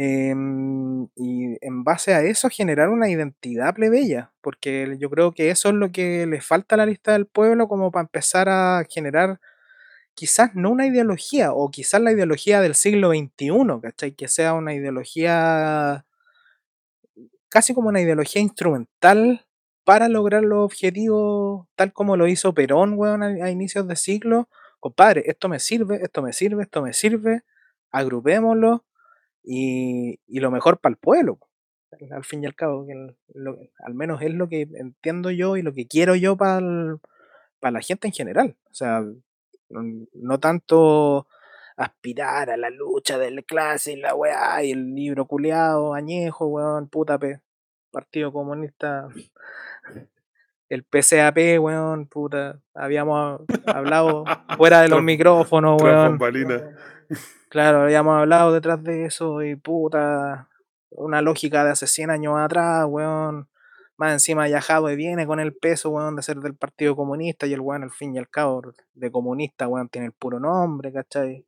Em, 0.00 1.08
y 1.16 1.56
en 1.60 1.82
base 1.82 2.14
a 2.14 2.22
eso 2.22 2.48
generar 2.50 2.88
una 2.88 3.10
identidad 3.10 3.74
plebeya, 3.74 4.32
porque 4.40 4.96
yo 5.00 5.10
creo 5.10 5.32
que 5.32 5.50
eso 5.50 5.70
es 5.70 5.74
lo 5.74 5.90
que 5.90 6.24
le 6.26 6.40
falta 6.40 6.76
a 6.76 6.78
la 6.78 6.86
lista 6.86 7.12
del 7.14 7.26
pueblo 7.26 7.66
como 7.66 7.90
para 7.90 8.02
empezar 8.04 8.48
a 8.48 8.84
generar 8.88 9.40
quizás 10.14 10.54
no 10.54 10.70
una 10.70 10.86
ideología, 10.86 11.52
o 11.52 11.70
quizás 11.72 12.00
la 12.02 12.12
ideología 12.12 12.60
del 12.60 12.76
siglo 12.76 13.10
XXI, 13.10 13.80
¿cachai? 13.82 14.12
Que 14.14 14.28
sea 14.28 14.54
una 14.54 14.74
ideología, 14.74 16.06
casi 17.48 17.74
como 17.74 17.88
una 17.88 18.00
ideología 18.00 18.40
instrumental 18.42 19.46
para 19.84 20.08
lograr 20.08 20.44
los 20.44 20.60
objetivos, 20.64 21.66
tal 21.76 21.92
como 21.92 22.16
lo 22.16 22.28
hizo 22.28 22.54
Perón, 22.54 22.94
weón, 22.94 23.22
a, 23.22 23.26
a 23.46 23.50
inicios 23.50 23.88
de 23.88 23.96
siglo. 23.96 24.48
Compadre, 24.80 25.24
esto 25.26 25.48
me 25.48 25.58
sirve, 25.58 26.00
esto 26.02 26.22
me 26.22 26.32
sirve, 26.32 26.62
esto 26.62 26.82
me 26.82 26.92
sirve, 26.92 27.42
agrupémoslo 27.90 28.84
y, 29.50 30.40
lo 30.40 30.50
mejor 30.50 30.78
para 30.78 30.92
el 30.92 30.98
pueblo, 30.98 31.38
al 32.10 32.22
fin 32.22 32.42
y 32.42 32.46
al 32.46 32.54
cabo, 32.54 32.86
que 32.86 32.92
al 32.92 33.94
menos 33.94 34.20
es 34.20 34.34
lo 34.34 34.46
que 34.46 34.68
entiendo 34.74 35.30
yo 35.30 35.56
y 35.56 35.62
lo 35.62 35.72
que 35.72 35.86
quiero 35.86 36.14
yo 36.14 36.36
para 36.36 36.60
la 36.60 37.80
gente 37.80 38.08
en 38.08 38.12
general. 38.12 38.56
O 38.70 38.74
sea, 38.74 39.02
no, 39.70 40.38
tanto 40.38 41.26
aspirar 41.78 42.50
a 42.50 42.58
la 42.58 42.68
lucha 42.68 43.16
del 43.16 43.42
clase 43.46 43.92
y 43.92 43.96
la 43.96 44.14
weá 44.14 44.62
y 44.62 44.72
el 44.72 44.94
libro 44.94 45.24
culeado, 45.24 45.94
añejo, 45.94 46.46
weón, 46.48 46.88
puta 46.88 47.18
pe, 47.18 47.40
Partido 47.90 48.32
Comunista, 48.34 49.08
el 50.68 50.84
PCAP, 50.84 51.58
weón, 51.58 52.06
puta, 52.06 52.60
habíamos 52.74 53.40
hablado 53.64 54.24
fuera 54.58 54.82
de 54.82 54.88
los 54.88 55.02
micrófonos, 55.02 55.80
weón. 55.80 56.18
Claro, 57.48 57.82
habíamos 57.82 58.18
hablado 58.18 58.52
detrás 58.52 58.82
de 58.82 59.06
eso 59.06 59.42
y 59.42 59.56
puta, 59.56 60.48
una 60.90 61.22
lógica 61.22 61.64
de 61.64 61.70
hace 61.70 61.86
100 61.86 62.10
años 62.10 62.34
atrás, 62.38 62.84
weón. 62.88 63.48
Más 63.96 64.12
encima 64.12 64.46
ya 64.48 64.60
Jadwe 64.60 64.94
viene 64.96 65.26
con 65.26 65.40
el 65.40 65.54
peso, 65.54 65.90
weón, 65.90 66.14
de 66.16 66.22
ser 66.22 66.38
del 66.38 66.54
Partido 66.54 66.94
Comunista 66.94 67.46
y 67.46 67.54
el 67.54 67.60
weón, 67.60 67.82
al 67.84 67.90
fin 67.90 68.14
y 68.14 68.18
al 68.18 68.28
cabo, 68.28 68.62
de 68.94 69.10
comunista, 69.10 69.66
weón, 69.66 69.88
tiene 69.88 70.08
el 70.08 70.12
puro 70.12 70.38
nombre, 70.38 70.92
¿cachai? 70.92 71.46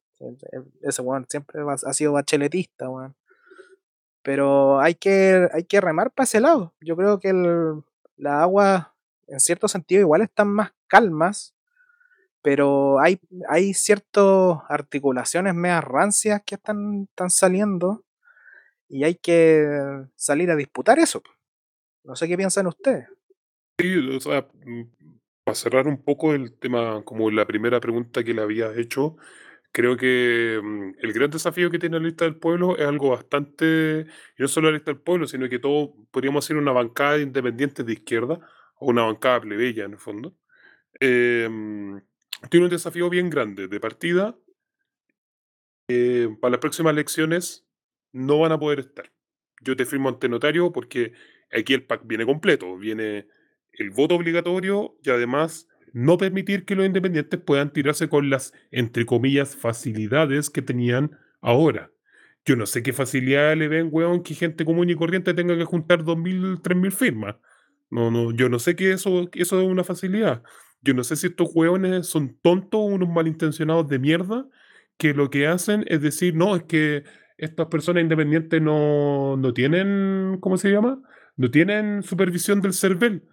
Ese 0.83 1.03
weón 1.03 1.27
siempre 1.29 1.63
ha 1.63 1.93
sido 1.93 2.13
bacheletista, 2.13 2.89
weón. 2.89 3.15
Pero 4.23 4.81
hay 4.81 4.95
que, 4.95 5.49
hay 5.53 5.65
que 5.65 5.81
remar 5.81 6.11
para 6.11 6.25
ese 6.25 6.41
lado. 6.41 6.75
Yo 6.81 6.97
creo 6.97 7.21
que 7.21 7.31
el, 7.31 7.83
la 8.17 8.43
agua, 8.43 8.95
en 9.29 9.41
cierto 9.41 9.69
sentido, 9.69 10.01
igual 10.01 10.23
están 10.23 10.49
más 10.49 10.73
calmas 10.87 11.55
pero 12.43 13.01
hay, 13.01 13.21
hay 13.49 13.75
ciertas 13.75 14.59
articulaciones 14.69 15.55
medias 15.55 15.85
rancias 15.85 16.43
que 16.45 16.55
están, 16.55 17.07
están 17.11 17.31
saliendo 17.31 18.05
y 18.89 19.05
hay 19.05 19.15
que 19.15 19.67
salir 20.17 20.51
a 20.51 20.57
disputar 20.57 20.99
eso. 20.99 21.23
No 22.05 22.17
sé 22.17 22.27
qué 22.29 22.37
piensan 22.37 22.67
ustedes. 22.67 23.07
Sí, 23.79 23.97
o 24.09 24.21
sea, 24.21 24.49
mm, 24.65 24.83
para 25.45 25.55
cerrar 25.55 25.87
un 25.87 26.03
poco 26.03 26.35
el 26.35 26.59
tema, 26.59 27.03
como 27.05 27.31
la 27.31 27.47
primera 27.47 27.81
pregunta 27.81 28.25
que 28.25 28.35
le 28.35 28.43
habías 28.43 28.77
hecho, 28.77 29.17
creo 29.73 29.97
que 29.97 30.61
mm, 30.63 30.93
el 31.03 31.13
gran 31.13 31.31
desafío 31.31 31.71
que 31.71 31.79
tiene 31.79 31.99
la 31.99 32.07
lista 32.07 32.25
del 32.25 32.37
pueblo 32.37 32.77
es 32.77 32.87
algo 32.87 33.11
bastante, 33.11 34.07
no 34.39 34.49
solo 34.49 34.71
la 34.71 34.77
lista 34.77 34.93
del 34.93 35.01
pueblo, 35.01 35.27
sino 35.27 35.49
que 35.49 35.59
todo 35.59 35.95
podríamos 36.11 36.45
hacer 36.45 36.57
una 36.57 36.73
bancada 36.73 37.15
de 37.15 37.23
independientes 37.23 37.87
de 37.87 37.93
izquierda, 37.93 38.41
o 38.77 38.87
una 38.87 39.03
bancada 39.05 39.41
plebeya 39.43 39.85
en 39.85 39.93
el 39.93 39.99
fondo. 39.99 40.35
Eh, 40.99 41.49
tiene 42.49 42.67
un 42.67 42.71
desafío 42.71 43.11
bien 43.11 43.31
grande 43.31 43.69
de 43.69 43.81
partida. 43.81 44.37
Eh, 45.89 46.29
para 46.41 46.53
las 46.53 46.61
próximas 46.61 46.93
elecciones 46.93 47.67
no 48.13 48.39
van 48.39 48.53
a 48.53 48.59
poder 48.59 48.81
estar. 48.81 49.13
Yo 49.61 49.77
te 49.77 49.85
firmo 49.85 50.09
ante 50.09 50.29
notario 50.29 50.73
porque 50.73 51.13
aquí 51.53 51.75
el 51.75 51.85
PAC 51.85 52.03
viene 52.05 52.25
completo. 52.25 52.77
Viene 52.79 53.27
el 53.73 53.91
voto 53.91 54.15
obligatorio 54.15 54.97
y 55.03 55.11
además 55.11 55.69
no 55.93 56.19
permitir 56.19 56.65
que 56.65 56.77
los 56.77 56.87
independientes 56.87 57.41
puedan 57.41 57.73
tirarse 57.73 58.09
con 58.09 58.31
las, 58.31 58.53
entre 58.71 59.05
comillas, 59.07 59.57
facilidades 59.57 60.51
que 60.51 60.63
tenían 60.63 61.19
ahora. 61.41 61.91
Yo 62.45 62.57
no 62.57 62.67
sé 62.67 62.83
qué 62.83 62.93
facilidad 62.93 63.57
le 63.57 63.69
ven, 63.69 63.89
weón, 63.91 64.23
que 64.23 64.35
gente 64.35 64.65
común 64.65 64.89
y 64.89 64.95
corriente 64.95 65.35
tenga 65.35 65.57
que 65.57 65.65
juntar 65.65 66.05
2.000, 66.05 66.63
3.000 66.63 66.93
firmas. 66.93 67.37
No, 67.91 68.11
no, 68.11 68.33
yo 68.33 68.49
no 68.49 68.59
sé 68.59 68.77
que 68.77 68.93
eso, 68.93 69.29
eso 69.35 69.61
es 69.61 69.69
una 69.69 69.85
facilidad. 69.85 70.43
Yo 70.83 70.95
no 70.95 71.05
sé 71.05 71.17
si 71.17 71.29
estos 71.29 71.51
hueones 71.55 72.07
son 72.07 72.39
tontos 72.41 72.81
o 72.81 72.85
unos 72.85 73.09
malintencionados 73.09 73.89
de 73.89 73.99
mierda 73.99 74.49
que 74.97 75.15
lo 75.15 75.31
que 75.31 75.47
hacen 75.47 75.85
es 75.89 76.03
decir, 76.03 76.35
no, 76.35 76.57
es 76.57 76.65
que 76.65 77.05
estas 77.39 77.67
personas 77.69 78.03
independientes 78.03 78.61
no, 78.61 79.37
no 79.37 79.55
tienen, 79.55 80.39
¿cómo 80.41 80.59
se 80.59 80.71
llama? 80.71 81.01
No 81.37 81.51
tienen 81.51 82.03
supervisión 82.03 82.61
del 82.61 82.75
CERVEL. 82.75 83.25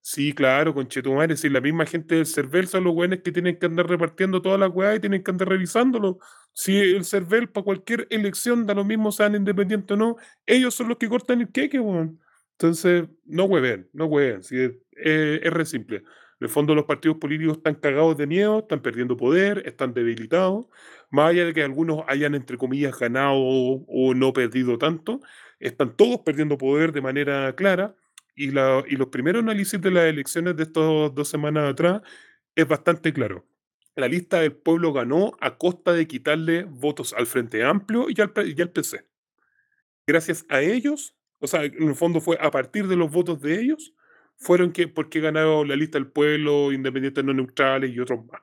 Sí, 0.00 0.32
claro, 0.32 0.72
con 0.74 0.88
Chetumare, 0.88 1.36
si 1.36 1.48
la 1.48 1.60
misma 1.60 1.84
gente 1.84 2.14
del 2.14 2.26
CERVEL 2.26 2.68
son 2.68 2.84
los 2.84 2.94
hueones 2.94 3.20
que 3.22 3.32
tienen 3.32 3.58
que 3.58 3.66
andar 3.66 3.88
repartiendo 3.88 4.40
todas 4.40 4.58
las 4.60 4.70
weas 4.70 4.96
y 4.96 5.00
tienen 5.00 5.22
que 5.22 5.30
andar 5.30 5.48
revisándolo. 5.48 6.18
Si 6.52 6.76
el 6.78 7.04
CERVEL 7.04 7.50
para 7.50 7.64
cualquier 7.64 8.06
elección 8.10 8.64
da 8.64 8.74
lo 8.74 8.84
mismo, 8.84 9.12
sean 9.12 9.34
independientes 9.34 9.94
o 9.94 9.98
no, 9.98 10.16
ellos 10.46 10.74
son 10.74 10.88
los 10.88 10.98
que 10.98 11.08
cortan 11.08 11.40
el 11.40 11.50
queque, 11.50 11.80
weón. 11.80 12.20
Entonces, 12.52 13.04
no 13.26 13.44
hueven, 13.44 13.88
no 13.92 14.06
hueven, 14.06 14.42
si 14.42 14.58
es, 14.60 14.72
es 14.92 15.52
re 15.52 15.66
simple. 15.66 16.04
En 16.40 16.46
el 16.46 16.48
fondo 16.48 16.74
los 16.74 16.84
partidos 16.84 17.18
políticos 17.18 17.56
están 17.56 17.74
cagados 17.74 18.16
de 18.16 18.26
miedo, 18.28 18.60
están 18.60 18.80
perdiendo 18.80 19.16
poder, 19.16 19.62
están 19.66 19.92
debilitados, 19.92 20.66
más 21.10 21.30
allá 21.30 21.46
de 21.46 21.52
que 21.52 21.64
algunos 21.64 22.04
hayan, 22.06 22.34
entre 22.36 22.56
comillas, 22.56 22.96
ganado 22.96 23.34
o, 23.36 24.14
no 24.14 24.32
perdido 24.32 24.78
tanto, 24.78 25.20
están 25.58 25.96
todos 25.96 26.20
perdiendo 26.20 26.56
poder 26.56 26.92
de 26.92 27.00
manera 27.00 27.54
clara. 27.56 27.96
Y, 28.36 28.52
la, 28.52 28.84
y 28.86 28.94
los 28.94 29.08
primeros 29.08 29.42
análisis 29.42 29.80
de 29.80 29.90
las 29.90 30.04
elecciones 30.04 30.54
de 30.56 30.62
estas 30.62 30.84
dos 31.12 31.28
semanas 31.28 31.72
atrás 31.72 32.02
es 32.54 32.68
bastante 32.68 33.12
claro. 33.12 33.44
La 33.96 34.06
lista 34.06 34.40
del 34.40 34.52
pueblo 34.52 34.92
ganó 34.92 35.32
a 35.40 35.58
costa 35.58 35.92
de 35.92 36.06
quitarle 36.06 36.62
votos 36.62 37.12
al 37.14 37.26
Frente 37.26 37.64
Amplio 37.64 38.06
y 38.08 38.20
al, 38.20 38.32
y 38.56 38.62
al 38.62 38.70
PC. 38.70 39.04
Gracias 40.06 40.46
a 40.48 40.60
ellos, 40.60 41.16
o 41.40 41.48
sea, 41.48 41.64
en 41.64 41.88
el 41.88 41.96
fondo 41.96 42.20
fue 42.20 42.38
a 42.40 42.52
partir 42.52 42.86
de 42.86 42.94
los 42.94 43.10
votos 43.10 43.40
de 43.40 43.60
ellos, 43.60 43.92
fueron 44.38 44.72
que, 44.72 44.88
porque 44.88 45.20
ganaron 45.20 45.68
la 45.68 45.76
lista 45.76 45.98
del 45.98 46.06
pueblo, 46.08 46.72
independientes 46.72 47.24
no 47.24 47.34
neutrales 47.34 47.90
y 47.94 48.00
otros 48.00 48.24
más. 48.26 48.40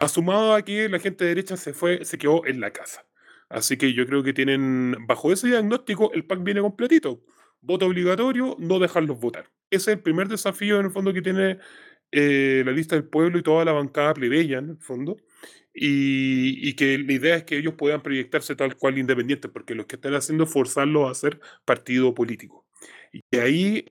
Asumado 0.00 0.54
a 0.54 0.62
que 0.62 0.88
la 0.88 0.98
gente 0.98 1.24
de 1.24 1.30
derecha 1.30 1.56
se 1.56 1.74
fue, 1.74 2.04
se 2.04 2.18
quedó 2.18 2.46
en 2.46 2.60
la 2.60 2.72
casa. 2.72 3.06
Así 3.48 3.76
que 3.76 3.92
yo 3.92 4.06
creo 4.06 4.22
que 4.22 4.32
tienen, 4.32 4.96
bajo 5.06 5.32
ese 5.32 5.48
diagnóstico, 5.48 6.10
el 6.12 6.24
PAC 6.24 6.42
viene 6.42 6.60
completito. 6.60 7.22
Voto 7.60 7.86
obligatorio, 7.86 8.56
no 8.58 8.78
dejarlos 8.78 9.20
votar. 9.20 9.50
Ese 9.70 9.92
es 9.92 9.96
el 9.98 10.02
primer 10.02 10.28
desafío 10.28 10.80
en 10.80 10.86
el 10.86 10.92
fondo 10.92 11.12
que 11.12 11.22
tiene 11.22 11.58
eh, 12.12 12.62
la 12.64 12.72
lista 12.72 12.96
del 12.96 13.04
pueblo 13.08 13.38
y 13.38 13.42
toda 13.42 13.64
la 13.64 13.72
bancada 13.72 14.14
plebeya 14.14 14.58
en 14.58 14.70
el 14.70 14.78
fondo. 14.78 15.16
Y, 15.74 16.66
y, 16.66 16.74
que 16.74 16.96
la 16.98 17.12
idea 17.12 17.36
es 17.36 17.44
que 17.44 17.58
ellos 17.58 17.74
puedan 17.74 18.02
proyectarse 18.02 18.56
tal 18.56 18.76
cual 18.76 18.96
independientes, 18.96 19.50
porque 19.50 19.74
lo 19.74 19.86
que 19.86 19.96
están 19.96 20.14
haciendo 20.14 20.44
es 20.44 20.50
forzarlos 20.50 21.10
a 21.10 21.14
ser 21.14 21.38
partido 21.66 22.14
político. 22.14 22.66
Y 23.12 23.36
ahí 23.36 23.84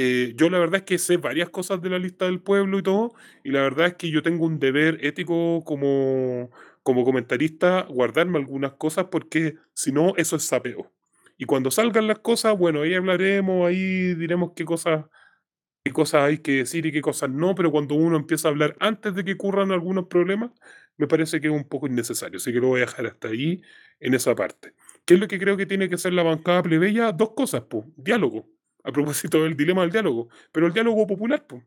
eh, 0.00 0.32
yo 0.36 0.48
la 0.48 0.58
verdad 0.60 0.76
es 0.76 0.82
que 0.84 0.98
sé 0.98 1.16
varias 1.16 1.50
cosas 1.50 1.82
de 1.82 1.90
la 1.90 1.98
lista 1.98 2.26
del 2.26 2.40
pueblo 2.40 2.78
y 2.78 2.82
todo, 2.84 3.14
y 3.42 3.50
la 3.50 3.62
verdad 3.62 3.88
es 3.88 3.94
que 3.96 4.10
yo 4.10 4.22
tengo 4.22 4.46
un 4.46 4.60
deber 4.60 5.04
ético 5.04 5.64
como, 5.64 6.50
como 6.84 7.04
comentarista, 7.04 7.82
guardarme 7.90 8.38
algunas 8.38 8.74
cosas 8.74 9.06
porque 9.10 9.56
si 9.74 9.90
no, 9.92 10.14
eso 10.16 10.36
es 10.36 10.44
sapeo. 10.44 10.92
Y 11.36 11.46
cuando 11.46 11.70
salgan 11.72 12.06
las 12.06 12.20
cosas, 12.20 12.56
bueno, 12.56 12.82
ahí 12.82 12.94
hablaremos, 12.94 13.66
ahí 13.66 14.14
diremos 14.14 14.52
qué 14.54 14.64
cosas, 14.64 15.06
qué 15.84 15.92
cosas 15.92 16.22
hay 16.24 16.38
que 16.38 16.52
decir 16.58 16.86
y 16.86 16.92
qué 16.92 17.00
cosas 17.02 17.30
no, 17.30 17.54
pero 17.54 17.70
cuando 17.72 17.94
uno 17.94 18.16
empieza 18.16 18.48
a 18.48 18.50
hablar 18.52 18.76
antes 18.80 19.14
de 19.14 19.24
que 19.24 19.34
ocurran 19.34 19.72
algunos 19.72 20.06
problemas, 20.08 20.50
me 20.96 21.06
parece 21.08 21.40
que 21.40 21.48
es 21.48 21.52
un 21.52 21.68
poco 21.68 21.86
innecesario. 21.86 22.38
Así 22.38 22.52
que 22.52 22.60
lo 22.60 22.68
voy 22.68 22.82
a 22.82 22.86
dejar 22.86 23.06
hasta 23.06 23.28
ahí 23.28 23.62
en 24.00 24.14
esa 24.14 24.34
parte. 24.34 24.74
¿Qué 25.04 25.14
es 25.14 25.20
lo 25.20 25.28
que 25.28 25.38
creo 25.38 25.56
que 25.56 25.66
tiene 25.66 25.88
que 25.88 25.98
ser 25.98 26.12
la 26.14 26.22
bancada 26.24 26.62
plebeya? 26.62 27.12
Dos 27.12 27.30
cosas, 27.34 27.62
pues. 27.68 27.84
Diálogo. 27.96 28.57
A 28.88 28.92
propósito 28.92 29.42
del 29.44 29.54
dilema 29.54 29.82
del 29.82 29.90
diálogo. 29.90 30.28
Pero 30.50 30.66
el 30.66 30.72
diálogo 30.72 31.06
popular, 31.06 31.46
pues. 31.46 31.62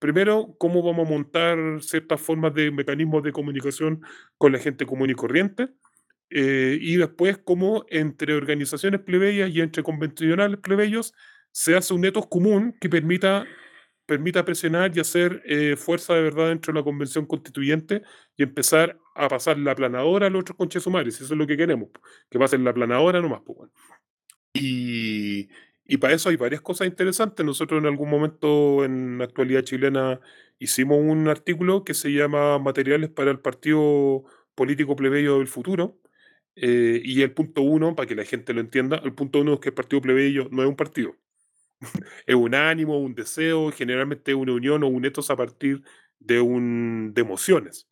Primero, 0.00 0.56
cómo 0.58 0.82
vamos 0.82 1.06
a 1.06 1.10
montar 1.10 1.58
ciertas 1.80 2.20
formas 2.20 2.52
de 2.52 2.70
mecanismos 2.70 3.22
de 3.22 3.32
comunicación 3.32 4.02
con 4.36 4.52
la 4.52 4.58
gente 4.58 4.84
común 4.84 5.08
y 5.08 5.14
corriente. 5.14 5.68
Eh, 6.30 6.76
y 6.80 6.96
después, 6.96 7.38
cómo 7.38 7.86
entre 7.88 8.34
organizaciones 8.34 9.00
plebeyas 9.00 9.50
y 9.50 9.60
entre 9.60 9.84
convencionales 9.84 10.58
plebeyos 10.58 11.14
se 11.52 11.76
hace 11.76 11.94
un 11.94 12.04
etos 12.04 12.26
común 12.26 12.76
que 12.80 12.88
permita 12.88 13.46
permita 14.06 14.44
presionar 14.44 14.94
y 14.96 15.00
hacer 15.00 15.42
eh, 15.46 15.76
fuerza 15.76 16.14
de 16.14 16.22
verdad 16.22 16.48
dentro 16.48 16.72
de 16.72 16.80
la 16.80 16.84
convención 16.84 17.26
constituyente 17.26 18.02
y 18.36 18.42
empezar 18.42 18.98
a 19.14 19.28
pasar 19.28 19.58
la 19.58 19.74
planadora 19.74 20.26
a 20.26 20.30
los 20.30 20.42
otros 20.42 20.58
conchesumares. 20.58 21.14
Eso 21.20 21.32
es 21.34 21.38
lo 21.38 21.46
que 21.46 21.56
queremos, 21.56 21.88
que 22.30 22.38
pasen 22.38 22.64
la 22.64 22.74
planadora 22.74 23.20
nomás. 23.20 23.40
Pues, 23.46 23.70
y, 24.54 25.48
y 25.86 25.98
para 25.98 26.14
eso 26.14 26.28
hay 26.30 26.36
varias 26.36 26.62
cosas 26.62 26.86
interesantes. 26.88 27.44
Nosotros 27.44 27.80
en 27.80 27.86
algún 27.86 28.10
momento 28.10 28.84
en 28.84 29.18
la 29.18 29.24
actualidad 29.24 29.62
chilena 29.62 30.20
hicimos 30.58 30.98
un 31.00 31.28
artículo 31.28 31.84
que 31.84 31.94
se 31.94 32.10
llama 32.12 32.58
Materiales 32.58 33.10
para 33.10 33.30
el 33.30 33.40
Partido 33.40 34.24
Político 34.54 34.96
Plebeyo 34.96 35.38
del 35.38 35.48
Futuro. 35.48 35.98
Eh, 36.56 37.00
y 37.04 37.22
el 37.22 37.32
punto 37.32 37.62
uno, 37.62 37.96
para 37.96 38.06
que 38.06 38.14
la 38.14 38.24
gente 38.24 38.54
lo 38.54 38.60
entienda, 38.60 39.00
el 39.04 39.12
punto 39.14 39.40
uno 39.40 39.54
es 39.54 39.60
que 39.60 39.70
el 39.70 39.74
Partido 39.74 40.00
Plebeyo 40.02 40.48
no 40.52 40.62
es 40.62 40.68
un 40.68 40.76
partido 40.76 41.16
es 42.26 42.34
un 42.34 42.54
ánimo, 42.54 42.98
un 42.98 43.14
deseo, 43.14 43.70
generalmente 43.72 44.34
una 44.34 44.52
unión 44.52 44.82
o 44.84 44.88
un 44.88 45.04
etos 45.04 45.30
a 45.30 45.36
partir 45.36 45.82
de, 46.18 46.40
un, 46.40 47.12
de 47.14 47.22
emociones. 47.22 47.88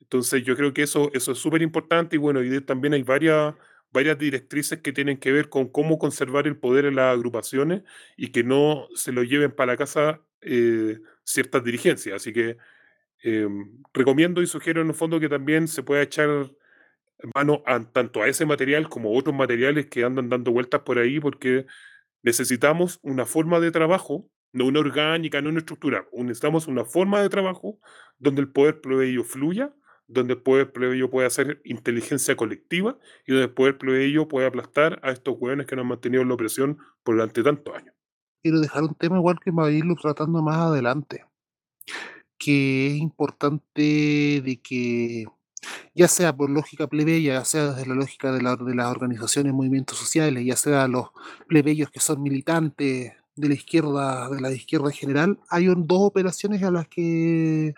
Entonces 0.00 0.44
yo 0.44 0.56
creo 0.56 0.72
que 0.74 0.82
eso, 0.82 1.10
eso 1.14 1.32
es 1.32 1.38
súper 1.38 1.62
importante 1.62 2.16
y 2.16 2.18
bueno, 2.18 2.42
y 2.42 2.60
también 2.62 2.94
hay 2.94 3.02
varias, 3.02 3.54
varias 3.92 4.18
directrices 4.18 4.80
que 4.80 4.92
tienen 4.92 5.18
que 5.18 5.32
ver 5.32 5.48
con 5.48 5.68
cómo 5.68 5.98
conservar 5.98 6.46
el 6.46 6.56
poder 6.58 6.86
en 6.86 6.96
las 6.96 7.14
agrupaciones 7.14 7.82
y 8.16 8.28
que 8.32 8.44
no 8.44 8.88
se 8.94 9.12
lo 9.12 9.22
lleven 9.22 9.52
para 9.52 9.76
casa 9.76 10.22
eh, 10.40 11.00
ciertas 11.24 11.64
dirigencias. 11.64 12.16
Así 12.16 12.32
que 12.32 12.56
em, 13.22 13.82
recomiendo 13.94 14.42
y 14.42 14.46
sugiero 14.46 14.82
en 14.82 14.88
el 14.88 14.94
fondo 14.94 15.20
que 15.20 15.28
también 15.28 15.68
se 15.68 15.82
pueda 15.82 16.02
echar 16.02 16.50
mano 17.34 17.62
tanto 17.92 18.22
a 18.22 18.28
ese 18.28 18.46
material 18.46 18.88
como 18.88 19.10
a 19.10 19.18
otros 19.18 19.34
materiales 19.34 19.86
que 19.86 20.04
andan 20.04 20.28
dando 20.28 20.52
vueltas 20.52 20.82
por 20.82 20.98
ahí 20.98 21.20
porque 21.20 21.66
Necesitamos 22.22 22.98
una 23.02 23.26
forma 23.26 23.60
de 23.60 23.70
trabajo, 23.70 24.28
no 24.52 24.66
una 24.66 24.80
orgánica, 24.80 25.40
no 25.40 25.50
una 25.50 25.60
estructura. 25.60 26.06
Necesitamos 26.12 26.66
una 26.66 26.84
forma 26.84 27.22
de 27.22 27.28
trabajo 27.28 27.78
donde 28.18 28.40
el 28.42 28.50
poder 28.50 28.80
plebeyo 28.80 29.24
fluya, 29.24 29.72
donde 30.08 30.34
el 30.34 30.42
poder 30.42 30.72
plebeyo 30.72 31.10
pueda 31.10 31.28
hacer 31.28 31.60
inteligencia 31.64 32.34
colectiva 32.34 32.98
y 33.26 33.32
donde 33.32 33.44
el 33.44 33.52
poder 33.52 33.78
plebeyo 33.78 34.26
pueda 34.26 34.48
aplastar 34.48 34.98
a 35.02 35.10
estos 35.10 35.36
hueones 35.38 35.66
que 35.66 35.76
nos 35.76 35.84
han 35.84 35.88
mantenido 35.88 36.22
en 36.22 36.28
la 36.28 36.34
opresión 36.34 36.78
durante 37.04 37.42
tantos 37.42 37.76
años. 37.76 37.94
Quiero 38.42 38.60
dejar 38.60 38.84
un 38.84 38.94
tema 38.94 39.18
igual 39.18 39.38
que 39.38 39.50
va 39.50 39.66
a 39.66 39.70
irlo 39.70 39.94
tratando 39.94 40.42
más 40.42 40.56
adelante, 40.56 41.26
que 42.38 42.88
es 42.88 42.96
importante 42.96 44.42
de 44.44 44.60
que 44.62 45.26
ya 45.94 46.08
sea 46.08 46.34
por 46.34 46.48
lógica 46.48 46.86
plebeya, 46.86 47.34
ya 47.34 47.44
sea 47.44 47.72
desde 47.72 47.88
la 47.88 47.94
lógica 47.94 48.32
de, 48.32 48.38
de 48.38 48.74
las 48.74 48.90
organizaciones, 48.90 49.52
movimientos 49.52 49.98
sociales, 49.98 50.44
ya 50.46 50.56
sea 50.56 50.88
los 50.88 51.08
plebeyos 51.48 51.90
que 51.90 52.00
son 52.00 52.22
militantes 52.22 53.12
de 53.40 53.48
la 53.48 53.54
izquierda, 53.54 54.28
de 54.30 54.40
la 54.40 54.52
izquierda 54.52 54.86
en 54.88 54.94
general, 54.94 55.38
hay 55.48 55.66
dos 55.66 56.00
operaciones 56.00 56.62
a 56.62 56.70
las 56.70 56.88
que 56.88 57.74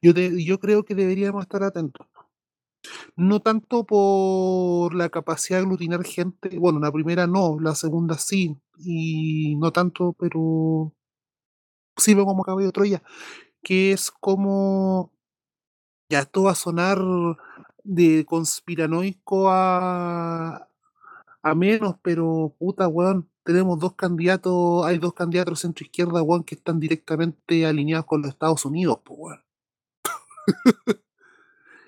yo, 0.00 0.12
yo 0.12 0.58
creo 0.60 0.84
que 0.84 0.94
deberíamos 0.94 1.42
estar 1.42 1.62
atentos. 1.62 2.06
No 3.16 3.40
tanto 3.40 3.84
por 3.84 4.94
la 4.94 5.08
capacidad 5.08 5.58
de 5.58 5.64
aglutinar 5.64 6.04
gente, 6.04 6.58
bueno, 6.58 6.80
la 6.80 6.92
primera 6.92 7.26
no, 7.26 7.58
la 7.60 7.74
segunda 7.74 8.18
sí, 8.18 8.56
y 8.78 9.56
no 9.56 9.72
tanto, 9.72 10.14
pero 10.18 10.92
sí 11.96 12.14
veo 12.14 12.24
como 12.24 12.42
caballo 12.44 12.66
de 12.66 12.72
Troya, 12.72 13.02
que 13.62 13.92
es 13.92 14.10
como 14.10 15.12
ya 16.08 16.20
esto 16.20 16.44
va 16.44 16.52
a 16.52 16.54
sonar 16.54 16.98
de 17.84 18.24
conspiranoico 18.26 19.50
a, 19.50 20.68
a 21.42 21.54
menos, 21.54 21.96
pero 22.02 22.54
puta, 22.58 22.88
weón, 22.88 23.28
tenemos 23.44 23.78
dos 23.78 23.94
candidatos, 23.94 24.84
hay 24.86 24.98
dos 24.98 25.14
candidatos 25.14 25.60
centro 25.60 25.84
izquierda, 25.84 26.22
weón, 26.22 26.44
que 26.44 26.54
están 26.54 26.78
directamente 26.78 27.66
alineados 27.66 28.06
con 28.06 28.22
los 28.22 28.30
Estados 28.30 28.64
Unidos, 28.64 28.98
pues, 29.04 29.18
weón. 29.20 29.42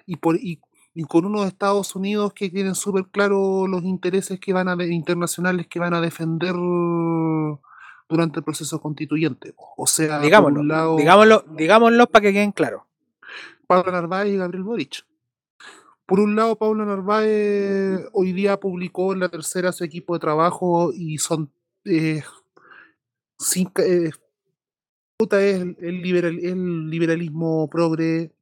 y, 0.07 0.17
por, 0.17 0.37
y, 0.37 0.61
con 1.09 1.25
unos 1.25 1.47
Estados 1.47 1.95
Unidos 1.97 2.33
que 2.35 2.51
tienen 2.51 2.75
súper 2.75 3.07
claro 3.07 3.67
los 3.67 3.83
intereses 3.85 4.39
que 4.39 4.53
van 4.53 4.69
a 4.69 4.85
internacionales 4.85 5.67
que 5.67 5.81
van 5.81 5.95
a 5.95 6.01
defender 6.01 6.55
durante 8.09 8.39
el 8.39 8.45
proceso 8.45 8.81
constituyente. 8.81 9.55
O 9.77 9.87
sea, 9.87 10.21
digámoslo, 10.21 10.97
digámoslo, 10.97 11.45
digámoslo 11.57 12.07
para 12.07 12.23
que 12.23 12.33
queden 12.33 12.53
claros. 12.53 12.83
Pablo 13.67 13.91
Narváez 13.91 14.33
y 14.33 14.37
Gabriel 14.37 14.63
Boric. 14.63 15.05
Por 16.07 16.21
un 16.21 16.37
lado, 16.37 16.57
Pablo 16.57 16.85
Narváez 16.85 18.01
hoy 18.13 18.33
día 18.33 18.61
publicó 18.61 19.15
en 19.15 19.21
la 19.21 19.31
tercera 19.31 19.73
su 19.73 19.85
equipo 19.85 20.15
de 20.15 20.21
trabajo 20.21 20.93
y 20.95 21.19
son 21.19 21.51
eh, 21.85 22.23
eh, 23.79 24.11
puta 25.17 25.43
es 25.43 25.61
el, 25.61 26.03
liberal, 26.03 26.39
el 26.43 26.91
liberalismo 26.91 27.69
progre 27.71 28.33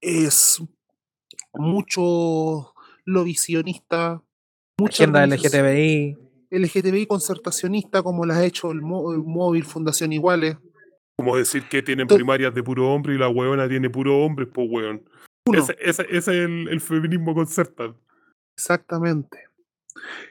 es 0.00 0.62
mucho 1.54 2.74
lo 3.04 3.24
visionista, 3.24 4.22
mucha 4.78 5.04
agenda 5.04 5.26
LGTBI. 5.26 6.16
LGTBI 6.50 7.06
concertacionista 7.06 8.02
como 8.02 8.24
las 8.24 8.38
ha 8.38 8.44
hecho 8.44 8.70
el, 8.70 8.80
Móvil 8.80 9.64
Fundación 9.64 10.12
Iguales. 10.12 10.56
Como 11.16 11.36
decir 11.36 11.64
que 11.68 11.82
tienen 11.82 12.06
primarias 12.06 12.54
de 12.54 12.62
puro 12.62 12.92
hombre 12.92 13.14
y 13.14 13.18
la 13.18 13.28
huevona 13.28 13.68
tiene 13.68 13.90
puro 13.90 14.18
hombre, 14.18 14.46
pues 14.46 14.68
hueón. 14.70 15.02
Ese, 15.54 16.06
es 16.10 16.28
el, 16.28 16.80
feminismo 16.80 17.34
concertado. 17.34 17.96
Exactamente. 18.56 19.38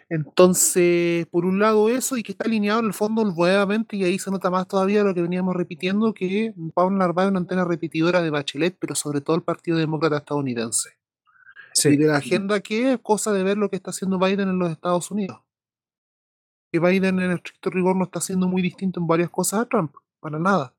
Entonces, 0.10 1.26
por 1.28 1.46
un 1.46 1.60
lado 1.60 1.90
eso, 1.90 2.16
y 2.18 2.24
que 2.24 2.32
está 2.32 2.46
alineado 2.46 2.80
en 2.80 2.86
el 2.86 2.94
fondo 2.94 3.26
nuevamente, 3.26 3.98
y 3.98 4.04
ahí 4.04 4.18
se 4.20 4.32
nota 4.32 4.50
más 4.50 4.68
todavía 4.68 5.04
lo 5.04 5.14
que 5.14 5.22
veníamos 5.22 5.56
repitiendo, 5.56 6.14
que 6.14 6.54
Pablo 6.74 6.98
Narváez 6.98 7.28
es 7.28 7.32
una 7.32 7.40
antena 7.40 7.66
repetidora 7.66 8.22
de 8.22 8.30
Bachelet, 8.30 8.78
pero 8.80 8.96
sobre 8.96 9.22
todo 9.22 9.36
el 9.36 9.44
Partido 9.44 9.78
Demócrata 9.78 10.18
estadounidense. 10.18 10.98
Y 11.86 11.98
de 11.98 12.08
la 12.08 12.18
agenda 12.18 12.60
que 12.60 12.94
es 12.94 13.00
cosa 13.00 13.32
de 13.32 13.44
ver 13.44 13.58
lo 13.58 13.70
que 13.70 13.76
está 13.76 13.92
haciendo 13.92 14.18
Biden 14.18 14.50
en 14.50 14.60
los 14.60 14.72
Estados 14.72 15.12
Unidos. 15.12 15.42
Que 16.72 16.80
Biden 16.80 17.20
en 17.20 17.32
estricto 17.32 17.70
rigor 17.70 17.96
no 17.96 18.06
está 18.06 18.20
haciendo 18.20 18.48
muy 18.48 18.62
distinto 18.62 19.00
en 19.00 19.08
varias 19.08 19.30
cosas 19.30 19.62
a 19.62 19.66
Trump, 19.66 19.94
para 20.20 20.40
nada. 20.40 20.74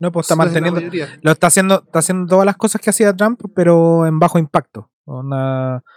No, 0.00 0.10
pues 0.10 0.24
está 0.24 0.34
manteniendo. 0.34 0.80
Lo 1.20 1.30
está 1.30 1.48
haciendo, 1.48 1.82
está 1.84 1.98
haciendo 1.98 2.26
todas 2.26 2.46
las 2.46 2.56
cosas 2.56 2.80
que 2.80 2.88
hacía 2.90 3.14
Trump, 3.14 3.40
pero 3.54 4.06
en 4.06 4.18
bajo 4.18 4.38
impacto. 4.38 4.90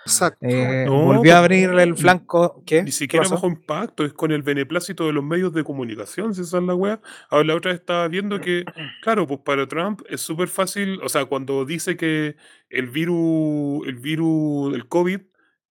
Exacto. 0.05 0.45
Eh, 0.45 0.85
volvió 0.89 1.35
a 1.35 1.39
abrirle 1.39 1.83
el 1.83 1.95
flanco. 1.95 2.63
¿Qué? 2.65 2.83
Ni 2.83 2.91
siquiera 2.91 3.27
bajo 3.29 3.47
impacto, 3.47 4.03
es 4.03 4.13
con 4.13 4.31
el 4.31 4.41
beneplácito 4.41 5.05
de 5.05 5.13
los 5.13 5.23
medios 5.23 5.53
de 5.53 5.63
comunicación, 5.63 6.33
si 6.33 6.41
esa 6.41 6.57
es 6.57 6.63
la 6.63 6.75
weá. 6.75 6.99
Ahora 7.29 7.45
la 7.45 7.55
otra 7.55 7.71
vez 7.71 7.79
estaba 7.79 8.07
viendo 8.07 8.41
que, 8.41 8.65
claro, 9.01 9.25
pues 9.27 9.39
para 9.45 9.67
Trump 9.67 10.01
es 10.09 10.21
súper 10.21 10.47
fácil, 10.47 10.99
o 11.03 11.09
sea, 11.09 11.25
cuando 11.25 11.63
dice 11.63 11.95
que 11.95 12.35
el 12.69 12.89
virus, 12.89 13.87
el 13.87 13.95
virus, 13.95 14.73
el 14.73 14.87
COVID, 14.87 15.21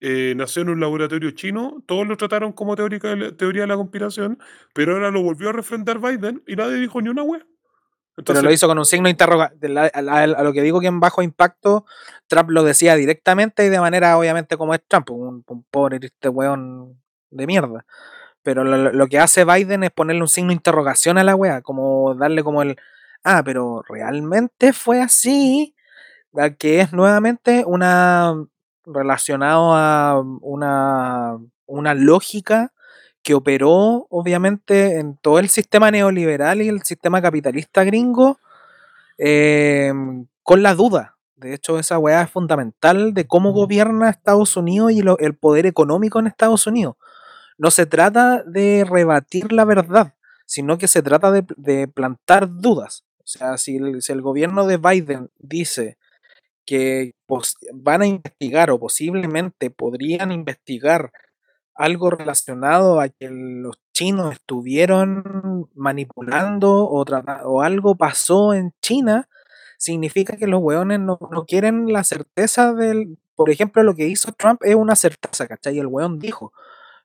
eh, 0.01 0.35
nació 0.37 0.63
en 0.63 0.71
un 0.71 0.81
laboratorio 0.81 1.31
chino, 1.33 1.83
todos 1.87 2.07
lo 2.07 2.17
trataron 2.17 2.53
como 2.53 2.77
teórica, 2.77 3.15
teoría 3.37 3.63
de 3.63 3.69
la 3.69 3.77
conspiración, 3.77 4.39
pero 4.73 4.95
ahora 4.95 5.11
lo 5.11 5.23
volvió 5.23 5.51
a 5.51 5.53
refrendar 5.53 6.01
Biden 6.01 6.43
y 6.47 6.57
nadie 6.57 6.77
dijo 6.77 7.01
ni 7.01 7.09
una 7.09 7.23
wea 7.23 7.45
pero 8.15 8.43
lo 8.43 8.53
hizo 8.53 8.67
con 8.67 8.79
un 8.79 8.85
signo 8.85 9.09
interrogante. 9.09 9.67
A, 9.79 10.27
lo 10.27 10.53
que 10.53 10.63
digo 10.63 10.81
que 10.81 10.87
en 10.87 11.01
bajo 11.01 11.23
impacto, 11.23 11.87
Trump 12.27 12.51
lo 12.51 12.63
decía 12.63 12.95
directamente 12.95 13.65
y 13.65 13.69
de 13.71 13.81
manera, 13.81 14.19
obviamente, 14.19 14.57
como 14.57 14.75
es 14.75 14.83
Trump, 14.87 15.11
un, 15.11 15.45
pobre 15.71 15.99
este 16.03 16.29
weón 16.29 17.01
de 17.31 17.47
mierda. 17.47 17.87
Pero 18.43 18.65
lo, 18.65 19.07
que 19.07 19.19
hace 19.19 19.45
Biden 19.45 19.85
es 19.85 19.91
ponerle 19.91 20.23
un 20.23 20.29
signo 20.29 20.49
de 20.49 20.55
interrogación 20.55 21.17
a 21.17 21.25
la 21.25 21.37
wea, 21.37 21.63
como 21.63 22.15
darle 22.15 22.43
como 22.43 22.63
el. 22.63 22.77
Ah, 23.25 23.43
pero 23.45 23.83
realmente 23.89 24.73
fue 24.73 25.01
así. 25.01 25.75
Que 26.59 26.81
es 26.81 26.93
nuevamente 26.93 27.65
una. 27.67 28.35
relacionado 28.85 29.75
a 29.75 30.21
una, 30.21 31.39
una 31.67 31.95
lógica 31.95 32.73
que 33.23 33.35
operó 33.35 34.07
obviamente 34.11 34.99
en 34.99 35.17
todo 35.19 35.39
el 35.39 35.49
sistema 35.49 35.91
neoliberal 35.91 36.63
y 36.63 36.69
el 36.69 36.83
sistema 36.83 37.23
capitalista 37.23 37.85
gringo 37.85 38.39
em, 39.19 40.27
con 40.43 40.63
la 40.63 40.75
duda 40.75 41.17
De 41.37 41.55
hecho, 41.55 41.79
esa 41.81 41.99
weá 41.99 42.23
es 42.23 42.31
fundamental 42.31 43.15
de 43.15 43.27
cómo 43.27 43.53
gobierna 43.53 44.11
Estados 44.11 44.57
Unidos 44.57 44.93
y 44.93 45.03
lo- 45.03 45.19
el 45.19 45.35
poder 45.35 45.67
económico 45.67 46.21
en 46.21 46.29
Estados 46.29 46.69
Unidos. 46.69 46.95
No 47.59 47.71
se 47.73 47.87
trata 47.87 48.43
de 48.45 48.85
rebatir 48.89 49.53
la 49.53 49.65
verdad, 49.65 50.15
sino 50.47 50.79
que 50.79 50.89
se 50.89 51.03
trata 51.03 51.33
de, 51.33 51.45
de 51.57 51.89
plantar 51.89 52.49
dudas. 52.61 53.05
O 53.21 53.27
sea, 53.27 53.59
si 53.59 53.77
el, 53.77 54.03
si 54.03 54.13
el 54.13 54.23
gobierno 54.23 54.67
de 54.67 54.79
Biden 54.79 55.31
dice 55.39 55.99
que 56.67 57.15
van 57.75 58.03
a 58.03 58.07
investigar 58.07 58.71
o 58.71 58.79
posiblemente 58.79 59.71
podrían 59.71 60.33
investigar 60.33 61.13
algo 61.75 62.11
relacionado 62.11 63.01
a 63.01 63.09
que 63.09 63.29
los 63.31 63.77
chinos 63.93 64.33
estuvieron 64.35 65.69
manipulando 65.75 66.85
o, 66.85 67.05
o 67.45 67.63
algo 67.63 67.97
pasó 67.97 68.55
en 68.55 68.73
China, 68.81 69.29
significa 69.79 70.37
que 70.37 70.47
los 70.47 70.63
hueones 70.63 71.01
no, 71.01 71.19
no 71.31 71.45
quieren 71.45 71.93
la 71.93 72.05
certeza 72.05 72.73
del... 72.73 73.19
Por 73.35 73.51
ejemplo, 73.51 73.83
lo 73.83 73.95
que 73.95 74.07
hizo 74.07 74.33
Trump 74.33 74.61
es 74.63 74.75
una 74.75 74.95
certeza, 74.95 75.47
¿cachai? 75.49 75.79
El 75.79 75.87
hueón 75.87 76.19
dijo, 76.19 76.53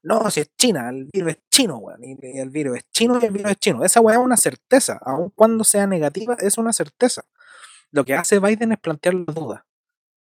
no, 0.04 0.30
si 0.30 0.42
es 0.42 0.56
China, 0.56 0.90
el 0.90 1.10
virus 1.12 1.32
es 1.32 1.40
chino, 1.50 1.78
weón, 1.78 2.04
y 2.04 2.40
el 2.40 2.50
virus 2.50 2.78
es 2.78 2.90
chino 2.92 3.20
y 3.22 3.26
el 3.26 3.32
virus 3.32 3.52
es 3.52 3.58
chino. 3.58 3.84
Esa 3.84 4.00
weá 4.00 4.16
es 4.16 4.24
una 4.24 4.38
certeza, 4.38 5.00
aun 5.02 5.32
cuando 5.32 5.64
sea 5.64 5.88
negativa, 5.88 6.38
es 6.40 6.58
una 6.58 6.72
certeza. 6.72 7.24
Lo 7.92 8.06
que 8.06 8.14
hace 8.14 8.40
Biden 8.40 8.72
es 8.72 8.80
plantear 8.80 9.16
la 9.16 9.34
duda. 9.34 9.66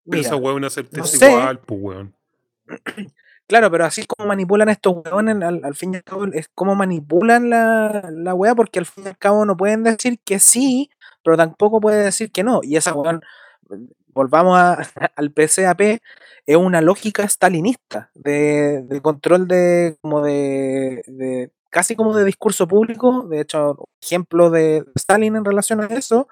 Pero 0.08 0.22
esa 0.22 0.36
weá 0.36 0.52
es 0.52 0.56
una 0.56 0.70
certeza 0.70 1.28
igual, 1.28 1.60
pues 1.60 1.80
weón. 1.80 2.14
Claro, 3.48 3.70
pero 3.70 3.84
así 3.84 4.00
es 4.00 4.06
como 4.08 4.26
manipulan 4.28 4.68
estos 4.68 4.94
weones, 5.04 5.40
al, 5.42 5.74
fin 5.76 5.94
y 5.94 5.96
al 5.98 6.02
cabo, 6.04 6.24
es 6.32 6.48
como 6.54 6.74
manipulan 6.74 7.48
la, 7.48 8.08
la 8.12 8.34
weá, 8.34 8.56
porque 8.56 8.80
al 8.80 8.86
fin 8.86 9.04
y 9.04 9.08
al 9.08 9.16
cabo 9.18 9.44
no 9.44 9.56
pueden 9.56 9.84
decir 9.84 10.18
que 10.24 10.40
sí, 10.40 10.90
pero 11.22 11.36
tampoco 11.36 11.80
pueden 11.80 12.04
decir 12.04 12.32
que 12.32 12.42
no. 12.42 12.60
Y 12.64 12.76
esa 12.76 12.92
weón, 12.92 13.20
volvamos 14.08 14.58
a- 14.58 14.74
al 15.16 15.30
PCAP, 15.32 15.80
es 16.46 16.56
una 16.56 16.80
lógica 16.80 17.22
stalinista 17.28 18.10
de, 18.14 18.84
control 19.02 19.46
de, 19.48 19.96
como 20.00 20.22
de, 20.22 21.02
de, 21.06 21.50
casi 21.70 21.94
como 21.96 22.16
de 22.16 22.24
discurso 22.24 22.66
público. 22.66 23.26
De 23.28 23.40
hecho, 23.40 23.88
ejemplo 24.02 24.50
de 24.50 24.84
Stalin 24.96 25.36
en 25.36 25.44
relación 25.44 25.80
a 25.80 25.86
eso, 25.86 26.28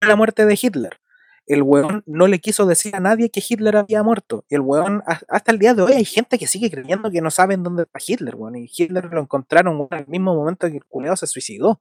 la 0.00 0.16
muerte 0.16 0.46
de 0.46 0.58
Hitler 0.60 0.98
el 1.46 1.62
weón 1.62 2.02
no 2.06 2.26
le 2.26 2.38
quiso 2.40 2.66
decir 2.66 2.94
a 2.96 3.00
nadie 3.00 3.30
que 3.30 3.42
Hitler 3.46 3.76
había 3.76 4.02
muerto. 4.02 4.44
Y 4.48 4.54
el 4.56 4.60
weón, 4.62 5.02
ha- 5.06 5.20
hasta 5.28 5.52
el 5.52 5.58
día 5.58 5.74
de 5.74 5.82
hoy, 5.82 5.92
hay 5.92 6.04
gente 6.04 6.38
que 6.38 6.46
sigue 6.46 6.70
creyendo 6.70 7.10
que 7.10 7.20
no 7.20 7.30
saben 7.30 7.62
dónde 7.62 7.84
está 7.84 7.98
Hitler, 8.04 8.34
weón. 8.34 8.56
Y 8.56 8.70
Hitler 8.74 9.06
lo 9.12 9.20
encontraron 9.22 9.76
weón, 9.76 9.88
al 9.92 10.06
mismo 10.08 10.34
momento 10.34 10.66
que 10.68 10.76
el 10.76 10.84
culeado 10.84 11.16
se 11.16 11.26
suicidó. 11.26 11.80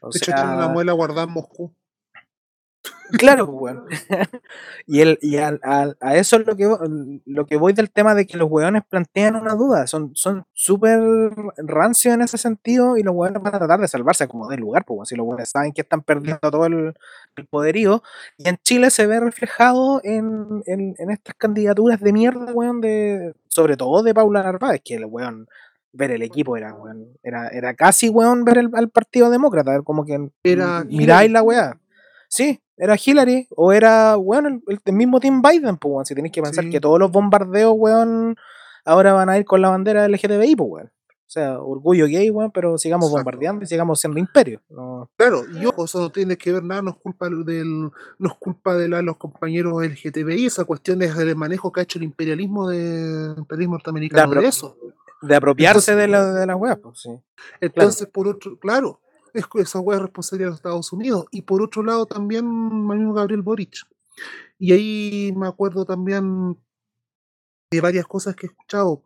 O 0.00 0.10
De 0.10 0.18
hecho, 0.18 0.32
tiene 0.32 0.42
una 0.52 0.64
sea, 0.64 0.68
muela 0.68 0.92
guardada 0.92 1.24
en 1.24 1.30
Moscú. 1.32 1.74
Claro, 3.18 3.46
pues, 3.46 3.74
weón. 3.76 3.86
y 4.86 5.00
el, 5.00 5.18
y 5.22 5.36
al- 5.36 5.60
al- 5.62 5.96
a 6.00 6.16
eso 6.16 6.36
es 6.36 6.46
lo 6.46 6.56
que, 6.56 6.68
lo 7.26 7.46
que 7.46 7.56
voy 7.56 7.72
del 7.72 7.90
tema 7.90 8.14
de 8.14 8.26
que 8.26 8.36
los 8.36 8.50
weones 8.50 8.82
plantean 8.88 9.36
una 9.36 9.54
duda. 9.54 9.86
Son 9.86 10.10
son 10.14 10.44
súper 10.52 11.00
rancios 11.56 12.14
en 12.14 12.22
ese 12.22 12.38
sentido 12.38 12.96
y 12.96 13.02
los 13.02 13.14
weones 13.14 13.42
van 13.42 13.54
a 13.54 13.58
tratar 13.58 13.80
de 13.80 13.88
salvarse 13.88 14.28
como 14.28 14.48
del 14.48 14.60
lugar, 14.60 14.84
pues, 14.84 15.08
si 15.08 15.16
los 15.16 15.26
weones 15.26 15.50
saben 15.50 15.72
que 15.72 15.82
están 15.82 16.02
perdiendo 16.02 16.50
todo 16.50 16.66
el, 16.66 16.94
el 17.36 17.46
poderío. 17.46 18.02
Y 18.38 18.48
en 18.48 18.56
Chile 18.62 18.90
se 18.90 19.06
ve 19.06 19.20
reflejado 19.20 20.00
en, 20.04 20.62
en, 20.66 20.94
en 20.98 21.10
estas 21.10 21.34
candidaturas 21.36 22.00
de 22.00 22.12
mierda, 22.12 22.52
weón, 22.52 22.80
de, 22.80 23.34
sobre 23.48 23.76
todo 23.76 24.02
de 24.02 24.14
Paula 24.14 24.42
Narváez, 24.42 24.80
que 24.84 24.94
el 24.94 25.04
weón, 25.06 25.46
ver 25.94 26.10
el 26.10 26.22
equipo 26.22 26.56
era, 26.56 26.72
weón, 26.74 27.08
era, 27.22 27.48
era 27.48 27.74
casi, 27.74 28.08
weón, 28.08 28.44
ver 28.44 28.58
el, 28.58 28.70
al 28.72 28.88
Partido 28.88 29.28
Demócrata, 29.30 29.82
como 29.82 30.04
que 30.06 30.30
Era 30.42 30.84
miráis 30.84 31.30
la 31.30 31.42
weá. 31.42 31.78
Sí, 32.28 32.62
era 32.82 32.96
Hillary 33.02 33.46
o 33.56 33.72
era, 33.72 34.16
weón, 34.16 34.46
el, 34.46 34.62
el- 34.66 34.80
el 34.84 34.92
mismo 34.94 35.20
Team 35.20 35.40
Biden, 35.42 35.76
pues, 35.76 35.92
weón. 35.92 36.04
Si 36.06 36.14
tenéis 36.14 36.32
que 36.32 36.42
pensar 36.42 36.64
Sí. 36.64 36.70
que 36.70 36.80
todos 36.80 36.98
los 36.98 37.10
bombardeos, 37.12 37.74
weón, 37.76 38.36
ahora 38.84 39.12
van 39.12 39.28
a 39.28 39.38
ir 39.38 39.44
con 39.44 39.60
la 39.62 39.68
bandera 39.70 40.04
LGTBI, 40.08 40.56
pues, 40.56 40.68
weón. 40.70 40.86
O 40.88 41.30
sea, 41.32 41.58
orgullo 41.60 42.06
gay, 42.06 42.28
weón, 42.28 42.50
pero 42.50 42.76
sigamos 42.76 43.06
Exacto. 43.06 43.24
bombardeando 43.24 43.64
y 43.64 43.66
sigamos 43.66 43.98
siendo 44.00 44.18
imperio. 44.18 44.60
No, 44.68 45.08
Claro, 45.16 45.44
y 45.58 45.64
ojo, 45.64 45.84
eso 45.86 46.00
no 46.00 46.10
tiene 46.10 46.36
que 46.36 46.52
ver 46.52 46.62
nada, 46.62 46.82
no 46.82 46.90
es 46.90 46.96
culpa 46.96 47.28
del, 47.30 47.84
no 48.18 48.28
es 48.28 48.34
culpa 48.38 48.74
de 48.74 48.88
la- 48.88 49.00
los 49.00 49.16
compañeros 49.16 49.82
LGTBI, 49.82 50.44
esa 50.46 50.64
cuestión 50.66 51.00
es 51.00 51.16
del 51.16 51.34
manejo 51.36 51.72
que 51.72 51.80
ha 51.80 51.82
hecho 51.84 51.98
el 51.98 52.04
imperialismo 52.04 52.68
de 52.68 53.32
imperialismo 53.38 53.76
norteamericano 53.76 54.32
de 54.40 54.46
eso. 54.48 54.76
de 55.22 55.36
apropiarse 55.36 55.92
Entonces- 55.92 55.96
de 55.96 56.08
la, 56.08 56.32
de 56.40 56.46
la 56.46 56.56
weá, 56.56 56.76
pues, 56.76 56.98
sí. 57.00 57.10
Entonces, 57.60 58.08
por 58.08 58.26
otro, 58.28 58.58
claro, 58.58 59.00
es 59.34 59.44
esa 59.54 59.80
hueá 59.80 59.96
es 59.98 60.02
responsabilidad 60.02 60.48
de 60.48 60.50
los 60.50 60.58
Estados 60.58 60.92
Unidos. 60.92 61.26
Y 61.30 61.42
por 61.42 61.62
otro 61.62 61.82
lado 61.82 62.06
también 62.06 62.44
mismo 62.86 63.12
Gabriel 63.14 63.42
Boric. 63.42 63.74
Y 64.58 64.72
ahí 64.72 65.32
me 65.36 65.46
acuerdo 65.48 65.84
también 65.84 66.56
de 67.70 67.80
varias 67.80 68.06
cosas 68.06 68.36
que 68.36 68.46
he 68.46 68.50
escuchado. 68.50 69.02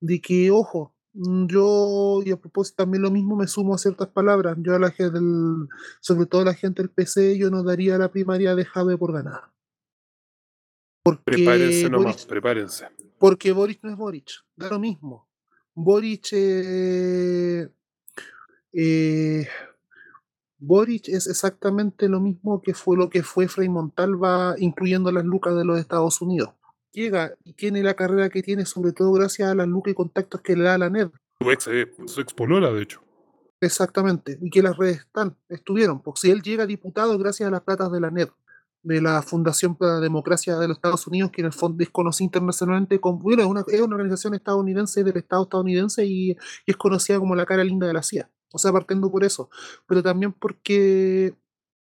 De 0.00 0.20
que, 0.20 0.50
ojo, 0.50 0.94
yo, 1.14 2.20
y 2.24 2.30
a 2.32 2.36
propósito 2.36 2.82
también 2.82 3.02
lo 3.02 3.10
mismo, 3.10 3.36
me 3.36 3.46
sumo 3.46 3.74
a 3.74 3.78
ciertas 3.78 4.08
palabras. 4.08 4.56
Yo 4.60 4.74
a 4.74 4.78
la 4.78 4.90
gente 4.90 5.12
del, 5.18 5.68
sobre 6.00 6.26
todo 6.26 6.42
a 6.42 6.46
la 6.46 6.54
gente 6.54 6.82
del 6.82 6.90
PC, 6.90 7.38
yo 7.38 7.50
no 7.50 7.62
daría 7.62 7.96
la 7.98 8.10
primaria 8.10 8.54
de 8.56 8.64
Jave 8.64 8.98
por 8.98 9.12
ganada. 9.12 9.52
Porque 11.04 11.22
Prepárense 11.24 11.88
nomás, 11.90 12.16
Boric- 12.16 12.28
prepárense. 12.28 12.88
porque 13.18 13.52
Boric 13.52 13.82
no 13.82 13.90
es 13.90 13.96
Boric, 13.96 14.30
da 14.56 14.68
lo 14.70 14.78
mismo. 14.78 15.28
Boric, 15.74 16.28
eh, 16.32 17.68
eh, 18.72 19.46
Boric 20.58 21.08
es 21.08 21.26
exactamente 21.26 22.08
lo 22.08 22.20
mismo 22.20 22.62
que 22.62 22.72
fue 22.72 22.96
lo 22.96 23.10
que 23.10 23.24
fue 23.24 23.48
Frei 23.48 23.68
Montalva, 23.68 24.54
incluyendo 24.58 25.10
las 25.10 25.24
lucas 25.24 25.56
de 25.56 25.64
los 25.64 25.78
Estados 25.78 26.22
Unidos. 26.22 26.50
Llega 26.92 27.34
y 27.42 27.54
tiene 27.54 27.82
la 27.82 27.94
carrera 27.94 28.28
que 28.28 28.42
tiene, 28.42 28.64
sobre 28.64 28.92
todo 28.92 29.12
gracias 29.12 29.50
a 29.50 29.54
las 29.54 29.66
lucas 29.66 29.92
y 29.92 29.94
contactos 29.94 30.40
que 30.40 30.54
le 30.54 30.64
da 30.64 30.78
la 30.78 30.88
NED. 30.88 31.10
Su 31.40 31.50
ex, 31.50 31.66
eh, 31.66 31.92
su 32.06 32.20
ex 32.20 32.32
polola, 32.32 32.70
de 32.70 32.82
hecho. 32.82 33.02
Exactamente, 33.60 34.38
y 34.40 34.50
que 34.50 34.62
las 34.62 34.76
redes 34.76 34.98
están, 34.98 35.36
estuvieron. 35.48 36.00
Porque 36.00 36.20
si 36.20 36.30
él 36.30 36.42
llega 36.42 36.64
diputado 36.66 37.18
gracias 37.18 37.48
a 37.48 37.50
las 37.50 37.62
platas 37.62 37.90
de 37.90 38.00
la 38.00 38.10
NED, 38.10 38.28
de 38.84 39.00
la 39.00 39.22
Fundación 39.22 39.74
para 39.76 39.94
la 39.94 40.00
Democracia 40.00 40.56
de 40.58 40.68
los 40.68 40.76
Estados 40.76 41.06
Unidos, 41.08 41.32
que 41.32 41.40
en 41.40 41.46
el 41.46 41.52
fondo 41.52 41.82
es 41.82 41.90
conocida 41.90 42.26
internacionalmente 42.26 43.00
como, 43.00 43.18
bueno, 43.18 43.42
es 43.42 43.48
una, 43.48 43.64
es 43.66 43.80
una 43.80 43.96
organización 43.96 44.34
estadounidense 44.34 45.02
del 45.02 45.16
Estado 45.16 45.44
estadounidense 45.44 46.04
y, 46.04 46.30
y 46.30 46.36
es 46.66 46.76
conocida 46.76 47.18
como 47.18 47.34
la 47.34 47.46
cara 47.46 47.64
linda 47.64 47.86
de 47.86 47.94
la 47.94 48.02
CIA. 48.02 48.30
O 48.52 48.58
sea, 48.58 48.72
partiendo 48.72 49.10
por 49.10 49.24
eso, 49.24 49.50
pero 49.86 50.02
también 50.02 50.32
porque 50.32 51.34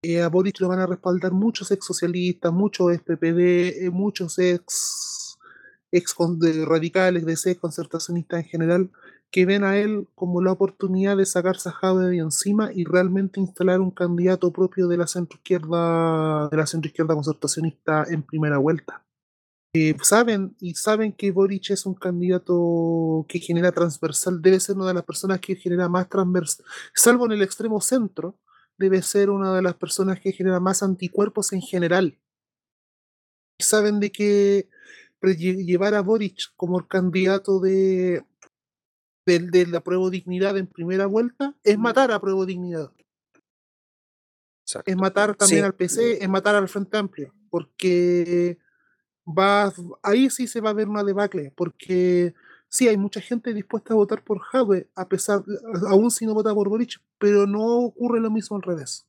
eh, 0.03 0.20
a 0.20 0.28
Boric 0.28 0.61
lo 0.61 0.68
van 0.68 0.80
a 0.80 0.86
respaldar 0.86 1.32
muchos 1.32 1.70
ex 1.70 1.84
socialistas, 1.84 2.53
muchos 2.53 2.92
ex 2.92 3.03
PPD, 3.03 3.86
eh, 3.86 3.90
muchos 3.90 4.38
ex, 4.38 5.38
ex 5.92 6.14
de 6.38 6.64
radicales, 6.64 7.24
de 7.24 7.32
ex 7.32 7.61
concertacionistas 7.61 8.44
en 8.44 8.46
general, 8.46 8.90
que 9.30 9.46
ven 9.46 9.64
a 9.64 9.78
él 9.78 10.09
como 10.14 10.42
la 10.42 10.53
oportunidad 10.53 11.16
de 11.16 11.24
sacarse 11.24 11.68
a 11.68 11.72
Jade 11.72 12.11
de 12.11 12.18
encima 12.18 12.70
y 12.72 12.84
realmente 12.84 13.40
instalar 13.40 13.80
un 13.80 13.90
candidato 13.92 14.53
propio 14.53 14.88
de 14.88 14.98
la 14.98 15.07
centroizquierda, 15.07 16.48
de 16.48 16.57
la 16.57 16.66
centroizquierda 16.66 17.14
concertacionista 17.14 18.05
en 18.11 18.22
primera 18.22 18.59
vuelta. 18.59 19.05
Eh, 19.74 19.96
saben 20.02 20.54
y 20.60 20.74
saben 20.74 21.12
que 21.14 21.30
Boric 21.30 21.70
es 21.70 21.86
un 21.86 21.94
candidato 21.94 23.24
que 23.26 23.38
genera 23.38 23.72
transversal, 23.72 24.42
debe 24.42 24.60
ser 24.60 24.76
una 24.76 24.88
de 24.88 24.94
las 24.94 25.04
personas 25.04 25.40
que 25.40 25.56
genera 25.56 25.88
más 25.88 26.10
transversal, 26.10 26.66
salvo 26.94 27.24
en 27.24 27.32
el 27.32 27.42
extremo 27.42 27.80
centro, 27.80 28.38
debe 28.76 29.00
ser 29.00 29.30
una 29.30 29.54
de 29.54 29.62
las 29.62 29.74
personas 29.74 30.20
que 30.20 30.32
genera 30.32 30.60
más 30.60 30.82
anticuerpos 30.82 31.54
en 31.54 31.62
general. 31.62 32.18
Y 33.58 33.64
saben 33.64 33.98
de 33.98 34.12
que 34.12 34.68
llevar 35.22 35.94
a 35.94 36.02
Boric 36.02 36.52
como 36.56 36.78
el 36.78 36.86
candidato 36.86 37.58
de, 37.58 38.26
del 39.24 39.50
de 39.50 39.66
la 39.68 39.80
prueba 39.82 40.10
dignidad 40.10 40.58
en 40.58 40.66
primera 40.66 41.06
vuelta 41.06 41.56
es 41.64 41.78
matar 41.78 42.10
a 42.12 42.20
prueba 42.20 42.44
dignidad 42.44 42.92
es 44.86 44.96
matar 44.96 45.34
también 45.34 45.60
Sí. 45.60 45.66
al 45.66 45.74
PC, 45.74 46.22
es 46.22 46.28
matar 46.28 46.54
al 46.54 46.68
Frente 46.68 46.96
Amplio, 46.96 47.34
porque 47.50 48.58
va, 49.26 49.72
ahí 50.02 50.30
sí 50.30 50.46
se 50.46 50.60
va 50.60 50.70
a 50.70 50.74
ver 50.74 50.88
una 50.88 51.04
debacle, 51.04 51.52
porque 51.56 52.34
sí 52.68 52.88
hay 52.88 52.96
mucha 52.96 53.20
gente 53.20 53.54
dispuesta 53.54 53.94
a 53.94 53.96
votar 53.96 54.24
por 54.24 54.40
Jadwe, 54.40 54.88
a 54.94 55.08
pesar, 55.08 55.42
aún 55.88 56.10
si 56.10 56.26
no 56.26 56.34
vota 56.34 56.54
por 56.54 56.68
Boric, 56.68 57.00
pero 57.18 57.46
no 57.46 57.62
ocurre 57.64 58.20
lo 58.20 58.30
mismo 58.30 58.56
al 58.56 58.62
revés. 58.62 59.06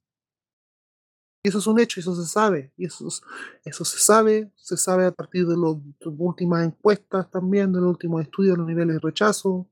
Eso 1.44 1.58
es 1.60 1.68
un 1.68 1.78
hecho, 1.80 2.00
eso 2.00 2.16
se 2.16 2.26
sabe, 2.32 2.72
y 2.78 2.86
eso, 2.86 3.08
es- 3.08 3.22
eso 3.66 3.84
se 3.84 4.00
sabe, 4.00 4.50
se 4.56 4.78
sabe 4.78 5.06
a 5.08 5.12
partir 5.12 5.46
de 5.46 5.58
las 5.58 5.76
últimas 6.18 6.66
encuestas 6.66 7.30
también, 7.30 7.74
de 7.74 7.82
los 7.82 7.90
últimos 7.90 8.22
estudios, 8.22 8.58
los 8.58 8.66
niveles 8.68 8.96
de 8.96 9.00
rechazo, 9.02 9.68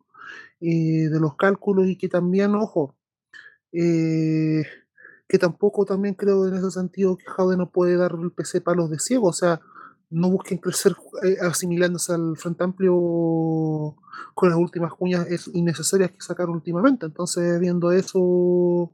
eh, 0.61 1.09
de 1.09 1.19
los 1.19 1.35
cálculos, 1.37 1.87
y 1.87 1.97
que 1.97 2.09
también, 2.09 2.55
ojo, 2.55 2.95
eh, 3.73 4.63
que 5.27 5.39
tampoco 5.39 5.85
también 5.85 6.15
creo 6.15 6.47
en 6.47 6.55
ese 6.55 6.71
sentido 6.71 7.17
que 7.17 7.25
Jaude 7.25 7.57
no 7.57 7.69
puede 7.71 7.97
dar 7.97 8.13
el 8.21 8.31
PC 8.31 8.61
palos 8.61 8.89
de 8.91 8.99
ciego, 8.99 9.27
o 9.29 9.33
sea, 9.33 9.61
no 10.11 10.29
busquen 10.29 10.57
crecer 10.59 10.95
eh, 11.23 11.37
asimilándose 11.41 12.13
al 12.13 12.37
Frente 12.37 12.63
Amplio 12.63 12.93
con 14.35 14.49
las 14.49 14.57
últimas 14.57 14.93
cuñas 14.93 15.27
es- 15.27 15.49
innecesarias 15.53 16.11
que 16.11 16.21
sacaron 16.21 16.55
últimamente. 16.55 17.05
Entonces, 17.05 17.59
viendo 17.59 17.91
eso, 17.91 18.91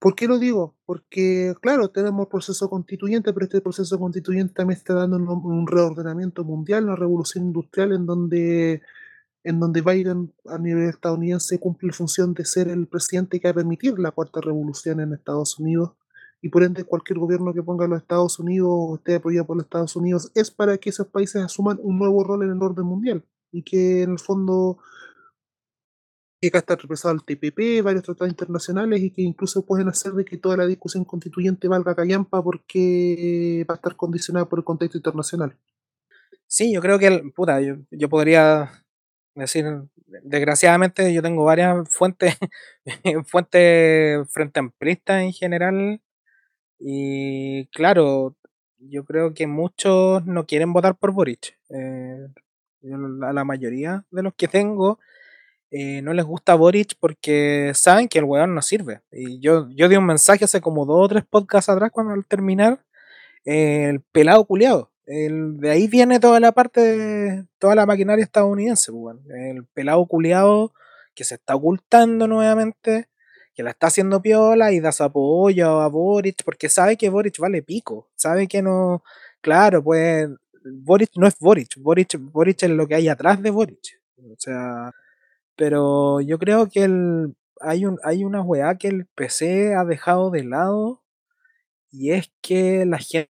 ¿Por 0.00 0.14
qué 0.14 0.28
lo 0.28 0.38
digo? 0.38 0.76
Porque, 0.86 1.54
claro, 1.60 1.88
tenemos 1.90 2.28
proceso 2.28 2.70
constituyente, 2.70 3.32
pero 3.32 3.44
este 3.46 3.60
proceso 3.60 3.98
constituyente 3.98 4.54
también 4.54 4.78
está 4.78 4.94
dando 4.94 5.16
un, 5.16 5.28
un 5.28 5.66
reordenamiento 5.66 6.44
mundial, 6.44 6.84
una 6.84 6.94
revolución 6.96 7.46
industrial 7.46 7.92
en 7.92 8.06
donde, 8.06 8.82
en 9.44 9.58
donde 9.60 9.80
Biden 9.82 10.32
a 10.46 10.58
nivel 10.58 10.88
estadounidense 10.88 11.58
cumple 11.58 11.88
la 11.88 11.94
función 11.94 12.32
de 12.34 12.44
ser 12.44 12.68
el 12.68 12.86
presidente 12.86 13.40
que 13.40 13.48
va 13.48 13.52
a 13.52 13.54
permitir 13.54 13.98
la 13.98 14.12
cuarta 14.12 14.40
revolución 14.40 15.00
en 15.00 15.14
Estados 15.14 15.58
Unidos. 15.58 15.92
Y 16.40 16.50
por 16.50 16.62
ende, 16.62 16.84
cualquier 16.84 17.18
gobierno 17.18 17.52
que 17.52 17.62
ponga 17.62 17.86
a 17.86 17.88
los 17.88 18.00
Estados 18.00 18.38
Unidos 18.38 18.68
o 18.70 18.96
esté 18.96 19.16
apoyado 19.16 19.46
por 19.46 19.56
los 19.56 19.64
Estados 19.64 19.96
Unidos 19.96 20.30
es 20.34 20.50
para 20.50 20.78
que 20.78 20.90
esos 20.90 21.08
países 21.08 21.42
asuman 21.42 21.78
un 21.82 21.98
nuevo 21.98 22.22
rol 22.22 22.44
en 22.44 22.50
el 22.50 22.62
orden 22.62 22.86
mundial. 22.86 23.24
Y 23.50 23.62
que 23.62 24.02
en 24.02 24.12
el 24.12 24.18
fondo 24.18 24.78
que 26.40 26.48
acá 26.48 26.58
está 26.58 26.76
represado 26.76 27.14
el 27.14 27.24
TPP, 27.24 27.82
varios 27.82 28.04
tratados 28.04 28.30
internacionales 28.30 29.00
y 29.00 29.10
que 29.10 29.22
incluso 29.22 29.66
pueden 29.66 29.88
hacer 29.88 30.12
de 30.12 30.24
que 30.24 30.38
toda 30.38 30.56
la 30.56 30.66
discusión 30.66 31.04
constituyente 31.04 31.66
valga 31.66 31.96
callampa 31.96 32.42
porque 32.42 33.66
va 33.68 33.74
a 33.74 33.76
estar 33.76 33.96
condicionada 33.96 34.48
por 34.48 34.60
el 34.60 34.64
contexto 34.64 34.98
internacional. 34.98 35.56
Sí, 36.46 36.72
yo 36.72 36.80
creo 36.80 36.98
que, 36.98 37.08
el, 37.08 37.32
puta, 37.32 37.60
yo, 37.60 38.08
podría 38.08 38.84
decir, 39.34 39.66
desgraciadamente 40.22 41.12
yo 41.12 41.22
tengo 41.22 41.44
varias 41.44 41.88
fuentes, 41.90 42.36
fuentes 43.26 44.30
frente 44.32 44.60
amplistas 44.60 45.22
en 45.22 45.32
general 45.32 46.00
y 46.78 47.66
claro, 47.68 48.36
yo 48.78 49.04
creo 49.04 49.34
que 49.34 49.46
muchos 49.46 50.24
no 50.26 50.46
quieren 50.46 50.72
votar 50.72 50.96
por 50.96 51.12
Boric. 51.12 51.58
Eh, 51.70 52.28
la, 52.82 53.32
la 53.32 53.44
mayoría 53.44 54.04
de 54.10 54.22
los 54.22 54.34
que 54.34 54.48
tengo 54.48 54.98
eh, 55.70 56.00
no 56.02 56.14
les 56.14 56.24
gusta 56.24 56.54
Boric 56.54 56.94
porque 56.98 57.72
saben 57.74 58.08
que 58.08 58.18
el 58.18 58.24
weón 58.24 58.54
no 58.54 58.62
sirve. 58.62 59.02
Y 59.12 59.40
yo, 59.40 59.68
yo 59.70 59.88
di 59.88 59.96
un 59.96 60.06
mensaje 60.06 60.44
hace 60.44 60.60
como 60.60 60.86
dos 60.86 61.04
o 61.04 61.08
tres 61.08 61.24
podcasts 61.28 61.68
atrás 61.68 61.90
cuando 61.92 62.14
al 62.14 62.24
terminar, 62.24 62.84
el 63.44 64.00
pelado 64.12 64.44
culiado. 64.44 64.90
de 65.06 65.70
ahí 65.70 65.88
viene 65.88 66.20
toda 66.20 66.40
la 66.40 66.52
parte 66.52 66.80
de 66.80 67.46
toda 67.58 67.74
la 67.74 67.86
maquinaria 67.86 68.24
estadounidense, 68.24 68.92
pues, 68.92 69.16
el 69.28 69.64
pelado 69.66 70.04
culiado 70.06 70.72
que 71.14 71.24
se 71.24 71.34
está 71.36 71.56
ocultando 71.56 72.26
nuevamente, 72.28 73.07
que 73.58 73.64
la 73.64 73.70
está 73.70 73.88
haciendo 73.88 74.22
piola 74.22 74.70
y 74.70 74.78
da 74.78 74.92
su 74.92 75.02
apoyo 75.02 75.80
a 75.80 75.88
Boric, 75.88 76.44
porque 76.44 76.68
sabe 76.68 76.96
que 76.96 77.08
Boric 77.08 77.40
vale 77.40 77.60
pico, 77.60 78.08
sabe 78.14 78.46
que 78.46 78.62
no, 78.62 79.02
claro, 79.40 79.82
pues 79.82 80.28
Boric 80.64 81.10
no 81.16 81.26
es 81.26 81.36
Boric, 81.40 81.70
Boric, 81.78 82.16
Boric 82.20 82.62
es 82.62 82.70
lo 82.70 82.86
que 82.86 82.94
hay 82.94 83.08
atrás 83.08 83.42
de 83.42 83.50
Boric. 83.50 84.00
O 84.16 84.36
sea, 84.38 84.92
pero 85.56 86.20
yo 86.20 86.38
creo 86.38 86.68
que 86.68 86.84
el, 86.84 87.34
hay, 87.60 87.84
un, 87.84 87.98
hay 88.04 88.22
una 88.22 88.42
weá 88.42 88.76
que 88.76 88.86
el 88.86 89.06
PC 89.06 89.74
ha 89.74 89.84
dejado 89.84 90.30
de 90.30 90.44
lado 90.44 91.02
y 91.90 92.12
es 92.12 92.30
que 92.40 92.86
la 92.86 92.98
gente 92.98 93.32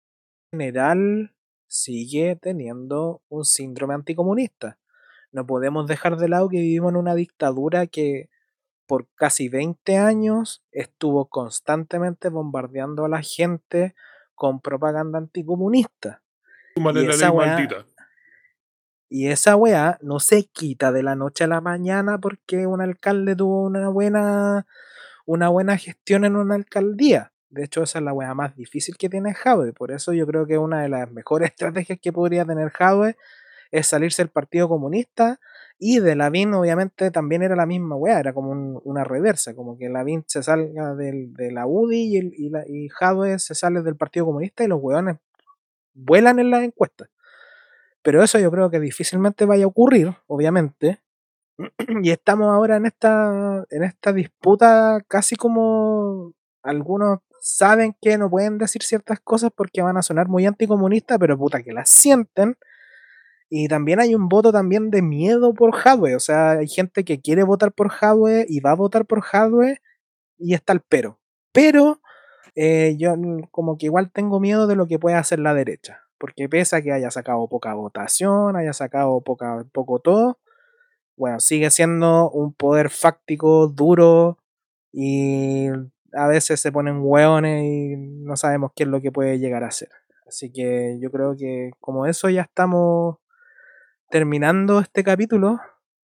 en 0.52 0.60
general 0.60 1.34
sigue 1.66 2.34
teniendo 2.36 3.20
un 3.28 3.44
síndrome 3.44 3.92
anticomunista. 3.92 4.78
No 5.32 5.44
podemos 5.44 5.86
dejar 5.86 6.16
de 6.16 6.30
lado 6.30 6.48
que 6.48 6.60
vivimos 6.60 6.92
en 6.92 6.96
una 6.96 7.14
dictadura 7.14 7.86
que 7.86 8.30
por 8.86 9.08
casi 9.14 9.48
20 9.48 9.96
años 9.98 10.64
estuvo 10.72 11.26
constantemente 11.28 12.28
bombardeando 12.28 13.04
a 13.04 13.08
la 13.08 13.22
gente 13.22 13.94
con 14.34 14.60
propaganda 14.60 15.18
anticomunista. 15.18 16.22
Y 16.76 17.06
esa 17.06 17.32
maldita. 17.32 17.86
Y 19.08 19.28
esa 19.28 19.54
weá 19.54 19.98
no 20.02 20.18
se 20.18 20.46
quita 20.46 20.90
de 20.90 21.02
la 21.02 21.14
noche 21.14 21.44
a 21.44 21.46
la 21.46 21.60
mañana 21.60 22.18
porque 22.18 22.66
un 22.66 22.80
alcalde 22.80 23.36
tuvo 23.36 23.62
una 23.62 23.88
buena, 23.88 24.66
una 25.24 25.48
buena 25.48 25.76
gestión 25.76 26.24
en 26.24 26.36
una 26.36 26.56
alcaldía. 26.56 27.32
De 27.48 27.64
hecho, 27.64 27.84
esa 27.84 28.00
es 28.00 28.04
la 28.04 28.12
weá 28.12 28.34
más 28.34 28.56
difícil 28.56 28.96
que 28.96 29.08
tiene 29.08 29.32
Jadwe. 29.32 29.72
Por 29.72 29.92
eso 29.92 30.12
yo 30.12 30.26
creo 30.26 30.46
que 30.46 30.58
una 30.58 30.82
de 30.82 30.88
las 30.88 31.12
mejores 31.12 31.50
estrategias 31.50 32.00
que 32.02 32.12
podría 32.12 32.44
tener 32.44 32.70
Jadwe 32.70 33.16
es 33.70 33.86
salirse 33.86 34.22
del 34.22 34.30
Partido 34.30 34.68
Comunista. 34.68 35.38
Y 35.86 36.00
de 36.00 36.16
Lavín, 36.16 36.54
obviamente, 36.54 37.10
también 37.10 37.42
era 37.42 37.56
la 37.56 37.66
misma 37.66 37.94
weá, 37.94 38.18
era 38.18 38.32
como 38.32 38.80
una 38.84 39.04
reversa, 39.04 39.54
como 39.54 39.76
que 39.76 39.90
Lavín 39.90 40.24
se 40.26 40.42
salga 40.42 40.94
del, 40.94 41.34
de 41.34 41.52
la 41.52 41.66
UDI 41.66 42.32
y, 42.38 42.46
y, 42.46 42.86
y 42.86 43.38
se 43.38 43.54
sale 43.54 43.82
del 43.82 43.94
Partido 43.94 44.24
Comunista 44.24 44.64
y 44.64 44.68
los 44.68 44.78
weones 44.80 45.18
vuelan 45.92 46.38
en 46.38 46.50
las 46.50 46.62
encuestas. 46.62 47.10
Pero 48.00 48.22
eso 48.22 48.38
yo 48.38 48.50
creo 48.50 48.70
que 48.70 48.80
difícilmente 48.80 49.44
vaya 49.44 49.64
a 49.64 49.66
ocurrir, 49.66 50.16
obviamente. 50.26 51.02
Y 52.02 52.10
estamos 52.10 52.48
ahora 52.48 52.76
en 52.76 52.86
esta, 52.86 53.66
en 53.68 53.82
esta 53.82 54.14
disputa 54.14 55.04
casi 55.06 55.36
como 55.36 56.32
algunos 56.62 57.18
saben 57.42 57.94
que 58.00 58.16
no 58.16 58.30
pueden 58.30 58.56
decir 58.56 58.82
ciertas 58.82 59.20
cosas 59.20 59.50
porque 59.54 59.82
van 59.82 59.98
a 59.98 60.02
sonar 60.02 60.28
muy 60.28 60.46
anticomunistas, 60.46 61.18
pero 61.18 61.36
puta 61.36 61.62
que 61.62 61.74
las 61.74 61.90
sienten. 61.90 62.56
Y 63.56 63.68
también 63.68 64.00
hay 64.00 64.14
un 64.16 64.28
voto 64.28 64.50
también 64.50 64.90
de 64.90 65.00
miedo 65.00 65.54
por 65.54 65.76
Hadwe. 65.76 66.16
O 66.16 66.20
sea, 66.20 66.52
hay 66.52 66.66
gente 66.66 67.04
que 67.04 67.20
quiere 67.20 67.44
votar 67.44 67.72
por 67.72 67.92
Hadwe 68.00 68.46
y 68.48 68.58
va 68.60 68.72
a 68.72 68.76
votar 68.76 69.06
por 69.06 69.22
Hadwe 69.30 69.80
y 70.38 70.54
está 70.54 70.72
el 70.72 70.80
pero. 70.80 71.20
Pero 71.52 72.00
eh, 72.56 72.96
yo 72.98 73.14
como 73.52 73.78
que 73.78 73.86
igual 73.86 74.10
tengo 74.10 74.40
miedo 74.40 74.66
de 74.66 74.76
lo 74.76 74.88
que 74.88 74.98
puede 74.98 75.16
hacer 75.16 75.38
la 75.38 75.54
derecha 75.54 76.04
porque 76.18 76.48
pese 76.48 76.76
a 76.76 76.82
que 76.82 76.90
haya 76.90 77.10
sacado 77.10 77.46
poca 77.48 77.74
votación, 77.74 78.56
haya 78.56 78.72
sacado 78.72 79.20
poca, 79.20 79.66
poco 79.72 79.98
todo, 79.98 80.38
bueno, 81.16 81.38
sigue 81.38 81.70
siendo 81.70 82.30
un 82.30 82.54
poder 82.54 82.88
fáctico 82.88 83.68
duro 83.68 84.38
y 84.90 85.68
a 86.14 86.26
veces 86.28 86.60
se 86.60 86.72
ponen 86.72 87.00
hueones 87.02 87.64
y 87.64 87.96
no 87.96 88.36
sabemos 88.36 88.72
qué 88.74 88.84
es 88.84 88.88
lo 88.88 89.02
que 89.02 89.12
puede 89.12 89.38
llegar 89.38 89.64
a 89.64 89.70
ser. 89.70 89.90
Así 90.26 90.50
que 90.50 90.98
yo 90.98 91.10
creo 91.10 91.36
que 91.36 91.72
como 91.78 92.06
eso 92.06 92.30
ya 92.30 92.42
estamos 92.42 93.18
terminando 94.14 94.78
este 94.78 95.02
capítulo. 95.02 95.60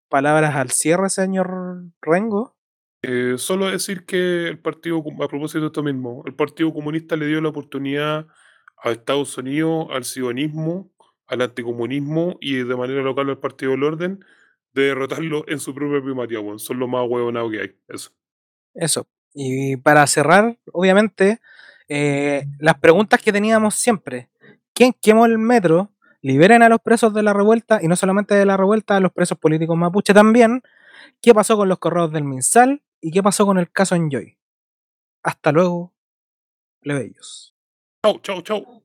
Palabras 0.09 0.57
al 0.57 0.73
cierre, 0.73 1.09
señor 1.11 1.85
Rengo. 2.03 2.57
Eh, 3.03 3.35
solo 3.39 3.71
decir 3.71 4.05
que 4.05 4.49
el 4.49 4.59
Partido, 4.59 5.01
a 5.23 5.29
propósito 5.29 5.61
de 5.61 5.67
esto 5.67 5.85
mismo, 5.85 6.25
el 6.27 6.35
Partido 6.35 6.75
Comunista 6.75 7.15
le 7.15 7.29
dio 7.29 7.41
la 7.41 7.51
oportunidad 7.51 8.27
a 8.83 8.91
Estados 8.91 9.39
Unidos, 9.39 9.87
al 9.93 10.03
sionismo, 10.03 10.91
al 11.29 11.43
anticomunismo 11.43 12.37
y 12.41 12.57
de 12.57 12.75
manera 12.75 13.01
local 13.01 13.31
al 13.31 13.39
Partido 13.39 13.71
del 13.71 13.85
Orden, 13.85 14.25
de 14.73 14.87
derrotarlo 14.87 15.45
en 15.47 15.61
su 15.61 15.73
propia 15.73 16.03
primaria, 16.03 16.41
Son 16.57 16.81
los 16.81 16.89
más 16.89 17.07
huevonados 17.09 17.53
que 17.53 17.61
hay. 17.61 17.77
Eso. 17.87 18.11
Eso. 18.75 19.07
Y 19.33 19.77
para 19.77 20.05
cerrar, 20.09 20.59
obviamente, 20.73 21.39
eh, 21.89 22.45
las 22.59 22.77
preguntas 22.81 23.23
que 23.23 23.33
teníamos 23.33 23.77
siempre. 23.77 24.31
¿Quién 24.75 24.97
quemó 25.01 25.27
el 25.27 25.39
metro? 25.39 25.93
Liberen 26.23 26.63
a 26.63 26.69
los 26.69 26.81
presos 26.81 27.15
de 27.15 27.23
la 27.23 27.33
revuelta, 27.33 27.81
y 27.83 27.89
no 27.89 27.97
solamente 27.97 28.35
de 28.35 28.45
la 28.45 28.57
revuelta, 28.57 28.97
a 28.97 29.01
los 29.01 29.13
presos 29.13 29.39
políticos 29.39 29.77
mapuche 29.77 30.13
también. 30.13 30.63
¿Qué 31.23 31.35
pasó 31.35 31.57
con 31.57 31.69
los 31.69 31.79
correos 31.79 32.13
del 32.13 32.25
Minsal? 32.25 32.83
¿Y 33.01 33.11
qué 33.11 33.23
pasó 33.23 33.47
con 33.47 33.59
el 33.59 33.71
caso 33.71 33.95
Enjoy? 33.95 34.37
Hasta 35.23 35.53
luego, 35.53 35.93
plebeyos. 36.81 37.55
Chau, 38.05 38.19
chau, 38.21 38.43
chau. 38.43 38.80